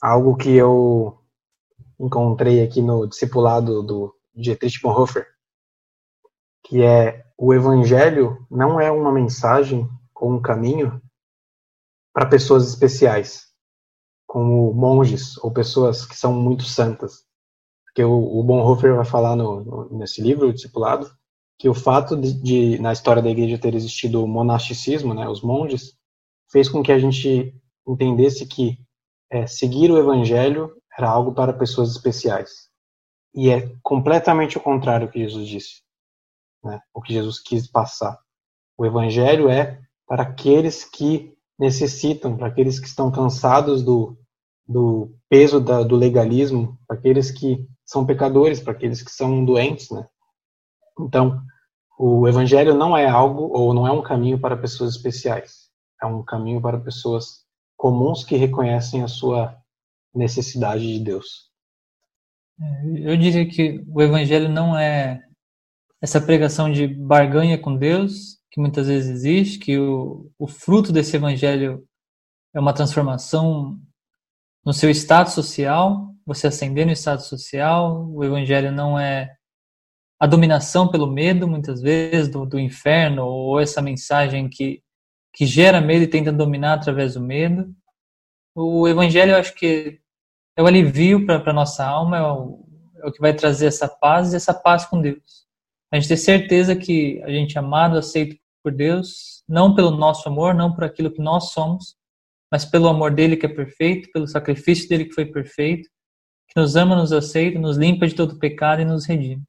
algo 0.00 0.34
que 0.36 0.54
eu 0.54 1.17
encontrei 1.98 2.62
aqui 2.62 2.80
no 2.80 3.06
discipulado 3.06 3.82
do 3.82 4.14
Dietrich 4.34 4.80
Bonhoeffer, 4.80 5.26
que 6.64 6.82
é 6.82 7.24
o 7.36 7.54
Evangelho 7.54 8.46
não 8.50 8.80
é 8.80 8.90
uma 8.90 9.12
mensagem 9.12 9.88
ou 10.14 10.32
um 10.32 10.42
caminho 10.42 11.00
para 12.12 12.26
pessoas 12.26 12.68
especiais, 12.68 13.46
como 14.26 14.72
monges 14.72 15.38
ou 15.38 15.50
pessoas 15.50 16.04
que 16.04 16.16
são 16.16 16.32
muito 16.32 16.64
santas. 16.64 17.24
Porque 17.84 18.04
o, 18.04 18.42
Bonhoeffer 18.42 18.94
vai 18.94 19.04
falar 19.04 19.34
no, 19.34 19.64
no, 19.64 19.98
nesse 19.98 20.20
livro, 20.20 20.48
o 20.48 20.52
Discipulado, 20.52 21.10
que 21.58 21.68
o 21.68 21.74
fato 21.74 22.16
de, 22.16 22.32
de, 22.34 22.78
na 22.80 22.92
história 22.92 23.22
da 23.22 23.30
igreja 23.30 23.58
ter 23.58 23.74
existido 23.74 24.22
o 24.22 24.28
monasticismo, 24.28 25.14
né, 25.14 25.28
os 25.28 25.42
monges, 25.42 25.96
fez 26.50 26.68
com 26.68 26.82
que 26.82 26.92
a 26.92 26.98
gente 26.98 27.54
entendesse 27.86 28.46
que 28.46 28.78
é, 29.30 29.46
seguir 29.46 29.90
o 29.90 29.98
evangelho 29.98 30.77
era 30.98 31.08
algo 31.08 31.32
para 31.32 31.52
pessoas 31.52 31.90
especiais. 31.92 32.68
E 33.32 33.50
é 33.50 33.72
completamente 33.82 34.58
o 34.58 34.60
contrário 34.60 35.06
do 35.06 35.12
que 35.12 35.20
Jesus 35.20 35.46
disse, 35.46 35.82
né, 36.64 36.80
o 36.92 37.00
que 37.00 37.12
Jesus 37.12 37.38
quis 37.38 37.70
passar. 37.70 38.18
O 38.76 38.84
evangelho 38.84 39.48
é 39.48 39.80
para 40.06 40.24
aqueles 40.24 40.84
que 40.84 41.32
necessitam, 41.58 42.36
para 42.36 42.48
aqueles 42.48 42.80
que 42.80 42.86
estão 42.86 43.12
cansados 43.12 43.82
do, 43.82 44.18
do 44.66 45.14
peso 45.28 45.60
da, 45.60 45.82
do 45.82 45.94
legalismo, 45.94 46.78
para 46.86 46.96
aqueles 46.96 47.30
que 47.30 47.64
são 47.84 48.04
pecadores, 48.04 48.60
para 48.60 48.72
aqueles 48.72 49.02
que 49.02 49.10
são 49.10 49.44
doentes, 49.44 49.90
né? 49.90 50.06
Então, 50.98 51.40
o 51.98 52.26
evangelho 52.26 52.74
não 52.74 52.96
é 52.96 53.08
algo 53.08 53.50
ou 53.52 53.72
não 53.72 53.86
é 53.86 53.92
um 53.92 54.02
caminho 54.02 54.38
para 54.38 54.56
pessoas 54.56 54.94
especiais. 54.94 55.68
É 56.02 56.06
um 56.06 56.24
caminho 56.24 56.60
para 56.60 56.78
pessoas 56.78 57.44
comuns 57.76 58.24
que 58.24 58.36
reconhecem 58.36 59.02
a 59.02 59.08
sua 59.08 59.56
necessidade 60.14 60.86
de 60.86 61.02
Deus. 61.02 61.48
É, 62.60 63.12
eu 63.12 63.16
diria 63.16 63.48
que 63.48 63.84
o 63.88 64.02
evangelho 64.02 64.48
não 64.48 64.76
é 64.76 65.22
essa 66.00 66.20
pregação 66.20 66.70
de 66.70 66.86
barganha 66.86 67.58
com 67.58 67.76
Deus, 67.76 68.38
que 68.50 68.60
muitas 68.60 68.86
vezes 68.86 69.10
existe, 69.10 69.58
que 69.58 69.78
o, 69.78 70.30
o 70.38 70.46
fruto 70.46 70.92
desse 70.92 71.16
evangelho 71.16 71.84
é 72.54 72.60
uma 72.60 72.72
transformação 72.72 73.78
no 74.64 74.72
seu 74.72 74.90
estado 74.90 75.30
social, 75.30 76.14
você 76.26 76.46
ascender 76.48 76.84
no 76.84 76.92
estado 76.92 77.22
social. 77.22 78.06
O 78.10 78.24
evangelho 78.24 78.70
não 78.70 78.98
é 78.98 79.34
a 80.20 80.26
dominação 80.26 80.88
pelo 80.88 81.06
medo, 81.06 81.46
muitas 81.48 81.80
vezes, 81.80 82.28
do, 82.28 82.44
do 82.44 82.58
inferno, 82.58 83.24
ou 83.24 83.60
essa 83.60 83.80
mensagem 83.80 84.48
que, 84.48 84.82
que 85.32 85.46
gera 85.46 85.80
medo 85.80 86.04
e 86.04 86.08
tenta 86.08 86.32
dominar 86.32 86.74
através 86.74 87.14
do 87.14 87.20
medo. 87.20 87.72
O 88.60 88.88
evangelho, 88.88 89.30
eu 89.30 89.36
acho 89.36 89.54
que 89.54 90.00
é 90.56 90.60
o 90.60 90.66
alivio 90.66 91.24
para 91.24 91.48
a 91.48 91.52
nossa 91.52 91.86
alma, 91.86 92.16
é 92.16 92.22
o, 92.22 92.66
é 92.96 93.06
o 93.06 93.12
que 93.12 93.20
vai 93.20 93.32
trazer 93.32 93.66
essa 93.66 93.86
paz 93.86 94.32
e 94.32 94.36
essa 94.36 94.52
paz 94.52 94.84
com 94.84 95.00
Deus. 95.00 95.46
A 95.92 95.96
gente 95.96 96.08
ter 96.08 96.16
certeza 96.16 96.74
que 96.74 97.22
a 97.22 97.30
gente 97.30 97.56
é 97.56 97.60
amado, 97.60 97.96
aceito 97.96 98.36
por 98.60 98.72
Deus, 98.72 99.44
não 99.48 99.76
pelo 99.76 99.92
nosso 99.92 100.28
amor, 100.28 100.54
não 100.54 100.74
por 100.74 100.82
aquilo 100.82 101.12
que 101.12 101.22
nós 101.22 101.52
somos, 101.52 101.94
mas 102.50 102.64
pelo 102.64 102.88
amor 102.88 103.14
dele 103.14 103.36
que 103.36 103.46
é 103.46 103.48
perfeito, 103.48 104.10
pelo 104.10 104.26
sacrifício 104.26 104.88
dele 104.88 105.04
que 105.04 105.14
foi 105.14 105.26
perfeito, 105.26 105.88
que 106.48 106.60
nos 106.60 106.74
ama, 106.74 106.96
nos 106.96 107.12
aceita, 107.12 107.60
nos 107.60 107.76
limpa 107.76 108.08
de 108.08 108.16
todo 108.16 108.40
pecado 108.40 108.82
e 108.82 108.84
nos 108.84 109.06
redime. 109.06 109.44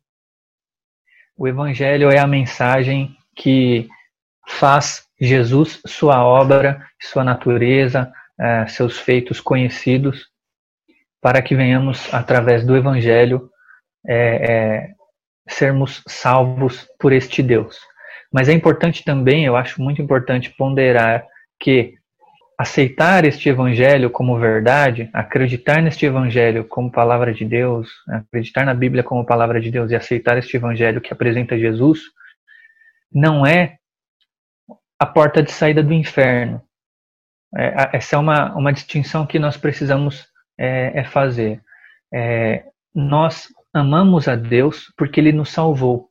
O 1.35 1.47
Evangelho 1.47 2.11
é 2.11 2.19
a 2.19 2.27
mensagem 2.27 3.17
que 3.35 3.89
faz 4.47 5.03
Jesus, 5.19 5.81
sua 5.87 6.23
obra, 6.23 6.87
sua 7.01 7.23
natureza, 7.23 8.13
seus 8.67 8.97
feitos 8.97 9.41
conhecidos, 9.41 10.27
para 11.21 11.41
que 11.41 11.55
venhamos, 11.55 12.13
através 12.13 12.65
do 12.65 12.75
Evangelho, 12.75 13.49
é, 14.07 14.15
é, 14.15 14.89
sermos 15.47 16.01
salvos 16.07 16.87
por 16.99 17.11
este 17.11 17.43
Deus. 17.43 17.79
Mas 18.31 18.47
é 18.47 18.53
importante 18.53 19.03
também, 19.03 19.45
eu 19.45 19.55
acho 19.55 19.81
muito 19.81 20.01
importante 20.01 20.53
ponderar 20.55 21.25
que 21.59 21.95
aceitar 22.57 23.23
este 23.23 23.47
evangelho 23.47 24.09
como 24.09 24.37
verdade, 24.37 25.09
acreditar 25.13 25.81
neste 25.81 26.05
evangelho 26.05 26.65
como 26.65 26.91
palavra 26.91 27.33
de 27.33 27.45
Deus, 27.45 27.89
acreditar 28.09 28.65
na 28.65 28.73
Bíblia 28.73 29.01
como 29.01 29.25
palavra 29.25 29.61
de 29.61 29.71
Deus 29.71 29.89
e 29.91 29.95
aceitar 29.95 30.37
este 30.37 30.57
evangelho 30.57 30.99
que 30.99 31.13
apresenta 31.13 31.57
Jesus, 31.57 32.01
não 33.11 33.45
é 33.45 33.77
a 34.99 35.05
porta 35.05 35.41
de 35.41 35.53
saída 35.53 35.81
do 35.81 35.93
inferno. 35.93 36.61
É, 37.55 37.97
essa 37.97 38.15
é 38.15 38.19
uma, 38.19 38.55
uma 38.55 38.73
distinção 38.73 39.25
que 39.25 39.39
nós 39.39 39.57
precisamos 39.57 40.27
é, 40.57 40.99
é 40.99 41.03
fazer. 41.03 41.61
É, 42.13 42.65
nós 42.93 43.47
amamos 43.73 44.27
a 44.27 44.35
Deus 44.35 44.91
porque 44.97 45.19
Ele 45.19 45.31
nos 45.31 45.49
salvou 45.49 46.09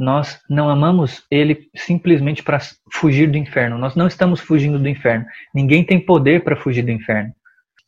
nós 0.00 0.40
não 0.48 0.70
amamos 0.70 1.26
ele 1.30 1.68
simplesmente 1.76 2.42
para 2.42 2.58
fugir 2.90 3.30
do 3.30 3.36
inferno. 3.36 3.76
Nós 3.76 3.94
não 3.94 4.06
estamos 4.06 4.40
fugindo 4.40 4.78
do 4.78 4.88
inferno. 4.88 5.26
Ninguém 5.54 5.84
tem 5.84 6.00
poder 6.00 6.42
para 6.42 6.56
fugir 6.56 6.82
do 6.82 6.90
inferno. 6.90 7.30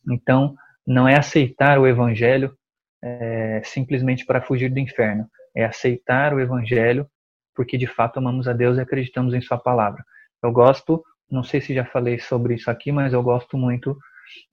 Então, 0.07 0.53
não 0.85 1.07
é 1.07 1.17
aceitar 1.17 1.79
o 1.79 1.87
evangelho 1.87 2.55
é, 3.03 3.61
simplesmente 3.63 4.27
para 4.27 4.41
fugir 4.41 4.69
do 4.69 4.79
inferno. 4.79 5.25
É 5.55 5.65
aceitar 5.65 6.35
o 6.35 6.39
evangelho 6.39 7.07
porque 7.55 7.79
de 7.79 7.87
fato 7.87 8.17
amamos 8.17 8.47
a 8.47 8.53
Deus 8.53 8.77
e 8.77 8.81
acreditamos 8.81 9.33
em 9.33 9.41
Sua 9.41 9.57
palavra. 9.57 10.03
Eu 10.43 10.51
gosto, 10.51 11.03
não 11.29 11.43
sei 11.43 11.61
se 11.61 11.73
já 11.73 11.85
falei 11.85 12.19
sobre 12.19 12.55
isso 12.55 12.69
aqui, 12.69 12.91
mas 12.91 13.13
eu 13.13 13.23
gosto 13.23 13.57
muito 13.57 13.97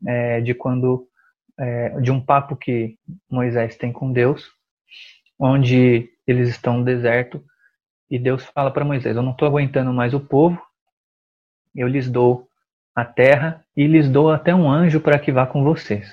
é, 0.07 0.41
de 0.41 0.55
quando 0.55 1.07
é, 1.59 2.01
de 2.01 2.11
um 2.11 2.21
papo 2.21 2.57
que 2.57 2.97
Moisés 3.31 3.77
tem 3.77 3.93
com 3.93 4.13
Deus, 4.13 4.51
onde 5.39 6.11
eles 6.27 6.49
estão 6.49 6.79
no 6.79 6.85
deserto 6.85 7.43
e 8.11 8.19
Deus 8.19 8.45
fala 8.47 8.71
para 8.71 8.85
Moisés: 8.85 9.17
Eu 9.17 9.23
não 9.23 9.33
estou 9.33 9.47
aguentando 9.47 9.93
mais 9.93 10.13
o 10.15 10.21
povo, 10.21 10.61
eu 11.75 11.87
lhes 11.87 12.11
dou 12.11 12.49
a 12.95 13.05
terra 13.05 13.65
e 13.77 13.87
lhes 13.87 14.09
dou 14.09 14.31
até 14.31 14.55
um 14.55 14.71
anjo 14.71 15.01
para 15.01 15.19
que 15.19 15.31
vá 15.31 15.47
com 15.47 15.63
vocês. 15.63 16.13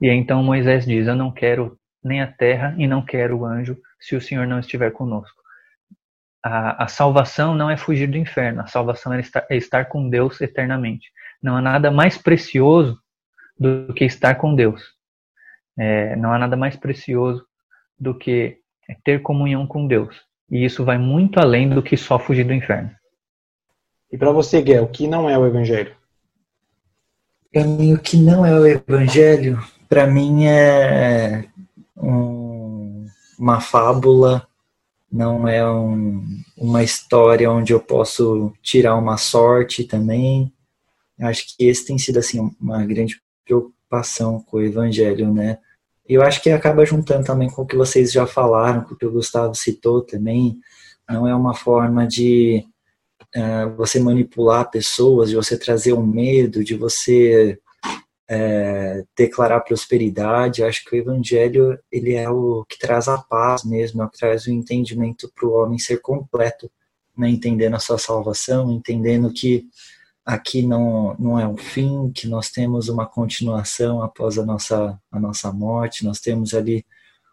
E 0.00 0.08
então 0.08 0.42
Moisés 0.42 0.84
diz: 0.84 1.06
Eu 1.06 1.14
não 1.14 1.30
quero 1.30 1.78
nem 2.02 2.20
a 2.20 2.26
terra 2.26 2.74
e 2.78 2.86
não 2.86 3.04
quero 3.04 3.38
o 3.38 3.44
anjo 3.44 3.76
se 4.00 4.16
o 4.16 4.20
Senhor 4.20 4.46
não 4.46 4.58
estiver 4.58 4.90
conosco. 4.90 5.39
A, 6.42 6.84
a 6.84 6.88
salvação 6.88 7.54
não 7.54 7.68
é 7.68 7.76
fugir 7.76 8.06
do 8.06 8.16
inferno, 8.16 8.62
a 8.62 8.66
salvação 8.66 9.12
é 9.12 9.20
estar, 9.20 9.46
é 9.50 9.56
estar 9.56 9.86
com 9.86 10.08
Deus 10.08 10.40
eternamente. 10.40 11.10
Não 11.42 11.56
há 11.56 11.60
nada 11.60 11.90
mais 11.90 12.16
precioso 12.16 12.98
do 13.58 13.92
que 13.92 14.04
estar 14.04 14.36
com 14.36 14.54
Deus. 14.54 14.82
É, 15.78 16.16
não 16.16 16.32
há 16.32 16.38
nada 16.38 16.56
mais 16.56 16.76
precioso 16.76 17.44
do 17.98 18.14
que 18.14 18.58
ter 19.04 19.20
comunhão 19.20 19.66
com 19.66 19.86
Deus. 19.86 20.16
E 20.50 20.64
isso 20.64 20.84
vai 20.84 20.98
muito 20.98 21.38
além 21.38 21.68
do 21.68 21.82
que 21.82 21.96
só 21.96 22.18
fugir 22.18 22.44
do 22.44 22.54
inferno. 22.54 22.90
E 24.10 24.18
para 24.18 24.32
você, 24.32 24.60
Guel, 24.60 24.84
o 24.84 24.88
que 24.88 25.06
não 25.06 25.28
é 25.28 25.38
o 25.38 25.46
evangelho? 25.46 25.94
Para 27.52 27.64
mim, 27.64 27.94
o 27.94 27.98
que 27.98 28.16
não 28.16 28.44
é 28.44 28.58
o 28.58 28.66
evangelho, 28.66 29.62
para 29.88 30.06
mim 30.06 30.46
é 30.46 31.48
um, 31.96 33.06
uma 33.38 33.60
fábula, 33.60 34.46
não 35.10 35.46
é 35.48 35.68
um, 35.68 36.24
uma 36.56 36.82
história 36.82 37.50
onde 37.50 37.72
eu 37.72 37.80
posso 37.80 38.52
tirar 38.62 38.96
uma 38.96 39.16
sorte 39.16 39.84
também. 39.84 40.52
Acho 41.20 41.46
que 41.46 41.64
esse 41.64 41.86
tem 41.86 41.98
sido 41.98 42.18
assim 42.18 42.50
uma 42.60 42.84
grande 42.86 43.20
preocupação 43.44 44.40
com 44.40 44.58
o 44.58 44.62
evangelho, 44.62 45.32
né? 45.32 45.58
eu 46.10 46.22
acho 46.22 46.42
que 46.42 46.50
acaba 46.50 46.84
juntando 46.84 47.24
também 47.24 47.48
com 47.48 47.62
o 47.62 47.66
que 47.66 47.76
vocês 47.76 48.10
já 48.10 48.26
falaram, 48.26 48.82
com 48.82 48.94
o 48.94 48.96
que 48.96 49.06
o 49.06 49.12
Gustavo 49.12 49.54
citou 49.54 50.02
também. 50.02 50.58
Não 51.08 51.26
é 51.26 51.32
uma 51.32 51.54
forma 51.54 52.04
de 52.04 52.66
uh, 53.36 53.76
você 53.76 54.00
manipular 54.00 54.68
pessoas, 54.68 55.30
de 55.30 55.36
você 55.36 55.56
trazer 55.56 55.92
um 55.92 56.04
medo, 56.04 56.64
de 56.64 56.74
você 56.74 57.60
é, 58.32 59.04
declarar 59.16 59.60
prosperidade. 59.62 60.62
Acho 60.62 60.84
que 60.84 60.94
o 60.94 60.98
evangelho 60.98 61.76
ele 61.90 62.14
é 62.14 62.30
o 62.30 62.64
que 62.64 62.78
traz 62.78 63.08
a 63.08 63.18
paz 63.18 63.64
mesmo, 63.64 64.00
é 64.00 64.04
o 64.04 64.08
que 64.08 64.18
traz 64.18 64.46
o 64.46 64.52
entendimento 64.52 65.28
para 65.34 65.48
o 65.48 65.54
homem 65.54 65.80
ser 65.80 66.00
completo, 66.00 66.70
né? 67.18 67.28
entendendo 67.28 67.74
a 67.74 67.80
sua 67.80 67.98
salvação, 67.98 68.70
entendendo 68.70 69.32
que 69.32 69.66
aqui 70.24 70.62
não, 70.62 71.16
não 71.18 71.40
é 71.40 71.48
um 71.48 71.56
fim, 71.56 72.12
que 72.12 72.28
nós 72.28 72.50
temos 72.50 72.88
uma 72.88 73.04
continuação 73.04 74.00
após 74.00 74.38
a 74.38 74.46
nossa, 74.46 74.96
a 75.10 75.18
nossa 75.18 75.52
morte, 75.52 76.04
nós 76.04 76.20
temos 76.20 76.54
ali 76.54 76.86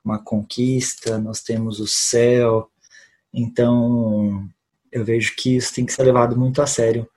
uma 0.03 0.17
conquista, 0.17 1.19
nós 1.19 1.43
temos 1.43 1.79
o 1.79 1.85
céu. 1.85 2.71
Então, 3.31 4.49
eu 4.91 5.05
vejo 5.05 5.35
que 5.35 5.57
isso 5.57 5.75
tem 5.75 5.85
que 5.85 5.93
ser 5.93 6.03
levado 6.03 6.35
muito 6.35 6.59
a 6.59 6.65
sério. 6.65 7.07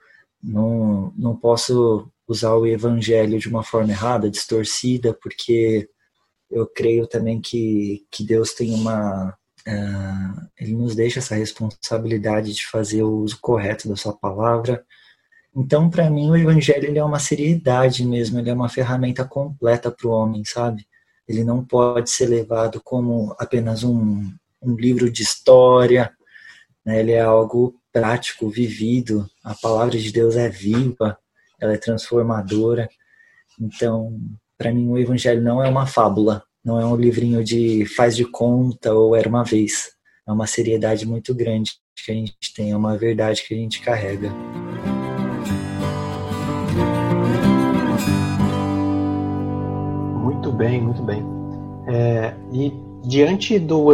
Não, 0.43 1.11
não 1.17 1.35
posso 1.35 2.07
usar 2.31 2.55
o 2.55 2.65
evangelho 2.65 3.37
de 3.37 3.49
uma 3.49 3.63
forma 3.63 3.91
errada, 3.91 4.29
distorcida, 4.29 5.13
porque 5.13 5.89
eu 6.49 6.65
creio 6.65 7.05
também 7.05 7.41
que, 7.41 8.05
que 8.09 8.23
Deus 8.23 8.53
tem 8.53 8.73
uma. 8.73 9.35
Uh, 9.67 10.47
ele 10.57 10.73
nos 10.73 10.95
deixa 10.95 11.19
essa 11.19 11.35
responsabilidade 11.35 12.53
de 12.53 12.65
fazer 12.65 13.03
o 13.03 13.19
uso 13.19 13.37
correto 13.41 13.87
da 13.87 13.95
sua 13.95 14.13
palavra. 14.13 14.83
Então, 15.55 15.89
para 15.89 16.09
mim, 16.09 16.29
o 16.29 16.35
evangelho 16.35 16.87
ele 16.87 16.97
é 16.97 17.03
uma 17.03 17.19
seriedade 17.19 18.05
mesmo, 18.05 18.39
ele 18.39 18.49
é 18.49 18.53
uma 18.53 18.69
ferramenta 18.69 19.25
completa 19.25 19.91
para 19.91 20.07
o 20.07 20.11
homem, 20.11 20.43
sabe? 20.45 20.87
Ele 21.27 21.43
não 21.43 21.63
pode 21.63 22.09
ser 22.09 22.27
levado 22.27 22.81
como 22.83 23.35
apenas 23.37 23.83
um, 23.83 24.33
um 24.61 24.75
livro 24.75 25.11
de 25.11 25.21
história, 25.21 26.11
né? 26.85 26.99
ele 26.99 27.11
é 27.11 27.21
algo 27.21 27.75
prático, 27.91 28.49
vivido. 28.49 29.29
A 29.43 29.53
palavra 29.53 29.97
de 29.97 30.11
Deus 30.11 30.35
é 30.37 30.49
viva, 30.49 31.17
ela 31.61 31.73
é 31.73 31.77
transformadora. 31.77 32.89
Então, 33.59 34.19
para 34.57 34.73
mim, 34.73 34.89
o 34.89 34.97
Evangelho 34.97 35.41
não 35.41 35.63
é 35.63 35.69
uma 35.69 35.85
fábula, 35.85 36.43
não 36.65 36.79
é 36.79 36.85
um 36.85 36.95
livrinho 36.95 37.43
de 37.43 37.85
faz 37.85 38.15
de 38.15 38.25
conta 38.25 38.93
ou 38.93 39.15
era 39.15 39.29
uma 39.29 39.43
vez. 39.43 39.91
É 40.27 40.31
uma 40.31 40.47
seriedade 40.47 41.05
muito 41.05 41.33
grande 41.33 41.73
que 42.05 42.11
a 42.11 42.15
gente 42.15 42.53
tem, 42.55 42.71
é 42.71 42.77
uma 42.77 42.97
verdade 42.97 43.43
que 43.43 43.53
a 43.53 43.57
gente 43.57 43.81
carrega. 43.81 44.29
Muito 50.17 50.51
bem, 50.51 50.81
muito 50.81 51.03
bem. 51.03 51.23
É, 51.87 52.33
e 52.51 52.71
diante 53.07 53.59
do 53.59 53.85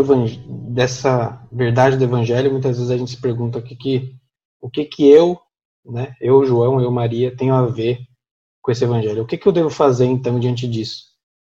dessa 0.70 1.42
verdade 1.52 1.98
do 1.98 2.04
evangelho, 2.04 2.52
muitas 2.52 2.78
vezes 2.78 2.92
a 2.92 2.98
gente 2.98 3.12
se 3.12 3.22
pergunta 3.22 3.60
o 3.60 3.62
que 3.62 3.76
que, 3.76 4.16
o 4.62 4.70
que, 4.70 4.86
que 4.86 5.10
eu 5.10 5.40
né? 5.92 6.16
Eu, 6.22 6.46
João, 6.46 6.82
eu, 6.82 6.92
Maria, 6.92 7.36
tenho 7.36 7.54
a 7.54 7.66
ver 7.66 8.00
com 8.62 8.72
esse 8.72 8.84
evangelho. 8.84 9.24
O 9.24 9.26
que, 9.26 9.38
que 9.38 9.48
eu 9.48 9.52
devo 9.52 9.70
fazer 9.70 10.06
então 10.06 10.40
diante 10.40 10.68
disso? 10.68 11.06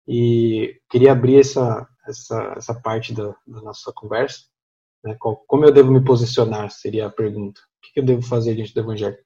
E 0.08 0.80
queria 0.90 1.12
abrir 1.12 1.40
essa 1.40 1.88
essa, 2.08 2.54
essa 2.56 2.74
parte 2.74 3.14
da, 3.14 3.36
da 3.48 3.62
nossa 3.62 3.92
conversa. 3.94 4.42
Né? 5.04 5.16
Como 5.20 5.66
eu 5.66 5.72
devo 5.72 5.92
me 5.92 6.04
posicionar? 6.04 6.72
Seria 6.72 7.08
a 7.08 7.12
pergunta. 7.12 7.60
O 7.60 7.82
que, 7.82 7.94
que 7.94 8.00
eu 8.00 8.06
devo 8.06 8.22
fazer 8.22 8.56
diante 8.56 8.74
do 8.74 8.80
evangelho? 8.80 9.18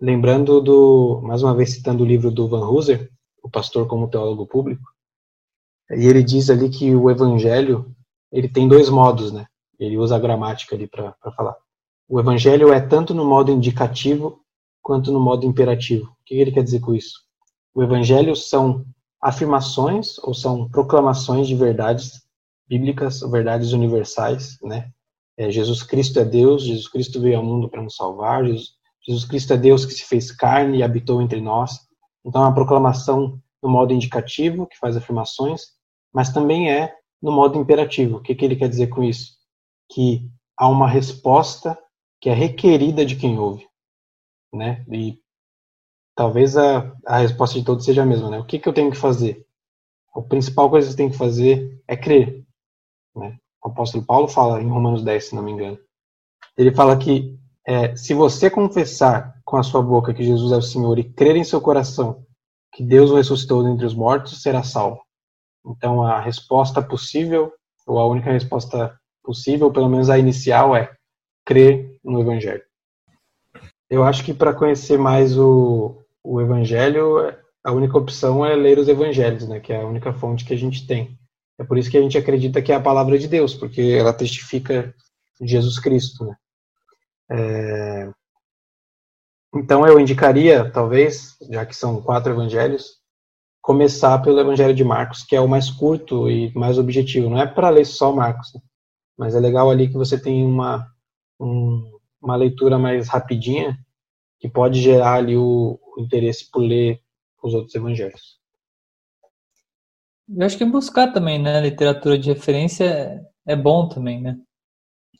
Lembrando 0.00 0.60
do, 0.60 1.20
mais 1.22 1.42
uma 1.42 1.54
vez 1.54 1.72
citando 1.72 2.02
o 2.02 2.06
livro 2.06 2.30
do 2.30 2.48
Van 2.48 2.68
Hooser, 2.68 3.10
o 3.42 3.48
pastor 3.48 3.86
como 3.86 4.08
teólogo 4.08 4.46
público, 4.46 4.82
e 5.90 6.06
ele 6.06 6.22
diz 6.22 6.50
ali 6.50 6.68
que 6.68 6.94
o 6.94 7.10
evangelho 7.10 7.94
ele 8.32 8.48
tem 8.48 8.66
dois 8.66 8.88
modos, 8.88 9.32
né? 9.32 9.46
Ele 9.78 9.96
usa 9.96 10.16
a 10.16 10.18
gramática 10.18 10.74
ali 10.74 10.88
para 10.88 11.14
falar. 11.36 11.56
O 12.08 12.18
evangelho 12.18 12.72
é 12.72 12.80
tanto 12.80 13.14
no 13.14 13.24
modo 13.24 13.52
indicativo 13.52 14.43
quanto 14.84 15.10
no 15.10 15.18
modo 15.18 15.46
imperativo. 15.46 16.04
O 16.04 16.24
que 16.26 16.34
ele 16.34 16.52
quer 16.52 16.62
dizer 16.62 16.80
com 16.80 16.94
isso? 16.94 17.22
O 17.74 17.82
evangelho 17.82 18.36
são 18.36 18.84
afirmações 19.20 20.18
ou 20.18 20.34
são 20.34 20.68
proclamações 20.68 21.48
de 21.48 21.56
verdades 21.56 22.22
bíblicas, 22.68 23.20
verdades 23.20 23.72
universais, 23.72 24.58
né? 24.62 24.90
É, 25.36 25.50
Jesus 25.50 25.82
Cristo 25.82 26.20
é 26.20 26.24
Deus, 26.24 26.62
Jesus 26.62 26.86
Cristo 26.86 27.20
veio 27.20 27.38
ao 27.38 27.44
mundo 27.44 27.68
para 27.68 27.82
nos 27.82 27.96
salvar, 27.96 28.44
Jesus, 28.44 28.74
Jesus 29.04 29.24
Cristo 29.24 29.54
é 29.54 29.56
Deus 29.56 29.84
que 29.86 29.94
se 29.94 30.04
fez 30.04 30.30
carne 30.30 30.78
e 30.78 30.82
habitou 30.82 31.20
entre 31.20 31.40
nós. 31.40 31.80
Então, 32.24 32.42
é 32.42 32.46
uma 32.46 32.54
proclamação 32.54 33.40
no 33.62 33.68
modo 33.68 33.92
indicativo, 33.92 34.66
que 34.66 34.78
faz 34.78 34.96
afirmações, 34.96 35.62
mas 36.12 36.30
também 36.30 36.70
é 36.70 36.94
no 37.20 37.32
modo 37.32 37.58
imperativo. 37.58 38.18
O 38.18 38.20
que, 38.20 38.34
que 38.34 38.44
ele 38.44 38.54
quer 38.54 38.68
dizer 38.68 38.88
com 38.88 39.02
isso? 39.02 39.32
Que 39.90 40.30
há 40.56 40.68
uma 40.68 40.86
resposta 40.86 41.76
que 42.20 42.28
é 42.28 42.34
requerida 42.34 43.04
de 43.04 43.16
quem 43.16 43.38
ouve 43.38 43.66
né? 44.54 44.84
E 44.90 45.18
talvez 46.14 46.56
a, 46.56 46.92
a 47.06 47.18
resposta 47.18 47.58
de 47.58 47.64
todos 47.64 47.84
seja 47.84 48.02
a 48.02 48.06
mesma, 48.06 48.30
né? 48.30 48.38
O 48.38 48.44
que, 48.44 48.58
que 48.58 48.68
eu 48.68 48.72
tenho 48.72 48.90
que 48.90 48.96
fazer? 48.96 49.44
A 50.14 50.22
principal 50.22 50.70
coisa 50.70 50.86
que 50.86 50.92
você 50.92 50.96
tem 50.96 51.10
que 51.10 51.16
fazer 51.16 51.82
é 51.88 51.96
crer, 51.96 52.44
né? 53.16 53.36
O 53.62 53.68
apóstolo 53.68 54.04
Paulo 54.04 54.28
fala 54.28 54.62
em 54.62 54.68
Romanos 54.68 55.02
10, 55.02 55.24
se 55.24 55.34
não 55.34 55.42
me 55.42 55.52
engano. 55.52 55.78
Ele 56.56 56.72
fala 56.72 56.96
que 56.96 57.36
é, 57.66 57.96
se 57.96 58.12
você 58.14 58.50
confessar 58.50 59.40
com 59.44 59.56
a 59.56 59.62
sua 59.62 59.82
boca 59.82 60.12
que 60.12 60.22
Jesus 60.22 60.52
é 60.52 60.56
o 60.56 60.62
Senhor 60.62 60.98
e 60.98 61.04
crer 61.04 61.36
em 61.36 61.44
seu 61.44 61.60
coração 61.60 62.24
que 62.74 62.82
Deus 62.82 63.10
o 63.10 63.16
ressuscitou 63.16 63.62
dentre 63.62 63.86
os 63.86 63.94
mortos, 63.94 64.42
será 64.42 64.62
salvo. 64.62 65.00
Então 65.64 66.02
a 66.02 66.20
resposta 66.20 66.82
possível, 66.82 67.52
ou 67.86 67.98
a 67.98 68.06
única 68.06 68.32
resposta 68.32 68.98
possível, 69.22 69.72
pelo 69.72 69.88
menos 69.88 70.10
a 70.10 70.18
inicial, 70.18 70.76
é 70.76 70.92
crer 71.46 71.98
no 72.04 72.20
Evangelho. 72.20 72.62
Eu 73.94 74.02
acho 74.02 74.24
que 74.24 74.34
para 74.34 74.52
conhecer 74.52 74.98
mais 74.98 75.38
o, 75.38 76.02
o 76.20 76.40
Evangelho, 76.40 77.32
a 77.62 77.70
única 77.70 77.96
opção 77.96 78.44
é 78.44 78.56
ler 78.56 78.76
os 78.76 78.88
Evangelhos, 78.88 79.46
né? 79.46 79.60
Que 79.60 79.72
é 79.72 79.80
a 79.80 79.86
única 79.86 80.12
fonte 80.12 80.44
que 80.44 80.52
a 80.52 80.58
gente 80.58 80.84
tem. 80.84 81.16
É 81.56 81.62
por 81.62 81.78
isso 81.78 81.88
que 81.88 81.96
a 81.96 82.02
gente 82.02 82.18
acredita 82.18 82.60
que 82.60 82.72
é 82.72 82.74
a 82.74 82.80
palavra 82.80 83.16
de 83.16 83.28
Deus, 83.28 83.54
porque 83.54 83.80
ela 83.80 84.12
testifica 84.12 84.92
Jesus 85.40 85.78
Cristo, 85.78 86.24
né? 86.24 86.36
É... 87.30 88.10
Então 89.54 89.86
eu 89.86 90.00
indicaria, 90.00 90.68
talvez, 90.72 91.36
já 91.48 91.64
que 91.64 91.76
são 91.76 92.02
quatro 92.02 92.32
evangelhos, 92.32 92.98
começar 93.62 94.18
pelo 94.18 94.40
Evangelho 94.40 94.74
de 94.74 94.82
Marcos, 94.82 95.22
que 95.22 95.36
é 95.36 95.40
o 95.40 95.48
mais 95.48 95.70
curto 95.70 96.28
e 96.28 96.52
mais 96.52 96.78
objetivo. 96.78 97.30
Não 97.30 97.40
é 97.40 97.46
para 97.46 97.70
ler 97.70 97.86
só 97.86 98.12
Marcos, 98.12 98.52
né? 98.52 98.60
mas 99.16 99.36
é 99.36 99.40
legal 99.40 99.70
ali 99.70 99.86
que 99.86 99.94
você 99.94 100.18
tem 100.18 100.44
uma, 100.44 100.84
um, 101.38 101.93
uma 102.24 102.36
leitura 102.36 102.78
mais 102.78 103.08
rapidinha 103.08 103.78
que 104.40 104.48
pode 104.48 104.80
gerar 104.80 105.14
ali 105.14 105.36
o, 105.36 105.78
o 105.96 106.00
interesse 106.00 106.50
por 106.50 106.60
ler 106.60 107.00
os 107.42 107.54
outros 107.54 107.74
evangelhos. 107.74 108.38
Eu 110.28 110.46
acho 110.46 110.56
que 110.56 110.64
buscar 110.64 111.12
também, 111.12 111.40
né, 111.40 111.60
literatura 111.60 112.18
de 112.18 112.32
referência 112.32 112.84
é, 112.84 113.20
é 113.52 113.56
bom 113.56 113.88
também, 113.88 114.22
né? 114.22 114.38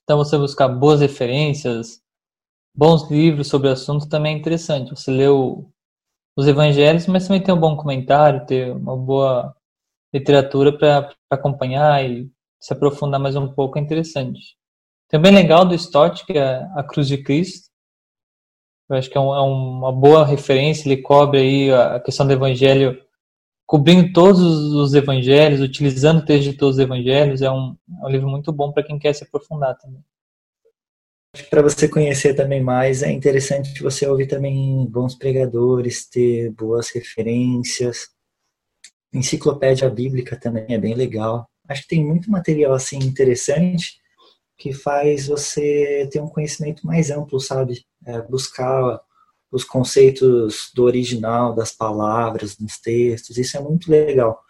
Então 0.02 0.18
você 0.18 0.36
buscar 0.38 0.68
boas 0.68 1.00
referências, 1.00 2.02
bons 2.74 3.10
livros 3.10 3.48
sobre 3.48 3.68
o 3.68 3.72
assunto 3.72 4.08
também 4.08 4.34
é 4.34 4.38
interessante. 4.38 4.90
Você 4.90 5.28
o, 5.28 5.70
os 6.36 6.46
evangelhos, 6.46 7.06
mas 7.06 7.26
também 7.26 7.42
tem 7.42 7.54
um 7.54 7.60
bom 7.60 7.76
comentário, 7.76 8.46
ter 8.46 8.72
uma 8.72 8.96
boa 8.96 9.54
literatura 10.12 10.76
para 10.76 11.10
acompanhar 11.30 12.04
e 12.08 12.30
se 12.60 12.72
aprofundar 12.72 13.20
mais 13.20 13.36
um 13.36 13.52
pouco 13.52 13.78
é 13.78 13.82
interessante. 13.82 14.56
Também 15.14 15.30
legal 15.30 15.64
do 15.64 15.76
Stott, 15.76 16.26
que 16.26 16.36
é 16.36 16.68
a 16.74 16.82
Cruz 16.82 17.06
de 17.06 17.22
Cristo, 17.22 17.70
eu 18.90 18.96
acho 18.96 19.08
que 19.08 19.16
é, 19.16 19.20
um, 19.20 19.32
é 19.32 19.40
uma 19.42 19.92
boa 19.92 20.26
referência, 20.26 20.88
ele 20.88 21.00
cobre 21.00 21.38
aí 21.38 21.72
a 21.72 22.00
questão 22.00 22.26
do 22.26 22.32
evangelho, 22.32 23.00
cobrindo 23.64 24.12
todos 24.12 24.40
os 24.40 24.92
evangelhos, 24.92 25.60
utilizando 25.60 26.18
o 26.18 26.24
texto 26.24 26.50
de 26.50 26.54
todos 26.54 26.78
os 26.78 26.82
evangelhos, 26.82 27.42
é 27.42 27.48
um, 27.48 27.76
é 28.02 28.06
um 28.06 28.08
livro 28.08 28.28
muito 28.28 28.52
bom 28.52 28.72
para 28.72 28.82
quem 28.82 28.98
quer 28.98 29.12
se 29.12 29.22
aprofundar 29.22 29.78
também. 29.78 30.02
Para 31.48 31.62
você 31.62 31.86
conhecer 31.88 32.34
também 32.34 32.60
mais, 32.60 33.04
é 33.04 33.12
interessante 33.12 33.84
você 33.84 34.08
ouvir 34.08 34.26
também 34.26 34.84
bons 34.86 35.14
pregadores, 35.14 36.08
ter 36.08 36.50
boas 36.50 36.90
referências. 36.90 38.08
Enciclopédia 39.12 39.88
bíblica 39.88 40.34
também 40.34 40.66
é 40.70 40.78
bem 40.78 40.94
legal. 40.94 41.48
Acho 41.68 41.82
que 41.82 41.88
tem 41.88 42.04
muito 42.04 42.28
material 42.28 42.74
assim 42.74 42.98
interessante 42.98 44.02
que 44.56 44.72
faz 44.72 45.26
você 45.26 46.08
ter 46.10 46.20
um 46.20 46.28
conhecimento 46.28 46.86
mais 46.86 47.10
amplo, 47.10 47.40
sabe? 47.40 47.84
É, 48.06 48.20
buscar 48.22 49.00
os 49.50 49.64
conceitos 49.64 50.70
do 50.74 50.84
original, 50.84 51.54
das 51.54 51.72
palavras, 51.72 52.56
dos 52.56 52.78
textos, 52.78 53.38
isso 53.38 53.56
é 53.56 53.60
muito 53.60 53.90
legal. 53.90 54.40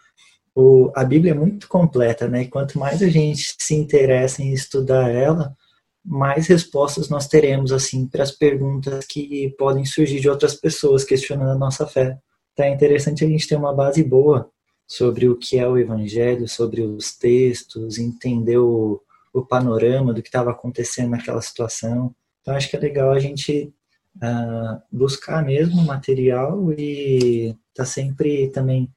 O, 0.55 0.91
a 0.95 1.03
Bíblia 1.03 1.33
é 1.33 1.35
muito 1.35 1.67
completa, 1.67 2.27
né? 2.27 2.43
E 2.43 2.47
quanto 2.47 2.79
mais 2.79 3.03
a 3.03 3.07
gente 3.09 3.55
se 3.59 3.75
interessa 3.75 4.41
em 4.41 4.53
estudar 4.53 5.09
ela, 5.09 5.55
mais 6.03 6.47
respostas 6.47 7.09
nós 7.09 7.27
teremos, 7.27 7.71
assim, 7.71 8.07
para 8.07 8.23
as 8.23 8.31
perguntas 8.31 9.05
que 9.05 9.53
podem 9.57 9.85
surgir 9.85 10.19
de 10.19 10.29
outras 10.29 10.55
pessoas 10.55 11.03
questionando 11.03 11.51
a 11.51 11.57
nossa 11.57 11.85
fé. 11.85 12.17
Então 12.53 12.65
é 12.65 12.69
interessante 12.69 13.25
a 13.25 13.27
gente 13.27 13.47
ter 13.47 13.57
uma 13.57 13.73
base 13.73 14.03
boa 14.03 14.49
sobre 14.87 15.27
o 15.27 15.35
que 15.35 15.57
é 15.57 15.67
o 15.67 15.77
Evangelho, 15.77 16.47
sobre 16.47 16.81
os 16.81 17.17
textos, 17.17 17.97
entender 17.97 18.57
o, 18.57 19.01
o 19.35 19.45
panorama 19.45 20.13
do 20.13 20.21
que 20.21 20.29
estava 20.29 20.51
acontecendo 20.51 21.09
naquela 21.11 21.41
situação. 21.41 22.15
Então 22.41 22.55
acho 22.55 22.69
que 22.69 22.77
é 22.77 22.79
legal 22.79 23.11
a 23.11 23.19
gente 23.19 23.73
uh, 24.15 24.81
buscar 24.89 25.43
mesmo 25.43 25.83
material 25.83 26.71
e 26.71 27.53
tá 27.73 27.83
sempre 27.83 28.47
também 28.47 28.89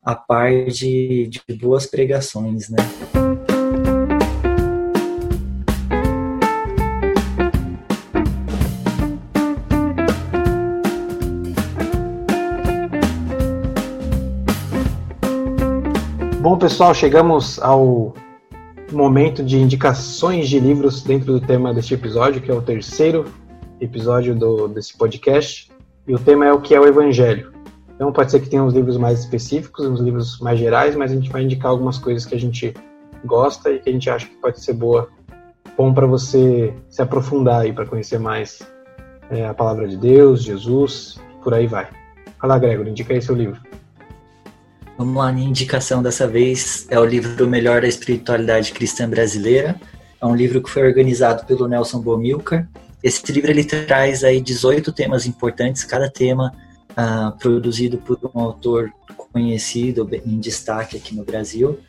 a 0.00 0.14
par 0.14 0.66
de, 0.66 1.28
de 1.28 1.42
boas 1.56 1.84
pregações, 1.86 2.68
né? 2.68 2.78
Bom, 16.40 16.58
pessoal, 16.58 16.92
chegamos 16.94 17.60
ao 17.60 18.14
momento 18.94 19.42
de 19.42 19.58
indicações 19.58 20.48
de 20.48 20.58
livros 20.58 21.02
dentro 21.02 21.32
do 21.32 21.40
tema 21.40 21.72
deste 21.72 21.94
episódio, 21.94 22.40
que 22.40 22.50
é 22.50 22.54
o 22.54 22.62
terceiro 22.62 23.24
episódio 23.80 24.34
do, 24.34 24.68
desse 24.68 24.96
podcast. 24.96 25.70
E 26.06 26.14
o 26.14 26.18
tema 26.18 26.46
é 26.46 26.52
o 26.52 26.60
que 26.60 26.74
é 26.74 26.80
o 26.80 26.86
Evangelho. 26.86 27.52
Então, 27.94 28.12
pode 28.12 28.30
ser 28.30 28.40
que 28.40 28.48
tenha 28.48 28.62
uns 28.62 28.74
livros 28.74 28.96
mais 28.96 29.20
específicos, 29.20 29.86
uns 29.86 30.00
livros 30.00 30.40
mais 30.40 30.58
gerais, 30.58 30.96
mas 30.96 31.12
a 31.12 31.14
gente 31.14 31.30
vai 31.30 31.42
indicar 31.42 31.70
algumas 31.70 31.98
coisas 31.98 32.26
que 32.26 32.34
a 32.34 32.40
gente 32.40 32.74
gosta 33.24 33.70
e 33.70 33.78
que 33.78 33.88
a 33.88 33.92
gente 33.92 34.10
acha 34.10 34.26
que 34.26 34.34
pode 34.36 34.60
ser 34.60 34.72
boa, 34.72 35.08
bom 35.76 35.94
para 35.94 36.06
você 36.06 36.74
se 36.88 37.00
aprofundar 37.00 37.66
e 37.66 37.72
para 37.72 37.86
conhecer 37.86 38.18
mais 38.18 38.60
é, 39.30 39.46
a 39.46 39.54
palavra 39.54 39.86
de 39.86 39.96
Deus, 39.96 40.42
Jesus, 40.42 41.20
por 41.42 41.54
aí 41.54 41.66
vai. 41.66 41.88
Fala, 42.40 42.58
Gregor, 42.58 42.88
indica 42.88 43.14
aí 43.14 43.22
seu 43.22 43.36
livro. 43.36 43.60
Vamos 45.02 45.16
lá, 45.16 45.32
minha 45.32 45.48
indicação 45.48 46.00
dessa 46.00 46.28
vez 46.28 46.86
é 46.88 46.96
o 46.96 47.04
livro 47.04 47.48
Melhor 47.48 47.80
da 47.80 47.88
Espiritualidade 47.88 48.70
Cristã 48.70 49.10
Brasileira. 49.10 49.74
É 50.20 50.24
um 50.24 50.32
livro 50.32 50.62
que 50.62 50.70
foi 50.70 50.84
organizado 50.84 51.44
pelo 51.44 51.66
Nelson 51.66 51.98
Bomilcar. 51.98 52.68
Esse 53.02 53.32
livro 53.32 53.50
ele 53.50 53.64
traz 53.64 54.22
aí 54.22 54.40
18 54.40 54.92
temas 54.92 55.26
importantes, 55.26 55.82
cada 55.82 56.08
tema 56.08 56.52
uh, 56.90 57.36
produzido 57.36 57.98
por 57.98 58.16
um 58.32 58.38
autor 58.38 58.92
conhecido, 59.32 60.08
em 60.24 60.38
destaque 60.38 60.96
aqui 60.96 61.16
no 61.16 61.24
Brasil. 61.24 61.80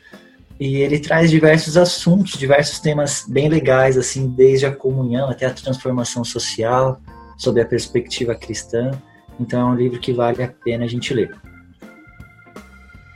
E 0.58 0.78
ele 0.78 0.98
traz 0.98 1.30
diversos 1.30 1.76
assuntos, 1.76 2.36
diversos 2.36 2.80
temas 2.80 3.24
bem 3.28 3.48
legais, 3.48 3.96
assim, 3.96 4.26
desde 4.26 4.66
a 4.66 4.74
comunhão 4.74 5.30
até 5.30 5.46
a 5.46 5.54
transformação 5.54 6.24
social, 6.24 7.00
sob 7.38 7.60
a 7.60 7.64
perspectiva 7.64 8.34
cristã. 8.34 8.90
Então 9.38 9.60
é 9.60 9.72
um 9.72 9.76
livro 9.76 10.00
que 10.00 10.12
vale 10.12 10.42
a 10.42 10.48
pena 10.48 10.84
a 10.84 10.88
gente 10.88 11.14
ler. 11.14 11.30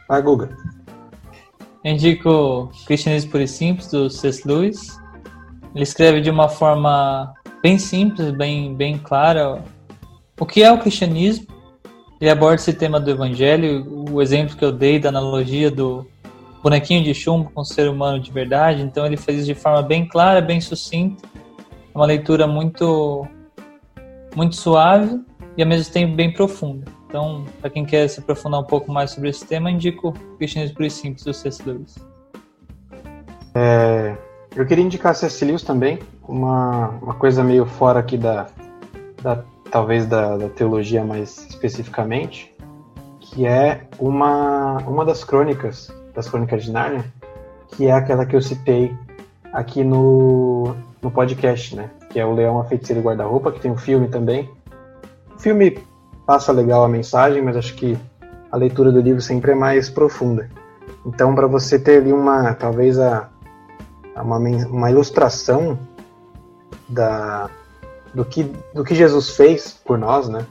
Vai, 0.08 0.22
Guga. 0.22 0.48
Indico 1.84 2.70
Cristianismo 2.86 3.30
Puro 3.30 3.42
e 3.42 3.48
Simples, 3.48 3.88
do 3.88 4.08
C.S. 4.08 4.48
Lewis. 4.48 4.98
Ele 5.74 5.84
escreve 5.84 6.20
de 6.20 6.30
uma 6.30 6.48
forma 6.48 7.34
bem 7.62 7.78
simples, 7.78 8.30
bem, 8.30 8.74
bem 8.74 8.98
clara 8.98 9.62
o 10.40 10.46
que 10.46 10.62
é 10.62 10.72
o 10.72 10.78
cristianismo. 10.78 11.46
Ele 12.20 12.30
aborda 12.30 12.56
esse 12.56 12.72
tema 12.72 12.98
do 12.98 13.10
evangelho, 13.10 14.06
o 14.10 14.20
exemplo 14.20 14.56
que 14.56 14.64
eu 14.64 14.72
dei 14.72 14.98
da 14.98 15.08
analogia 15.08 15.70
do 15.70 16.06
bonequinho 16.62 17.04
de 17.04 17.14
chumbo 17.14 17.50
com 17.50 17.60
o 17.60 17.64
ser 17.64 17.88
humano 17.88 18.18
de 18.18 18.32
verdade. 18.32 18.82
Então 18.82 19.06
ele 19.06 19.14
isso 19.14 19.44
de 19.44 19.54
forma 19.54 19.82
bem 19.82 20.06
clara, 20.06 20.40
bem 20.40 20.60
sucinta. 20.60 21.28
Uma 21.94 22.06
leitura 22.06 22.46
muito, 22.46 23.26
muito 24.34 24.56
suave 24.56 25.20
e 25.56 25.62
ao 25.62 25.68
mesmo 25.68 25.92
tempo 25.92 26.14
bem 26.14 26.32
profunda. 26.32 26.97
Então, 27.08 27.46
para 27.58 27.70
quem 27.70 27.86
quer 27.86 28.06
se 28.08 28.20
aprofundar 28.20 28.60
um 28.60 28.64
pouco 28.64 28.92
mais 28.92 29.12
sobre 29.12 29.30
esse 29.30 29.44
tema, 29.44 29.70
indico 29.70 30.12
Cristianismo 30.36 30.76
Puro 30.76 30.86
e 30.86 30.90
Simples 30.90 31.24
do 31.24 31.32
C.S. 31.32 31.62
Lewis. 31.66 31.96
É, 33.54 34.14
eu 34.54 34.66
queria 34.66 34.84
indicar 34.84 35.14
C.S. 35.14 35.42
Lewis 35.42 35.62
também, 35.62 35.98
uma, 36.28 36.88
uma 37.00 37.14
coisa 37.14 37.42
meio 37.42 37.64
fora 37.64 38.00
aqui 38.00 38.18
da, 38.18 38.46
da 39.22 39.42
talvez 39.70 40.06
da, 40.06 40.36
da, 40.36 40.48
teologia 40.50 41.02
mais 41.02 41.46
especificamente, 41.48 42.54
que 43.20 43.46
é 43.46 43.86
uma, 43.98 44.76
uma 44.86 45.04
das 45.04 45.24
crônicas, 45.24 45.90
das 46.14 46.28
crônicas 46.28 46.64
de 46.64 46.70
Nárnia, 46.70 47.04
que 47.68 47.86
é 47.86 47.92
aquela 47.92 48.26
que 48.26 48.36
eu 48.36 48.42
citei 48.42 48.94
aqui 49.52 49.82
no, 49.82 50.74
no 51.00 51.10
podcast, 51.10 51.74
né? 51.74 51.90
Que 52.10 52.20
é 52.20 52.26
o 52.26 52.34
Leão, 52.34 52.60
a 52.60 52.64
Feiticeira 52.64 53.00
e 53.00 53.04
Guarda-Roupa, 53.04 53.52
que 53.52 53.60
tem 53.60 53.70
um 53.70 53.76
filme 53.76 54.08
também. 54.08 54.48
O 55.34 55.38
filme 55.38 55.78
passa 56.28 56.52
legal 56.52 56.84
a 56.84 56.88
mensagem, 56.90 57.40
mas 57.40 57.56
acho 57.56 57.74
que 57.74 57.98
a 58.52 58.56
leitura 58.58 58.92
do 58.92 59.00
livro 59.00 59.22
sempre 59.22 59.52
é 59.52 59.54
mais 59.54 59.88
profunda. 59.88 60.46
Então, 61.06 61.34
para 61.34 61.46
você 61.46 61.78
ter 61.78 62.02
ali 62.02 62.12
uma, 62.12 62.52
talvez 62.52 62.98
a, 62.98 63.30
uma, 64.14 64.36
uma 64.36 64.90
ilustração 64.90 65.78
da, 66.86 67.48
do, 68.12 68.26
que, 68.26 68.42
do 68.74 68.84
que 68.84 68.94
Jesus 68.94 69.30
fez 69.30 69.72
por 69.72 69.96
nós, 69.96 70.28
né? 70.28 70.44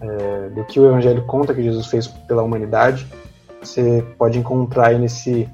É, 0.00 0.48
do 0.48 0.64
que 0.64 0.80
o 0.80 0.86
Evangelho 0.86 1.22
conta 1.26 1.52
que 1.52 1.62
Jesus 1.62 1.88
fez 1.88 2.08
pela 2.08 2.42
humanidade, 2.42 3.06
você 3.62 4.02
pode 4.16 4.38
encontrar 4.38 4.88
aí 4.88 4.98
nesse, 4.98 5.46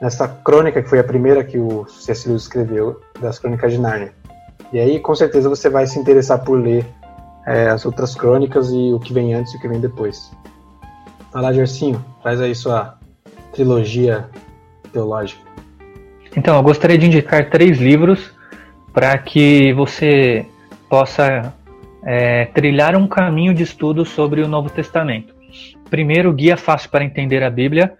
nessa 0.00 0.26
crônica 0.26 0.82
que 0.82 0.88
foi 0.88 1.00
a 1.00 1.04
primeira 1.04 1.44
que 1.44 1.58
o 1.58 1.86
C.S. 1.86 2.26
Lewis 2.26 2.44
escreveu, 2.44 2.98
das 3.20 3.38
Crônicas 3.38 3.74
de 3.74 3.78
Nárnia. 3.78 4.14
E 4.72 4.78
aí, 4.78 4.98
com 4.98 5.14
certeza, 5.14 5.50
você 5.50 5.68
vai 5.68 5.86
se 5.86 5.98
interessar 5.98 6.42
por 6.42 6.58
ler 6.58 6.86
é, 7.46 7.68
as 7.68 7.84
outras 7.84 8.14
crônicas 8.14 8.70
e 8.70 8.92
o 8.92 8.98
que 8.98 9.12
vem 9.12 9.34
antes 9.34 9.52
e 9.54 9.56
o 9.56 9.60
que 9.60 9.68
vem 9.68 9.80
depois. 9.80 10.30
Vai 11.32 11.42
lá, 11.42 11.52
Gercinho, 11.52 12.04
traz 12.22 12.40
aí 12.40 12.54
sua 12.54 12.98
trilogia 13.52 14.28
teológica. 14.92 15.40
Então, 16.36 16.56
eu 16.56 16.62
gostaria 16.62 16.98
de 16.98 17.06
indicar 17.06 17.50
três 17.50 17.78
livros 17.78 18.32
para 18.92 19.16
que 19.18 19.72
você 19.72 20.46
possa 20.88 21.54
é, 22.04 22.46
trilhar 22.46 22.96
um 22.96 23.06
caminho 23.06 23.54
de 23.54 23.62
estudo 23.62 24.04
sobre 24.04 24.42
o 24.42 24.48
Novo 24.48 24.70
Testamento. 24.70 25.34
Primeiro, 25.88 26.32
Guia 26.32 26.56
Fácil 26.56 26.90
para 26.90 27.04
Entender 27.04 27.42
a 27.42 27.50
Bíblia, 27.50 27.96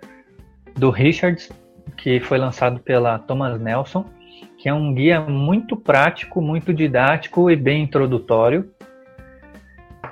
do 0.76 0.91
Richards, 0.91 1.51
que 1.97 2.20
foi 2.20 2.38
lançado 2.38 2.80
pela 2.80 3.18
Thomas 3.18 3.61
Nelson, 3.61 4.05
que 4.59 4.68
é 4.68 4.74
um 4.74 4.95
guia 4.95 5.20
muito 5.20 5.76
prático, 5.76 6.41
muito 6.41 6.72
didático 6.72 7.51
e 7.51 7.57
bem 7.57 7.82
introdutório 7.82 8.70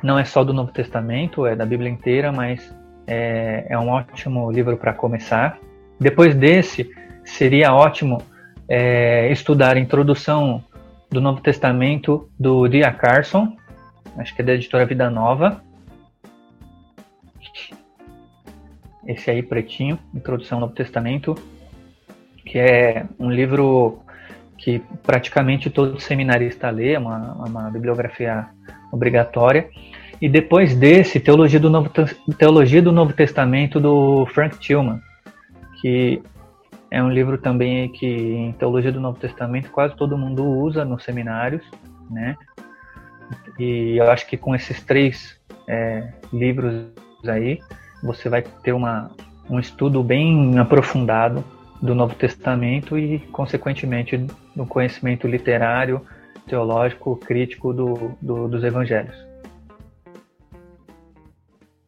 não 0.03 0.19
é 0.19 0.25
só 0.25 0.45
do 0.45 0.53
Novo 0.53 0.73
Testamento, 0.73 1.47
é 1.47 1.57
da 1.57 1.67
Bíblia 1.67 1.91
inteira, 1.91 2.33
mas 2.33 2.75
é, 3.07 3.67
é 3.69 3.79
um 3.79 3.89
ótimo 3.89 4.51
livro 4.51 4.77
para 4.77 4.93
começar. 4.93 5.59
Depois 5.99 6.35
desse, 6.35 6.91
seria 7.25 7.75
ótimo 7.75 8.23
é, 8.69 9.31
estudar 9.33 9.77
a 9.77 9.81
introdução 9.81 10.63
do 11.11 11.21
Novo 11.21 11.41
Testamento 11.41 12.29
do 12.39 12.69
Dia 12.69 12.93
Carson, 12.93 13.57
acho 14.17 14.35
que 14.35 14.43
é 14.43 14.45
da 14.45 14.55
editora 14.55 14.85
Vida 14.85 15.09
Nova. 15.11 15.63
Esse 19.07 19.31
aí, 19.31 19.43
pretinho, 19.43 19.99
Introdução 20.15 20.57
ao 20.59 20.61
Novo 20.61 20.75
Testamento, 20.75 21.35
que 22.45 22.59
é 22.59 23.07
um 23.19 23.31
livro 23.31 24.03
que 24.69 24.83
praticamente 25.03 25.71
todo 25.71 25.99
seminarista 25.99 26.69
lê, 26.69 26.93
é 26.93 26.99
uma, 26.99 27.33
uma 27.33 27.71
bibliografia 27.71 28.49
obrigatória. 28.93 29.71
E 30.21 30.29
depois 30.29 30.77
desse, 30.77 31.19
Teologia 31.19 31.59
do 31.59 31.71
Novo, 31.71 31.91
Teologia 32.37 32.83
do 32.83 32.93
Novo 32.93 33.15
Testamento 33.15 33.81
do 33.81 34.27
Frank 34.27 34.59
Tillman, 34.59 35.01
que 35.81 36.21
é 36.91 37.03
um 37.03 37.11
livro 37.11 37.39
também 37.39 37.91
que 37.91 38.07
em 38.07 38.53
Teologia 38.53 38.93
do 38.93 39.01
Novo 39.01 39.19
Testamento 39.19 39.71
quase 39.71 39.97
todo 39.97 40.19
mundo 40.19 40.45
usa 40.45 40.85
nos 40.85 41.03
seminários, 41.03 41.63
né? 42.11 42.37
E 43.59 43.97
eu 43.97 44.11
acho 44.11 44.27
que 44.27 44.37
com 44.37 44.55
esses 44.55 44.83
três 44.83 45.41
é, 45.67 46.13
livros 46.31 46.89
aí, 47.27 47.59
você 48.03 48.29
vai 48.29 48.43
ter 48.43 48.75
uma, 48.75 49.11
um 49.49 49.59
estudo 49.59 50.03
bem 50.03 50.59
aprofundado 50.59 51.43
do 51.81 51.95
Novo 51.95 52.15
Testamento 52.15 52.99
e, 52.99 53.21
consequentemente, 53.33 54.17
do 54.55 54.67
conhecimento 54.67 55.27
literário, 55.27 56.05
teológico, 56.47 57.17
crítico 57.17 57.73
do, 57.73 58.13
do, 58.21 58.49
dos 58.49 58.65
evangelhos. 58.65 59.15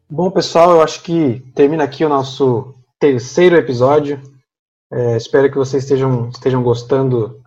Bom, 0.09 0.29
pessoal, 0.29 0.71
eu 0.71 0.81
acho 0.81 1.03
que 1.03 1.39
termina 1.55 1.83
aqui 1.83 2.03
o 2.03 2.09
nosso 2.09 2.75
terceiro 2.99 3.55
episódio. 3.55 4.21
É, 4.91 5.15
espero 5.15 5.49
que 5.49 5.57
vocês 5.57 5.83
estejam, 5.83 6.29
estejam 6.29 6.61
gostando 6.61 7.41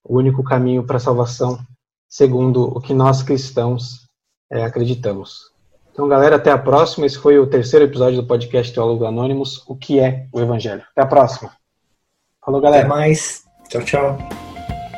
o 0.03 0.15
único 0.15 0.43
caminho 0.43 0.85
para 0.85 0.97
a 0.97 0.99
salvação, 0.99 1.59
segundo 2.07 2.65
o 2.65 2.79
que 2.79 2.93
nós 2.93 3.23
cristãos 3.23 4.07
é, 4.51 4.63
acreditamos. 4.63 5.51
Então, 5.91 6.07
galera, 6.07 6.35
até 6.35 6.51
a 6.51 6.57
próxima. 6.59 7.07
Esse 7.07 7.17
foi 7.17 7.39
o 7.39 7.47
terceiro 7.47 7.85
episódio 7.85 8.21
do 8.21 8.27
podcast 8.27 8.71
Teólogo 8.71 9.03
Anônimos, 9.03 9.63
o 9.67 9.75
que 9.75 9.99
é 9.99 10.27
o 10.31 10.39
Evangelho. 10.39 10.83
Até 10.91 11.01
a 11.01 11.07
próxima. 11.07 11.51
Falou, 12.45 12.61
galera. 12.61 12.85
Até 12.85 12.89
mais. 12.89 13.43
Tchau, 13.67 13.81
tchau. 13.81 14.17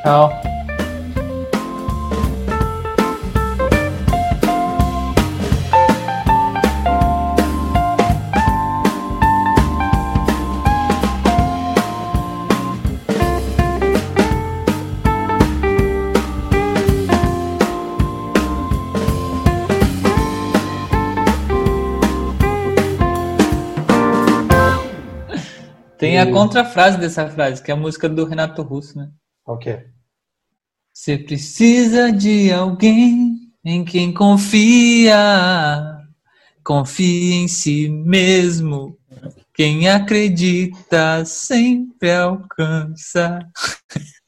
Tchau. 0.04 0.51
A 26.22 26.32
contrafrase 26.32 26.98
dessa 26.98 27.28
frase, 27.30 27.62
que 27.62 27.72
é 27.72 27.74
a 27.74 27.78
música 27.78 28.08
do 28.10 28.26
Renato 28.26 28.62
Russo, 28.62 28.98
né? 28.98 29.10
Ok. 29.46 29.86
Você 30.94 31.18
precisa 31.18 32.12
de 32.12 32.52
alguém 32.52 33.52
em 33.64 33.84
quem 33.86 34.14
confia. 34.14 35.18
Confie 36.64 37.34
em 37.34 37.48
si 37.48 37.90
mesmo. 37.90 38.98
Quem 39.54 39.90
acredita 39.90 41.26
sempre 41.26 42.12
alcança. 42.12 43.40